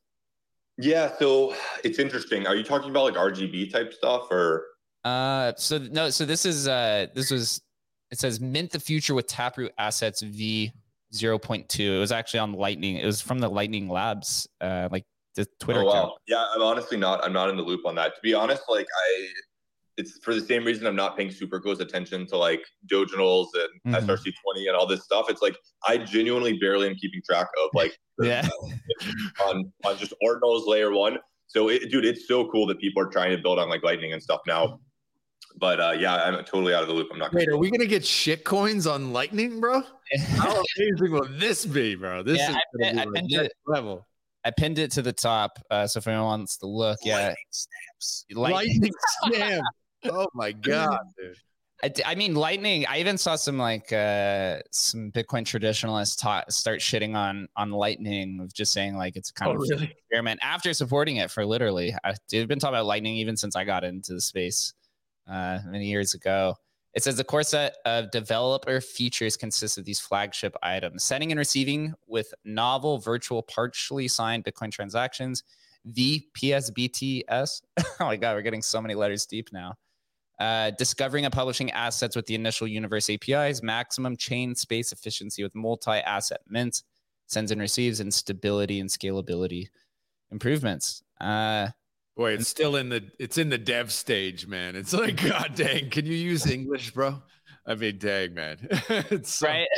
[0.78, 2.46] Yeah, so it's interesting.
[2.46, 4.66] Are you talking about like RGB type stuff or?
[5.04, 7.62] Uh, so no, so this is uh, this was
[8.12, 10.72] it says mint the future with Taproot assets V
[11.14, 11.80] 0.2.
[11.80, 12.98] It was actually on Lightning.
[12.98, 15.06] It was from the Lightning Labs, uh, like
[15.36, 15.92] the Twitter oh, wow.
[15.92, 16.14] account.
[16.28, 17.24] Yeah, I'm honestly not.
[17.24, 18.16] I'm not in the loop on that.
[18.16, 19.28] To be honest, like I,
[19.98, 22.62] it's for the same reason I'm not paying super close attention to like
[22.92, 24.06] Doginals and Mhm.
[24.06, 25.28] SRC20 and all this stuff.
[25.30, 25.58] It's like
[25.88, 28.48] I genuinely barely am keeping track of like Yeah.
[29.46, 31.18] on on just ordinals layer one.
[31.50, 34.12] So, it, dude, it's so cool that people are trying to build on like Lightning
[34.12, 34.80] and stuff now.
[35.60, 37.08] But uh, yeah, I'm totally out of the loop.
[37.12, 37.34] I'm not.
[37.34, 39.82] Wait, are we gonna get shit coins on Lightning, bro?
[40.36, 42.22] How amazing will this be, bro?
[42.24, 43.54] This Yeah, is I gonna pin- be I like pinned it.
[43.66, 44.08] level.
[44.46, 47.34] I pinned it to the top, uh, so if anyone wants to look, yeah,
[48.34, 48.92] Lightning
[49.26, 49.64] stamp.
[50.06, 51.36] Oh my god, dude.
[51.84, 52.86] I, d- I mean, Lightning.
[52.88, 58.40] I even saw some like uh, some Bitcoin traditionalists ta- start shitting on on Lightning
[58.42, 59.86] of just saying like it's kind Oh, of really?
[59.92, 61.94] experiment after supporting it for literally.
[62.04, 64.74] I, they've been talking about Lightning even since I got into the space
[65.30, 66.56] uh, many years ago.
[66.94, 71.40] It says the core set of developer features consists of these flagship items: sending and
[71.40, 75.44] receiving with novel virtual partially signed Bitcoin transactions,
[75.86, 77.62] the VPSBTS.
[77.80, 79.76] oh my god, we're getting so many letters deep now.
[80.40, 85.56] Uh, discovering and publishing assets with the initial universe APIs, maximum chain space efficiency with
[85.56, 86.84] multi-asset mint,
[87.26, 89.68] sends and receives, and stability and scalability
[90.32, 91.02] improvements.
[91.20, 91.70] Uh,
[92.18, 94.76] Boy, it's still in the it's in the dev stage, man.
[94.76, 97.22] It's like, god dang, can you use English, bro?
[97.66, 98.58] I mean, dang, man.
[98.90, 99.68] it's so- right?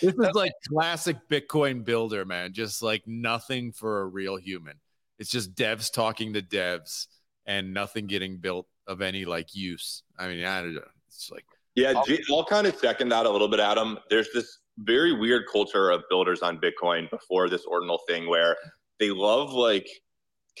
[0.00, 2.52] This is like classic Bitcoin builder, man.
[2.52, 4.74] Just like nothing for a real human.
[5.18, 7.06] It's just devs talking to devs
[7.46, 10.02] and nothing getting built of any like use.
[10.18, 10.82] I mean, I don't know.
[11.08, 11.44] It's like
[11.74, 13.98] Yeah, J- I'll kind of second that a little bit, Adam.
[14.10, 18.56] There's this very weird culture of builders on Bitcoin before this ordinal thing where
[18.98, 19.88] they love like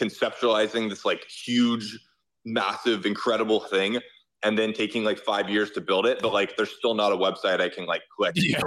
[0.00, 1.98] conceptualizing this like huge,
[2.44, 4.00] massive, incredible thing
[4.42, 6.20] and then taking like five years to build it.
[6.20, 8.34] But like there's still not a website I can like click.
[8.36, 8.60] Yeah.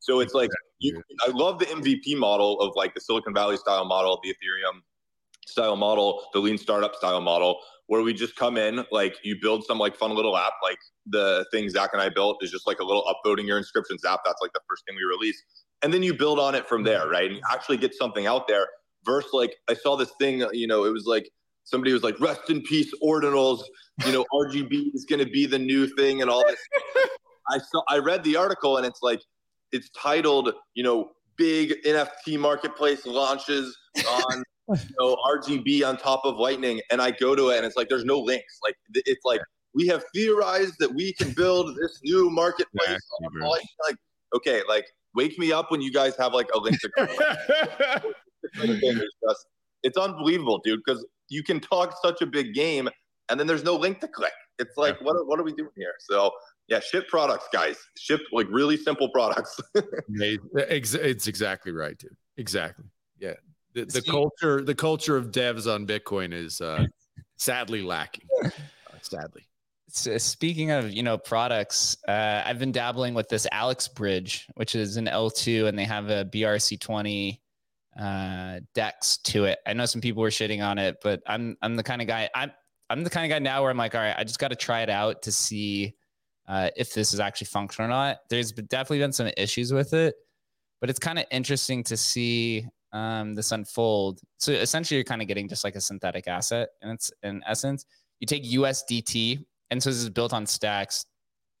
[0.00, 3.84] So it's like you, I love the MVP model of like the Silicon Valley style
[3.84, 4.80] model, the Ethereum
[5.46, 9.64] style model, the lean startup style model, where we just come in, like you build
[9.64, 12.80] some like fun little app, like the thing Zach and I built is just like
[12.80, 14.20] a little upvoting your inscriptions app.
[14.24, 15.42] That's like the first thing we release.
[15.82, 17.10] And then you build on it from there, mm-hmm.
[17.10, 17.26] right?
[17.26, 18.66] And you actually get something out there.
[19.04, 21.30] Versus like I saw this thing, uh, you know, it was like
[21.64, 23.62] somebody was like, rest in peace, ordinals,
[24.06, 26.60] you know, RGB is gonna be the new thing and all this.
[27.50, 29.20] I saw I read the article and it's like
[29.72, 36.36] it's titled, you know, big NFT marketplace launches on you know, RGB on top of
[36.36, 38.58] Lightning, and I go to it and it's like there's no links.
[38.62, 39.40] Like it's like
[39.74, 43.00] we have theorized that we can build this new marketplace.
[43.24, 43.40] On
[43.86, 43.96] Like
[44.34, 48.14] okay, like wake me up when you guys have like a link to.
[48.54, 49.46] it's just
[49.82, 52.88] it's unbelievable, dude, because you can talk such a big game
[53.28, 54.32] and then there's no link to click.
[54.58, 55.94] It's like what are, what are we doing here?
[56.00, 56.30] So
[56.68, 57.76] yeah, ship products, guys.
[57.98, 59.60] Ship like really simple products.
[60.08, 62.16] It's exactly right, dude.
[62.36, 62.86] Exactly.
[63.18, 63.34] Yeah.
[63.74, 66.86] The, the culture, the culture of devs on Bitcoin is uh,
[67.36, 68.26] sadly lacking.
[68.44, 68.50] Uh,
[69.02, 69.42] sadly.
[69.88, 74.74] So speaking of you know products, uh, I've been dabbling with this Alex Bridge, which
[74.74, 77.38] is an L2, and they have a BRC20
[77.98, 79.58] uh, Dex to it.
[79.66, 82.28] I know some people were shitting on it, but I'm I'm the kind of guy.
[82.34, 82.52] I'm
[82.90, 84.56] I'm the kind of guy now where I'm like, all right, I just got to
[84.56, 85.94] try it out to see
[86.46, 88.18] uh, if this is actually functional or not.
[88.28, 90.14] There's definitely been some issues with it,
[90.80, 94.20] but it's kind of interesting to see um, this unfold.
[94.38, 97.86] So essentially, you're kind of getting just like a synthetic asset, and it's in essence,
[98.20, 101.06] you take USDT, and so this is built on stacks.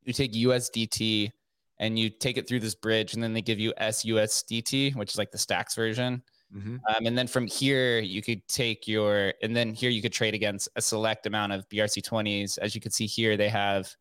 [0.04, 1.32] You take USDT
[1.78, 5.18] and you take it through this bridge, and then they give you SUSDT, which is
[5.18, 6.22] like the stacks version.
[6.54, 6.76] Mm-hmm.
[6.88, 10.34] Um, and then from here, you could take your, and then here you could trade
[10.34, 12.58] against a select amount of BRC20s.
[12.58, 13.92] As you can see here, they have,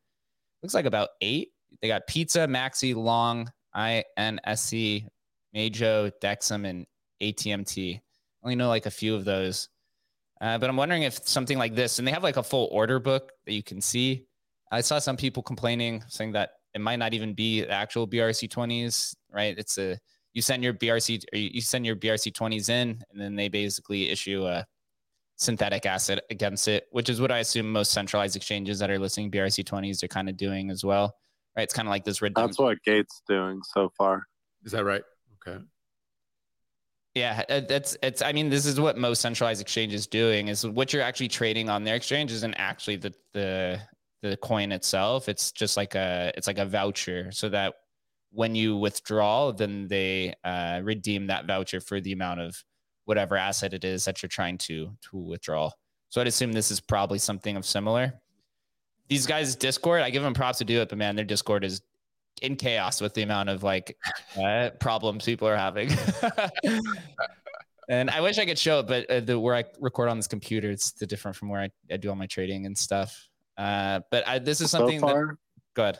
[0.61, 1.49] looks like about eight.
[1.81, 5.07] They got Pizza, Maxi, Long, INSC,
[5.53, 6.85] Majo, Dexum, and
[7.21, 7.95] ATMT.
[7.95, 8.01] I
[8.43, 9.69] only know like a few of those.
[10.41, 12.99] Uh, but I'm wondering if something like this, and they have like a full order
[12.99, 14.25] book that you can see.
[14.71, 19.15] I saw some people complaining, saying that it might not even be the actual BRC20s,
[19.31, 19.57] right?
[19.57, 19.97] It's a
[20.33, 24.45] you send your BRC or you send your BRC20s in, and then they basically issue
[24.45, 24.65] a
[25.35, 29.29] synthetic asset against it, which is what I assume most centralized exchanges that are listing
[29.29, 31.15] BRC20s are kind of doing as well,
[31.55, 31.63] right?
[31.63, 32.47] It's kind of like this redemption.
[32.47, 34.23] That's what Gate's doing so far.
[34.63, 35.03] Is that right?
[35.47, 35.63] Okay.
[37.15, 38.23] Yeah, uh, that's it's.
[38.23, 41.83] I mean, this is what most centralized exchanges doing is what you're actually trading on
[41.83, 43.79] their exchange isn't actually the the
[44.29, 45.27] the coin itself.
[45.27, 47.73] It's just like a it's like a voucher, so that
[48.31, 52.63] when you withdraw, then they uh, redeem that voucher for the amount of
[53.05, 55.69] whatever asset it is that you're trying to to withdraw.
[56.09, 58.13] So I'd assume this is probably something of similar.
[59.09, 61.81] These guys Discord, I give them props to do it, but man, their Discord is
[62.41, 63.97] in chaos with the amount of like
[64.41, 65.91] uh, problems people are having.
[67.89, 70.27] and I wish I could show it, but uh, the where I record on this
[70.27, 73.27] computer, it's the different from where I, I do all my trading and stuff.
[73.57, 75.35] Uh, but I, this is something so far, that
[75.75, 75.99] good.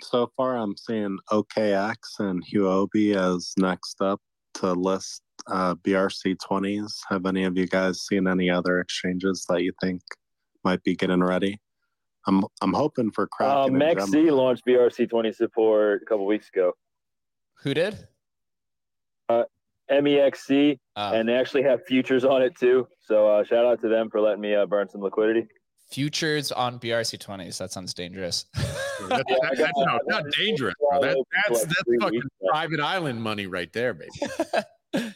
[0.00, 4.20] So far, I'm seeing OKX and Huobi as next up
[4.54, 6.92] to list uh, BRC20s.
[7.08, 10.02] Have any of you guys seen any other exchanges that you think
[10.64, 11.60] might be getting ready?
[12.26, 13.74] I'm I'm hoping for Kraken.
[13.74, 14.30] Um, and XC Gemini.
[14.32, 16.72] launched BRC20 support a couple weeks ago.
[17.62, 18.06] Who did?
[19.28, 19.44] Uh,
[19.90, 22.86] MEXC, Uh, and they actually have futures on it too.
[23.00, 25.48] So uh, shout out to them for letting me uh, burn some liquidity.
[25.90, 27.58] Futures on BRC20s.
[27.58, 28.44] That sounds dangerous.
[28.54, 31.00] That's, Yeah, that's got- no, not dangerous, bro.
[31.00, 31.16] That,
[31.48, 32.20] that's that's fucking
[32.50, 34.10] private island money right there, baby.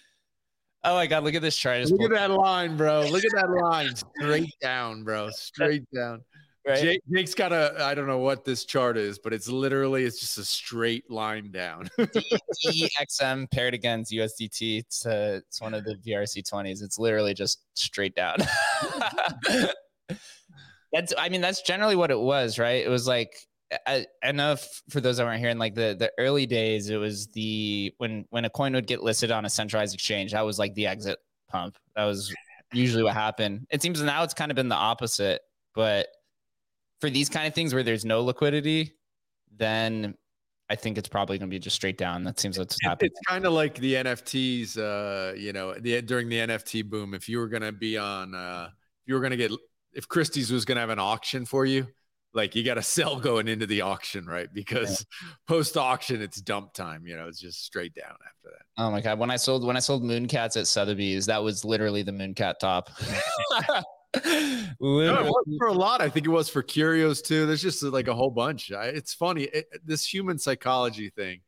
[0.84, 1.84] oh my god, look at this chart.
[1.90, 3.02] Look at that line, bro.
[3.10, 5.30] Look at that line, straight down, bro.
[5.30, 6.22] Straight down.
[6.64, 6.80] right?
[6.80, 7.74] Jake, Jake's got a.
[7.84, 11.50] I don't know what this chart is, but it's literally it's just a straight line
[11.50, 11.90] down.
[11.98, 14.78] DXM paired against USDT.
[14.78, 16.82] It's, uh, it's one of the BRC20s.
[16.84, 18.36] It's literally just straight down.
[20.92, 22.84] That's, I mean, that's generally what it was, right?
[22.84, 23.34] It was like,
[23.86, 26.90] I, I know if, for those that weren't here in like the, the early days,
[26.90, 30.42] it was the, when, when a coin would get listed on a centralized exchange, that
[30.42, 31.76] was like the exit pump.
[31.96, 32.34] That was
[32.72, 33.66] usually what happened.
[33.70, 35.40] It seems now it's kind of been the opposite,
[35.74, 36.08] but
[37.00, 38.92] for these kind of things where there's no liquidity,
[39.56, 40.14] then
[40.72, 42.24] I think it's probably going to be just straight down.
[42.24, 43.10] That seems what's happening.
[43.12, 44.78] it's kind of like the NFTs.
[44.78, 48.68] Uh, you know, the during the NFT boom, if you were gonna be on, uh,
[48.70, 49.52] if you were gonna get,
[49.92, 51.86] if Christie's was gonna have an auction for you,
[52.34, 54.48] like you got to sell going into the auction, right?
[54.52, 55.04] Because
[55.46, 57.06] post auction, it's dump time.
[57.06, 58.64] You know, it's just straight down after that.
[58.78, 59.18] Oh my god!
[59.18, 62.90] When I sold when I sold Mooncats at Sotheby's, that was literally the Mooncat top.
[64.24, 66.02] No, it was for a lot.
[66.02, 67.46] I think it was for Curios too.
[67.46, 68.70] There's just like a whole bunch.
[68.70, 71.40] I, it's funny it, this human psychology thing.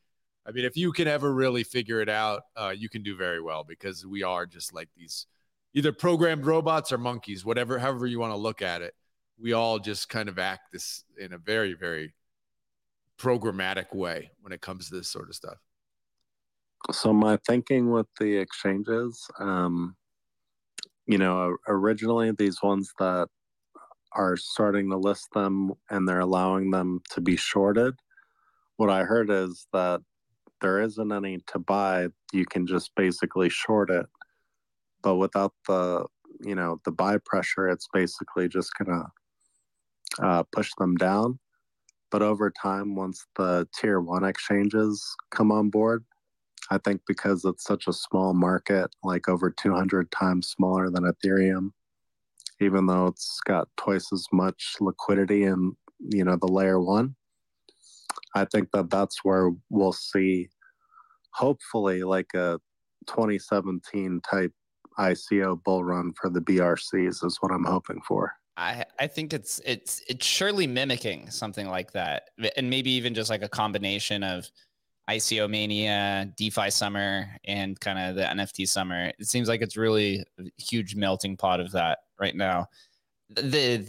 [0.47, 3.43] I mean, if you can ever really figure it out, uh, you can do very
[3.43, 5.27] well because we are just like these
[5.75, 8.95] either programmed robots or monkeys, whatever, however you want to look at it.
[9.39, 12.15] We all just kind of act this in a very, very
[13.19, 15.59] programmatic way when it comes to this sort of stuff.
[16.93, 19.97] So my thinking with the exchanges, um,
[21.07, 23.29] you know, originally these ones that
[24.13, 27.95] are starting to list them and they're allowing them to be shorted.
[28.77, 30.01] What I heard is that
[30.61, 32.09] there isn't any to buy.
[32.33, 34.07] You can just basically short it,
[35.05, 36.07] but without the,
[36.41, 39.05] you know, the buy pressure, it's basically just gonna
[40.21, 41.39] uh, push them down.
[42.11, 46.05] But over time, once the tier one exchanges come on board,
[46.71, 51.71] I think because it's such a small market, like over 200 times smaller than Ethereum,
[52.61, 57.15] even though it's got twice as much liquidity in you know the layer one,
[58.35, 60.49] I think that that's where we'll see,
[61.35, 62.59] hopefully, like a
[63.07, 64.53] 2017 type
[64.99, 68.33] ICO bull run for the BRCs is what I'm hoping for.
[68.57, 73.31] I I think it's it's it's surely mimicking something like that, and maybe even just
[73.31, 74.49] like a combination of
[75.11, 79.13] ICO mania, DeFi summer, and kind of the NFT summer.
[79.19, 82.69] It seems like it's really a huge melting pot of that right now.
[83.31, 83.87] the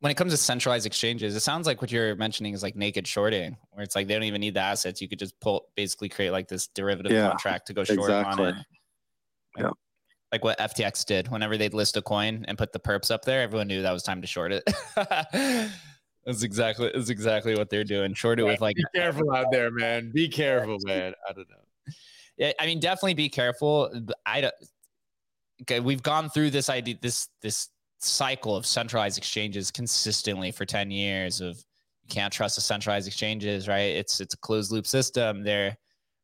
[0.00, 3.06] when it comes to centralized exchanges, it sounds like what you're mentioning is like naked
[3.06, 5.02] shorting, where it's like they don't even need the assets.
[5.02, 8.44] You could just pull, basically create like this derivative Yeah, contract to go short exactly.
[8.46, 8.56] on it.
[9.56, 9.70] Like, Yeah.
[10.32, 11.28] Like what FTX did.
[11.28, 14.02] Whenever they'd list a coin and put the perps up there, everyone knew that was
[14.02, 14.62] time to short it.
[16.26, 18.14] that's exactly that's exactly what they're doing.
[18.14, 20.10] Short it with like Be careful out there, man.
[20.12, 21.14] Be careful, man.
[21.28, 21.56] I don't know.
[22.36, 23.90] Yeah, I mean, definitely be careful.
[24.26, 24.54] I don't.
[25.62, 30.90] Okay, we've gone through this idea, this this cycle of centralized exchanges consistently for ten
[30.90, 31.40] years.
[31.40, 33.96] Of you can't trust the centralized exchanges, right?
[33.96, 35.42] It's it's a closed loop system.
[35.42, 35.76] They're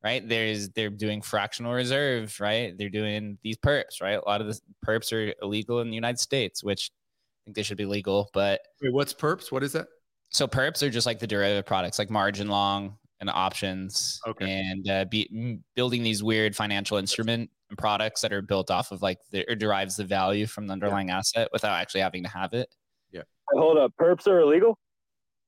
[0.05, 0.27] right.
[0.29, 2.77] There's they're doing fractional reserve, right?
[2.79, 4.21] They're doing these perps, right?
[4.25, 7.63] A lot of the perps are illegal in the United States, which I think they
[7.63, 9.51] should be legal, but Wait, what's perps?
[9.51, 9.87] What is that?
[10.31, 14.51] so perps are just like the derivative products, like margin long and options, Okay.
[14.51, 19.01] and uh, be, building these weird financial instrument and products that are built off of
[19.01, 22.53] like the, or derives the value from the underlying asset without actually having to have
[22.53, 22.69] it.
[23.13, 23.23] Yeah.
[23.53, 24.77] Hold up, perps are illegal.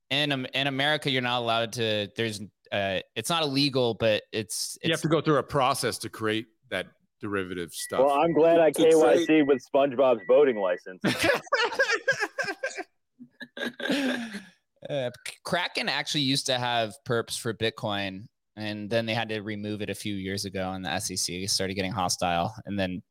[0.09, 2.07] In Am- in America, you're not allowed to.
[2.15, 2.39] There's
[2.71, 6.47] uh, it's not illegal, but it's, You have to go through a process to create
[6.69, 6.87] that
[7.21, 8.01] derivative stuff.
[8.05, 8.93] Well, I'm glad I To trade-
[9.27, 11.01] KYC with SpongeBob's boating license.
[14.87, 15.09] Uh,
[15.43, 19.89] Kraken actually used to have perps for Bitcoin, and then they had to remove it
[19.89, 23.01] a few years ago, and the SEC started getting hostile, and then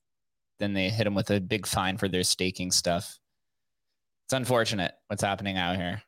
[0.59, 3.19] then they hit them with a big fine for their staking stuff.
[4.25, 6.01] It's unfortunate what's happening out here.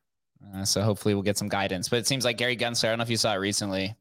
[0.54, 1.88] Uh, so hopefully we'll get some guidance.
[1.88, 3.96] But it seems like Gary Gensler, I don't know if you saw it recently,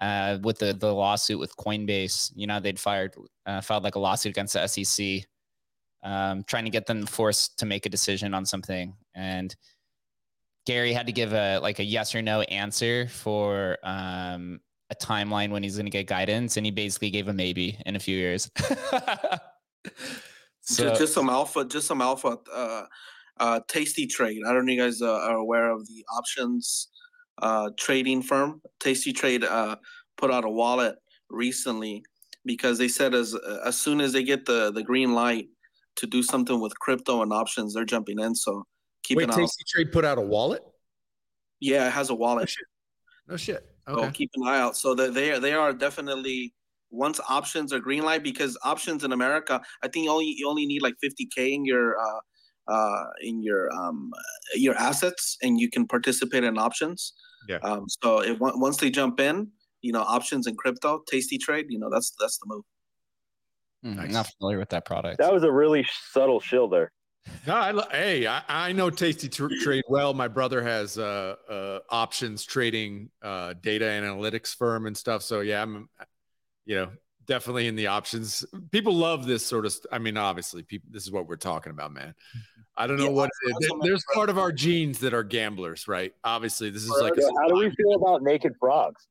[0.00, 2.32] uh, with the the lawsuit with Coinbase.
[2.34, 3.14] You know they'd fired
[3.46, 5.24] uh, filed like a lawsuit against the SEC,
[6.02, 9.54] um, trying to get them forced to make a decision on something, and
[10.66, 14.60] Gary had to give a like a yes or no answer for um,
[14.90, 17.96] a timeline when he's going to get guidance, and he basically gave a maybe in
[17.96, 18.50] a few years.
[20.60, 22.38] so just, just some alpha, just some alpha.
[22.52, 22.84] Uh,
[23.38, 24.42] uh, Tasty Trade.
[24.46, 26.88] I don't know if you guys uh, are aware of the options
[27.40, 28.60] uh, trading firm.
[28.80, 29.76] Tasty Trade uh,
[30.16, 30.96] put out a wallet
[31.30, 32.04] recently
[32.44, 33.34] because they said as
[33.64, 35.48] as soon as they get the the green light
[35.96, 38.34] to do something with crypto and options, they're jumping in.
[38.34, 38.64] So
[39.02, 39.36] keep Wait, an eye.
[39.36, 40.62] Tasty Trade put out a wallet?
[41.60, 42.42] Yeah, it has a wallet.
[42.42, 42.66] No shit.
[43.88, 44.10] So Okay.
[44.12, 44.76] keep an eye out.
[44.76, 46.54] So that they are they are definitely
[46.90, 50.66] once options are green light because options in America, I think you only you only
[50.66, 52.20] need like 50k in your uh
[52.68, 54.10] uh in your um
[54.54, 57.12] your assets and you can participate in options.
[57.48, 57.58] Yeah.
[57.62, 59.48] Um so if once they jump in,
[59.80, 62.64] you know, options and crypto, tasty trade, you know, that's that's the move.
[63.82, 64.12] Hmm, Nice.
[64.12, 65.18] not familiar with that product.
[65.18, 66.92] That was a really subtle shill there.
[67.46, 70.12] No, I, hey, I, I know Tasty Tr- Trade well.
[70.12, 75.22] My brother has uh, uh, options trading, uh, data analytics firm and stuff.
[75.22, 75.88] So yeah, I'm,
[76.64, 76.90] you know,
[77.26, 78.44] definitely in the options.
[78.70, 79.72] People love this sort of.
[79.72, 80.88] St- I mean, obviously, people.
[80.92, 82.14] This is what we're talking about, man.
[82.76, 86.12] I don't know Yeah, what also there's part of our genes that are gamblers, right?
[86.24, 87.14] Obviously, this is like.
[87.18, 89.06] So how do we feel about naked frogs?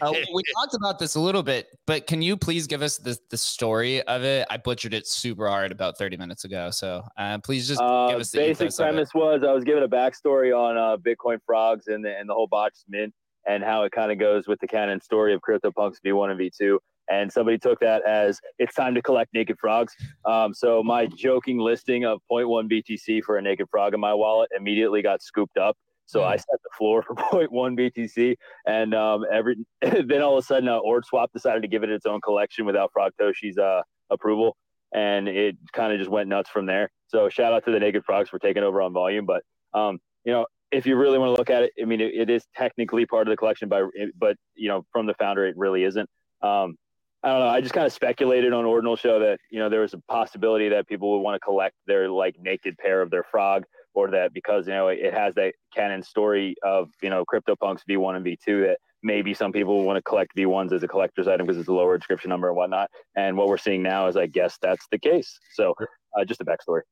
[0.00, 3.16] Uh, we talked about this a little bit, but can you please give us the,
[3.30, 4.44] the story of it?
[4.50, 6.70] I butchered it super hard about 30 minutes ago.
[6.70, 8.88] So uh, please just Uh, give us the basic ethos of it.
[8.90, 12.34] premise was I was giving a backstory on uh, Bitcoin frogs and the, and the
[12.34, 13.14] whole botched mint
[13.46, 16.78] and how it kind of goes with the canon story of CryptoPunks V1 and V2.
[17.08, 19.94] And somebody took that as it's time to collect naked frogs.
[20.24, 24.50] Um, so my joking listing of 0.1 BTC for a naked frog in my wallet
[24.56, 25.76] immediately got scooped up.
[26.06, 28.36] So I set the floor for 0.1 BTC,
[28.66, 32.06] and um, every then all of a sudden, uh, OrdSwap decided to give it its
[32.06, 34.56] own collection without Frogtoshi's uh, approval,
[34.94, 36.90] and it kind of just went nuts from there.
[37.08, 39.42] So shout out to the Naked Frogs for taking over on volume, but
[39.74, 42.30] um, you know, if you really want to look at it, I mean, it, it
[42.30, 43.82] is technically part of the collection, by
[44.18, 46.08] but you know, from the founder, it really isn't.
[46.42, 46.76] Um,
[47.22, 47.48] I don't know.
[47.48, 50.68] I just kind of speculated on Ordinal Show that you know there was a possibility
[50.68, 53.64] that people would want to collect their like naked pair of their frog,
[53.94, 58.16] or that because you know it has that canon story of you know CryptoPunks V1
[58.16, 61.58] and V2 that maybe some people want to collect V1s as a collector's item because
[61.58, 62.90] it's a lower inscription number and whatnot.
[63.14, 65.38] And what we're seeing now is, I guess that's the case.
[65.54, 65.74] So
[66.18, 66.82] uh, just a backstory.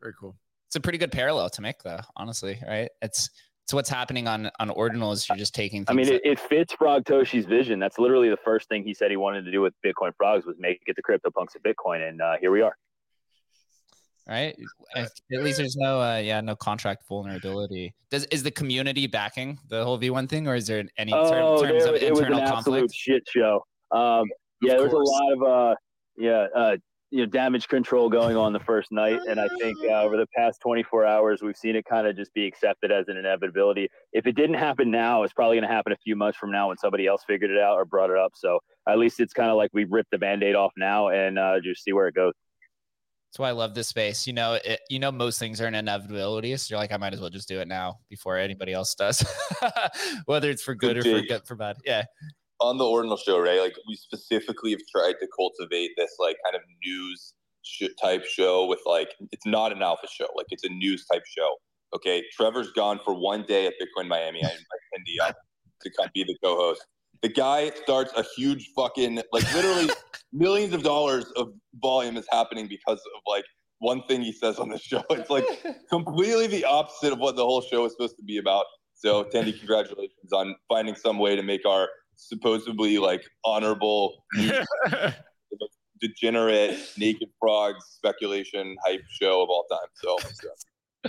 [0.00, 0.36] Very cool.
[0.66, 2.00] It's a pretty good parallel to make, though.
[2.16, 2.88] Honestly, right?
[3.02, 3.30] It's
[3.64, 5.28] it's what's happening on on ordinals.
[5.28, 5.84] You're just taking.
[5.88, 7.78] I mean, it, it fits Frogtoshi's vision.
[7.78, 10.56] That's literally the first thing he said he wanted to do with Bitcoin Frogs was
[10.58, 12.76] make it the CryptoPunks of Bitcoin, and uh, here we are.
[14.28, 14.56] right?
[14.96, 17.94] At least there's no, uh, yeah, no contract vulnerability.
[18.10, 21.84] Does is the community backing the whole V1 thing, or is there any Oh, terms
[21.84, 22.94] there, of it was an internal absolute conflict?
[22.94, 23.64] shit show.
[23.92, 24.24] Um,
[24.62, 25.74] yeah, there's a lot of uh,
[26.18, 26.76] yeah, uh,
[27.10, 30.26] you know, damage control going on the first night, and I think uh, over the
[30.36, 33.88] past 24 hours, we've seen it kind of just be accepted as an inevitability.
[34.12, 36.68] If it didn't happen now, it's probably going to happen a few months from now
[36.68, 38.32] when somebody else figured it out or brought it up.
[38.34, 38.58] So
[38.88, 41.84] at least it's kind of like we ripped the band-aid off now and uh, just
[41.84, 42.32] see where it goes.
[43.30, 44.26] That's why I love this space.
[44.26, 46.56] You know, it, you know, most things are an inevitability.
[46.56, 49.24] So you're like, I might as well just do it now before anybody else does,
[50.24, 51.76] whether it's for good or for good for bad.
[51.84, 52.04] Yeah.
[52.60, 53.60] On the Ordinal show, right?
[53.60, 58.66] Like we specifically have tried to cultivate this like kind of news sh- type show
[58.66, 61.56] with like it's not an alpha show, like it's a news type show.
[61.94, 64.42] Okay, Trevor's gone for one day at Bitcoin Miami.
[64.42, 64.58] I invite
[64.96, 65.36] Indy up
[65.82, 66.84] to come be the co-host.
[67.22, 69.90] The guy starts a huge fucking like literally
[70.32, 71.52] millions of dollars of
[71.82, 73.44] volume is happening because of like
[73.78, 75.02] one thing he says on the show.
[75.10, 75.44] It's like
[75.90, 78.64] completely the opposite of what the whole show is supposed to be about.
[78.94, 84.24] So, Tandy, congratulations on finding some way to make our supposedly like honorable,
[86.00, 89.88] degenerate, naked frogs speculation hype show of all time.
[89.94, 90.16] So,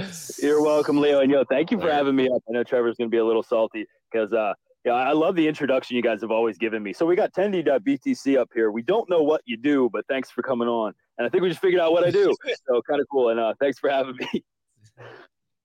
[0.06, 0.42] so.
[0.46, 1.20] you're welcome, Leo.
[1.22, 2.42] And yo, thank you for having me up.
[2.48, 4.54] I know Trevor's going to be a little salty because uh,
[4.86, 6.94] yeah, I love the introduction you guys have always given me.
[6.94, 8.72] So we got Tendy.btc up here.
[8.72, 10.94] We don't know what you do, but thanks for coming on.
[11.18, 12.34] And I think we just figured out what I do.
[12.68, 13.30] So kind of cool.
[13.30, 14.44] And uh, thanks for having me.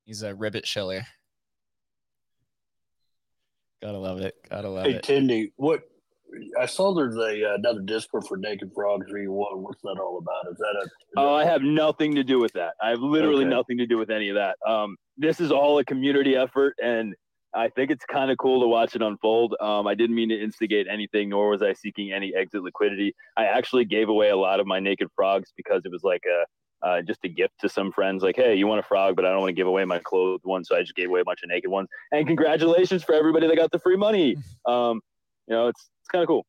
[0.04, 1.02] He's a ribbit shiller.
[3.82, 4.36] Gotta love it.
[4.48, 5.04] Gotta love hey, it.
[5.04, 5.82] Hey, Tendy, what
[6.58, 9.58] I saw there's a uh, another Discord for Naked Frogs V1.
[9.58, 10.52] What's that all about?
[10.52, 10.84] Is that a?
[10.84, 12.74] Is oh, I have nothing to do with that.
[12.80, 13.50] I have literally okay.
[13.54, 14.56] nothing to do with any of that.
[14.66, 17.14] Um, this is all a community effort, and
[17.54, 19.56] I think it's kind of cool to watch it unfold.
[19.60, 23.14] Um, I didn't mean to instigate anything, nor was I seeking any exit liquidity.
[23.36, 26.44] I actually gave away a lot of my naked frogs because it was like a
[26.82, 28.22] uh, just a gift to some friends.
[28.22, 30.44] Like, hey, you want a frog, but I don't want to give away my clothed
[30.44, 31.88] one, so I just gave away a bunch of naked ones.
[32.10, 34.36] And congratulations for everybody that got the free money.
[34.64, 35.00] Um,
[35.48, 36.46] you know, it's it's kind of cool.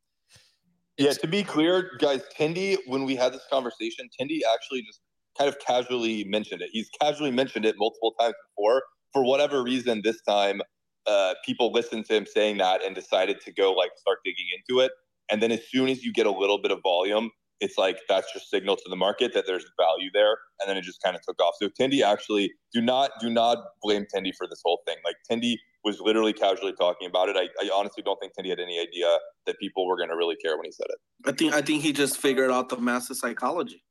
[0.97, 5.01] Yeah, to be clear, guys, Tindy, when we had this conversation, Tindy actually just
[5.35, 6.69] kind of casually mentioned it.
[6.72, 8.84] He's casually mentioned it multiple times before.
[9.11, 10.61] For whatever reason, this time
[11.07, 14.81] uh, people listened to him saying that and decided to go like start digging into
[14.81, 14.91] it.
[15.31, 17.31] And then as soon as you get a little bit of volume,
[17.64, 20.84] it's like that's just signal to the market that there's value there, and then it
[20.84, 21.56] just kind of took off.
[21.61, 24.98] So Tindy actually do not do not blame Tindy for this whole thing.
[25.06, 27.35] Like Tindy was literally casually talking about it.
[27.38, 30.35] I, I honestly don't think Tindy had any idea that people were going to really
[30.44, 30.98] care when he said it.
[31.26, 33.84] I think I think he just figured out the massive psychology.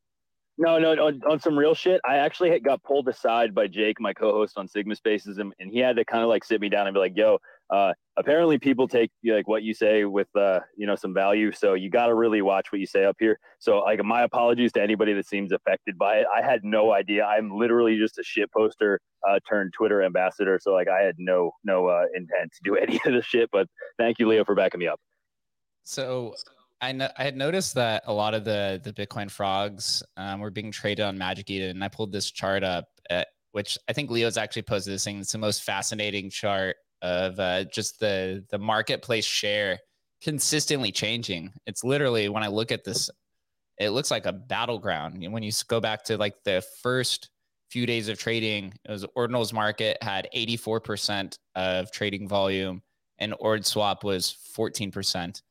[0.59, 2.01] No, no, on, on some real shit.
[2.07, 5.79] I actually got pulled aside by Jake, my co-host on Sigma Spaces, and, and he
[5.79, 7.39] had to kind of like sit me down and be like, "Yo,
[7.73, 11.73] uh, apparently people take like what you say with uh, you know some value, so
[11.73, 14.83] you got to really watch what you say up here." So, like, my apologies to
[14.83, 16.27] anybody that seems affected by it.
[16.35, 17.25] I had no idea.
[17.25, 21.53] I'm literally just a shit poster uh, turned Twitter ambassador, so like I had no
[21.65, 23.49] no uh, intent to do any of the shit.
[23.51, 23.67] But
[23.99, 25.01] thank you, Leo, for backing me up.
[25.85, 26.35] So
[26.83, 30.51] I know I had noticed that a lot of the the Bitcoin frogs um, were
[30.51, 34.11] being traded on Magic Eden, and I pulled this chart up, at, which I think
[34.11, 35.21] Leo's actually posted this thing.
[35.21, 39.81] It's the most fascinating chart of uh, just the the marketplace share
[40.23, 41.53] consistently changing.
[41.67, 43.11] It's literally when I look at this,
[43.79, 45.21] it looks like a battleground.
[45.33, 47.29] When you go back to like the first
[47.71, 52.83] few days of trading, it was Ordinals market had 84% of trading volume,
[53.19, 55.43] and Ord Swap was 14%.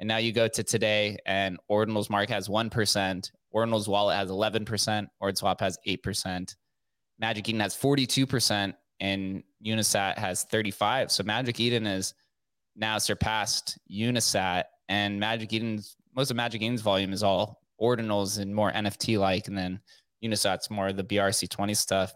[0.00, 5.08] And now you go to today, and Ordinal's mark has 1%, Ordinal's wallet has 11%,
[5.22, 6.54] OrdSwap has 8%,
[7.18, 11.10] Magic Eden has 42%, and Unisat has 35.
[11.10, 12.14] So Magic Eden is
[12.76, 18.54] now surpassed Unisat, and Magic Eden's most of Magic Eden's volume is all ordinals and
[18.54, 19.80] more NFT like, and then
[20.22, 22.12] Unisat's more the BRC20 stuff.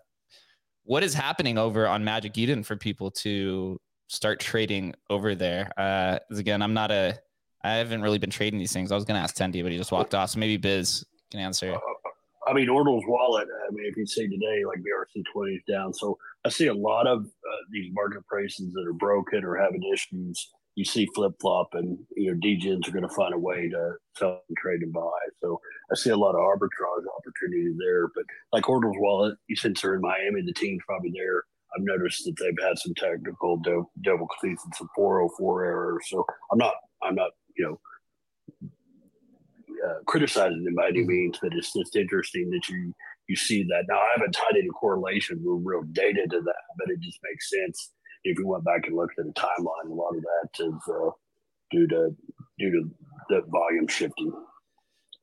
[0.84, 5.70] What is happening over on Magic Eden for people to start trading over there?
[5.76, 7.18] Uh, again, I'm not a
[7.64, 8.90] I haven't really been trading these things.
[8.90, 10.30] I was going to ask Tendy, but he just walked off.
[10.30, 11.74] So maybe Biz can answer.
[11.74, 11.78] Uh,
[12.48, 13.46] I mean, Ordinal's wallet.
[13.68, 16.74] I mean, if you see today, like BRC twenty is down, so I see a
[16.74, 20.50] lot of uh, these market prices that are broken or having issues.
[20.74, 23.92] You see flip flop, and you know, DGens are going to find a way to
[24.16, 25.10] sell and trade and buy.
[25.42, 25.60] So
[25.90, 28.08] I see a lot of arbitrage opportunity there.
[28.14, 31.44] But like Ordinal's wallet, you since they're in Miami, the team's probably there.
[31.76, 33.60] I've noticed that they've had some technical
[34.02, 36.06] double cleats and some 404 errors.
[36.08, 37.80] So I'm not I'm not you know
[39.86, 42.94] uh, criticizing them by any means, but it's just interesting that you
[43.32, 43.84] you see that.
[43.88, 47.48] Now I haven't tied any correlation or real data to that, but it just makes
[47.48, 47.92] sense
[48.24, 49.90] if you went back and looked at the timeline.
[49.90, 51.10] A lot of that is uh,
[51.70, 52.10] due to
[52.58, 52.90] due to
[53.30, 54.32] the volume shifting.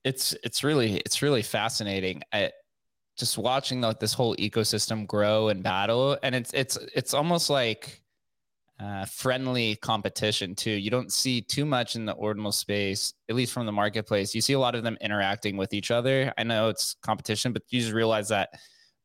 [0.03, 2.23] It's it's really it's really fascinating.
[2.34, 2.52] I,
[3.15, 8.02] just watching like this whole ecosystem grow and battle, and it's it's it's almost like
[8.80, 10.72] uh, friendly competition too.
[10.72, 14.34] You don't see too much in the ordinal space, at least from the marketplace.
[14.34, 16.34] You see a lot of them interacting with each other.
[16.38, 18.49] I know it's competition, but you just realize that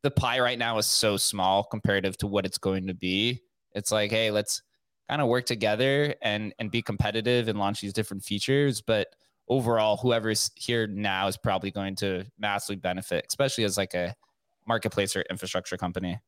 [0.02, 3.42] the pie right now is so small comparative to what it's going to be.
[3.72, 4.62] It's like, hey, let's
[5.08, 8.80] kind of work together and and be competitive and launch these different features.
[8.80, 9.08] But
[9.48, 14.14] overall, whoever's here now is probably going to massively benefit, especially as like a
[14.68, 16.20] marketplace or infrastructure company.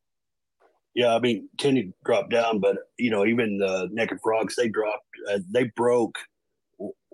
[0.97, 5.05] Yeah, I mean, Kenny dropped down, but you know, even the Naked Frogs, they dropped,
[5.31, 6.17] uh, they broke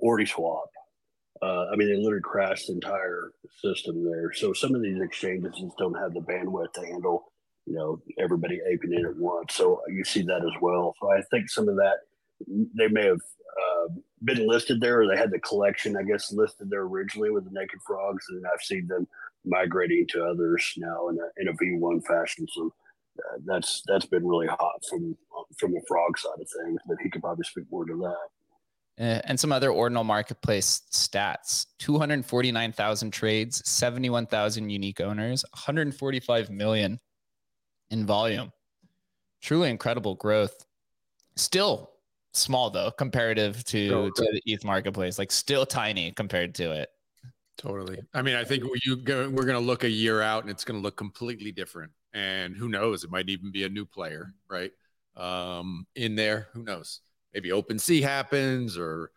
[0.02, 0.68] OrdSwap.
[1.42, 4.32] Uh, I mean, they literally crashed the entire system there.
[4.32, 7.32] So some of these exchanges just don't have the bandwidth to handle,
[7.66, 9.56] you know, everybody aping in at once.
[9.56, 10.94] So you see that as well.
[11.00, 11.96] So I think some of that
[12.78, 13.88] they may have uh,
[14.22, 17.50] been listed there, or they had the collection, I guess, listed there originally with the
[17.50, 19.08] Naked Frogs, and I've seen them
[19.44, 22.46] migrating to others now in a in a V1 fashion.
[22.48, 22.72] So
[23.18, 25.16] uh, that's that's been really hot from
[25.58, 26.80] from the frog side of things.
[26.86, 28.28] But he could probably speak more to that.
[29.00, 37.00] Uh, and some other ordinal marketplace stats 249,000 trades, 71,000 unique owners, 145 million
[37.90, 38.52] in volume.
[39.40, 40.66] Truly incredible growth.
[41.36, 41.90] Still
[42.32, 46.90] small though, comparative to, oh, to the ETH marketplace, like still tiny compared to it.
[47.58, 48.00] Totally.
[48.14, 50.64] I mean, I think you go, we're going to look a year out and it's
[50.64, 51.92] going to look completely different.
[52.12, 53.04] And who knows?
[53.04, 54.72] It might even be a new player, right?
[55.16, 57.00] Um, in there, who knows?
[57.34, 59.10] maybe OpenSea happens or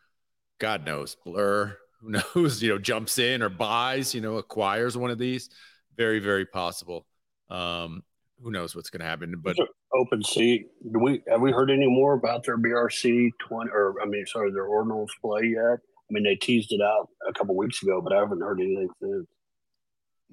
[0.59, 5.11] God knows, Blur, who knows, you know, jumps in or buys, you know, acquires one
[5.11, 5.49] of these.
[5.97, 7.05] Very, very possible.
[7.49, 8.03] Um,
[8.41, 9.33] who knows what's going to happen?
[9.41, 9.55] But
[9.93, 14.25] OpenSea, do we have we heard any more about their BRC twenty or I mean,
[14.25, 15.79] sorry, their ordinals play yet?
[16.09, 18.89] I mean, they teased it out a couple weeks ago, but I haven't heard anything
[19.01, 19.27] since.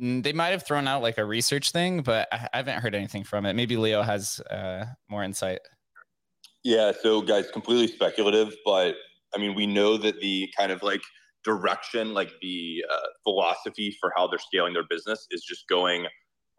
[0.00, 3.24] Mm, they might have thrown out like a research thing, but I haven't heard anything
[3.24, 3.54] from it.
[3.54, 5.60] Maybe Leo has uh, more insight.
[6.64, 8.94] Yeah, so guys, completely speculative, but
[9.34, 11.02] I mean, we know that the kind of like
[11.44, 16.06] direction, like the uh, philosophy for how they're scaling their business is just going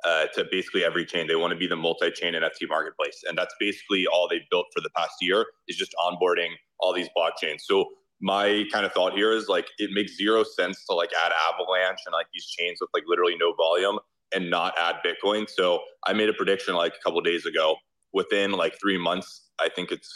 [0.04, 1.28] uh, to basically every chain.
[1.28, 4.82] They want to be the multi-chain NFT marketplace, and that's basically all they've built for
[4.82, 6.50] the past year is just onboarding
[6.80, 7.62] all these blockchains.
[7.62, 7.86] So
[8.22, 12.00] my kind of thought here is like it makes zero sense to like add Avalanche
[12.06, 14.00] and like these chains with like literally no volume
[14.34, 15.50] and not add Bitcoin.
[15.50, 17.76] So I made a prediction like a couple days ago.
[18.14, 20.14] Within like three months, I think it's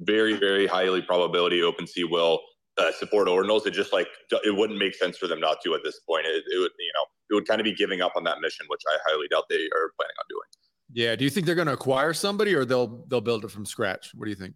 [0.00, 2.40] very, very highly probability OpenSea will
[2.78, 3.66] uh, support ordinals.
[3.66, 6.26] It just like it wouldn't make sense for them not to at this point.
[6.26, 8.66] It, it, would, you know, it would kind of be giving up on that mission,
[8.68, 10.48] which I highly doubt they are planning on doing.
[10.92, 11.16] Yeah.
[11.16, 14.12] Do you think they're going to acquire somebody, or they'll they'll build it from scratch?
[14.14, 14.54] What do you think?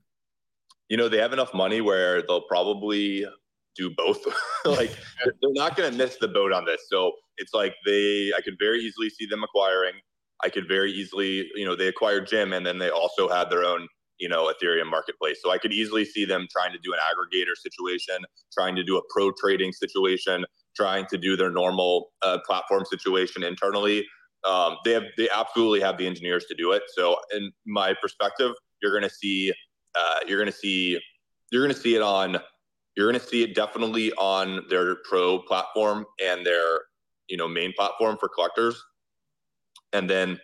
[0.89, 3.27] You know, they have enough money where they'll probably
[3.77, 4.25] do both.
[4.65, 6.83] like they're not going to miss the boat on this.
[6.89, 9.95] So it's like they, I could very easily see them acquiring.
[10.45, 13.65] I could very easily, you know, they acquired Gem and then they also had their
[13.65, 13.89] own
[14.19, 17.55] you know ethereum marketplace so i could easily see them trying to do an aggregator
[17.55, 18.17] situation
[18.53, 20.45] trying to do a pro trading situation
[20.75, 24.07] trying to do their normal uh, platform situation internally
[24.45, 28.53] um, they have they absolutely have the engineers to do it so in my perspective
[28.83, 29.53] you're going to see
[29.99, 30.99] uh, you're going to see
[31.51, 32.39] you're going to see it on
[32.97, 36.81] you're going to see it definitely on their pro platform and their
[37.29, 38.83] you know main platform for collectors
[39.93, 40.39] and then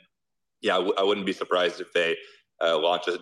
[0.61, 2.17] yeah I wouldn't be surprised if they
[2.63, 3.19] uh, launch a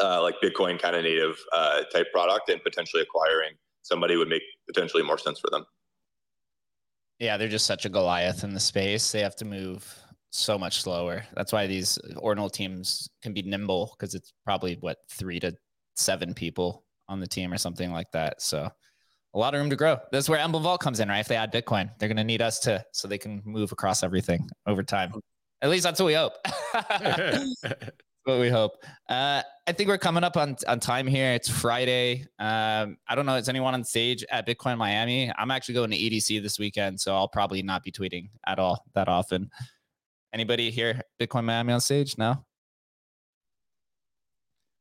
[0.00, 4.42] uh, like Bitcoin kind of native uh, type product and potentially acquiring somebody would make
[4.66, 5.64] potentially more sense for them.
[7.18, 9.10] Yeah, they're just such a Goliath in the space.
[9.10, 9.98] They have to move
[10.30, 11.24] so much slower.
[11.34, 15.54] That's why these ordinal teams can be nimble because it's probably what three to
[15.96, 18.42] seven people on the team or something like that.
[18.42, 18.68] So
[19.34, 19.98] a lot of room to grow.
[20.12, 21.20] That's where Emblem Vault comes in, right?
[21.20, 24.02] If they add Bitcoin, they're going to need us to so they can move across
[24.02, 25.12] everything over time.
[25.60, 26.34] At least that's what we hope.
[28.24, 28.72] what we hope.
[29.08, 31.32] Uh, I think we're coming up on, on time here.
[31.32, 32.26] It's Friday.
[32.38, 33.36] Um, I don't know.
[33.36, 35.32] Is anyone on stage at Bitcoin Miami?
[35.36, 38.84] I'm actually going to EDC this weekend, so I'll probably not be tweeting at all
[38.94, 39.50] that often.
[40.32, 42.18] Anybody here, Bitcoin Miami on stage?
[42.18, 42.44] No.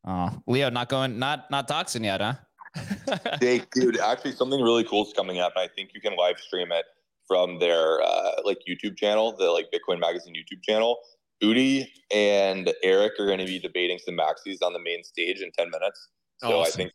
[0.05, 2.35] Oh, Leo, not going, not not doxing yet, huh?
[3.41, 6.39] Jake, dude, actually, something really cool is coming up, and I think you can live
[6.39, 6.85] stream it
[7.27, 10.97] from their uh, like YouTube channel, the like Bitcoin Magazine YouTube channel.
[11.43, 15.51] Udi and Eric are going to be debating some maxis on the main stage in
[15.51, 16.07] 10 minutes.
[16.37, 16.81] So awesome.
[16.81, 16.89] I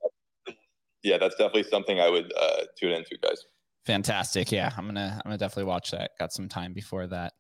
[0.47, 0.59] think,
[1.05, 3.45] yeah, that's definitely something I would uh, tune into, guys.
[3.87, 4.53] Fantastic.
[4.53, 6.12] Yeah, I'm gonna I'm gonna definitely watch that.
[6.19, 7.33] Got some time before that.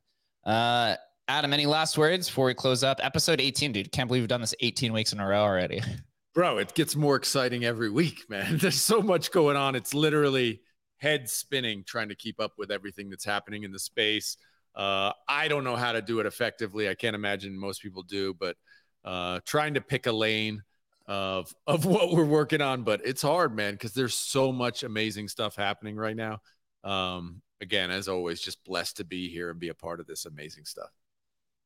[0.44, 0.96] Uh,
[1.28, 2.98] Adam, any last words before we close up?
[3.02, 3.92] Episode 18, dude.
[3.92, 5.80] Can't believe we've done this 18 weeks in a row already.
[6.34, 8.56] Bro, it gets more exciting every week, man.
[8.60, 9.74] There's so much going on.
[9.74, 10.60] It's literally
[10.98, 14.36] head spinning trying to keep up with everything that's happening in the space.
[14.74, 16.88] Uh, I don't know how to do it effectively.
[16.88, 18.56] I can't imagine most people do, but
[19.04, 20.62] uh, trying to pick a lane
[21.06, 25.28] of of what we're working on, but it's hard, man, because there's so much amazing
[25.28, 26.40] stuff happening right now.
[26.84, 30.26] Um, again, as always, just blessed to be here and be a part of this
[30.26, 30.90] amazing stuff.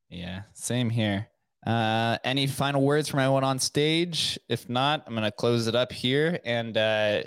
[0.09, 1.27] Yeah, same here.
[1.67, 4.39] Uh, any final words from anyone on stage?
[4.49, 7.23] If not, I'm gonna close it up here and uh,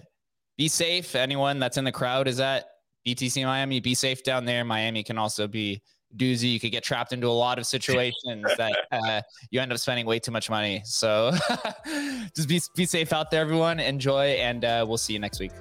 [0.58, 1.16] be safe.
[1.16, 2.70] Anyone that's in the crowd is at
[3.06, 3.82] BTC Miami.
[3.82, 4.64] Be safe down there.
[4.64, 5.82] Miami can also be
[6.16, 6.54] doozy.
[6.54, 9.22] You could get trapped into a lot of situations that uh,
[9.52, 10.82] you end up spending way too much money.
[10.86, 11.32] So
[12.36, 13.82] just be be safe out there, everyone.
[13.82, 15.52] Enjoy, and uh, we'll see you next week.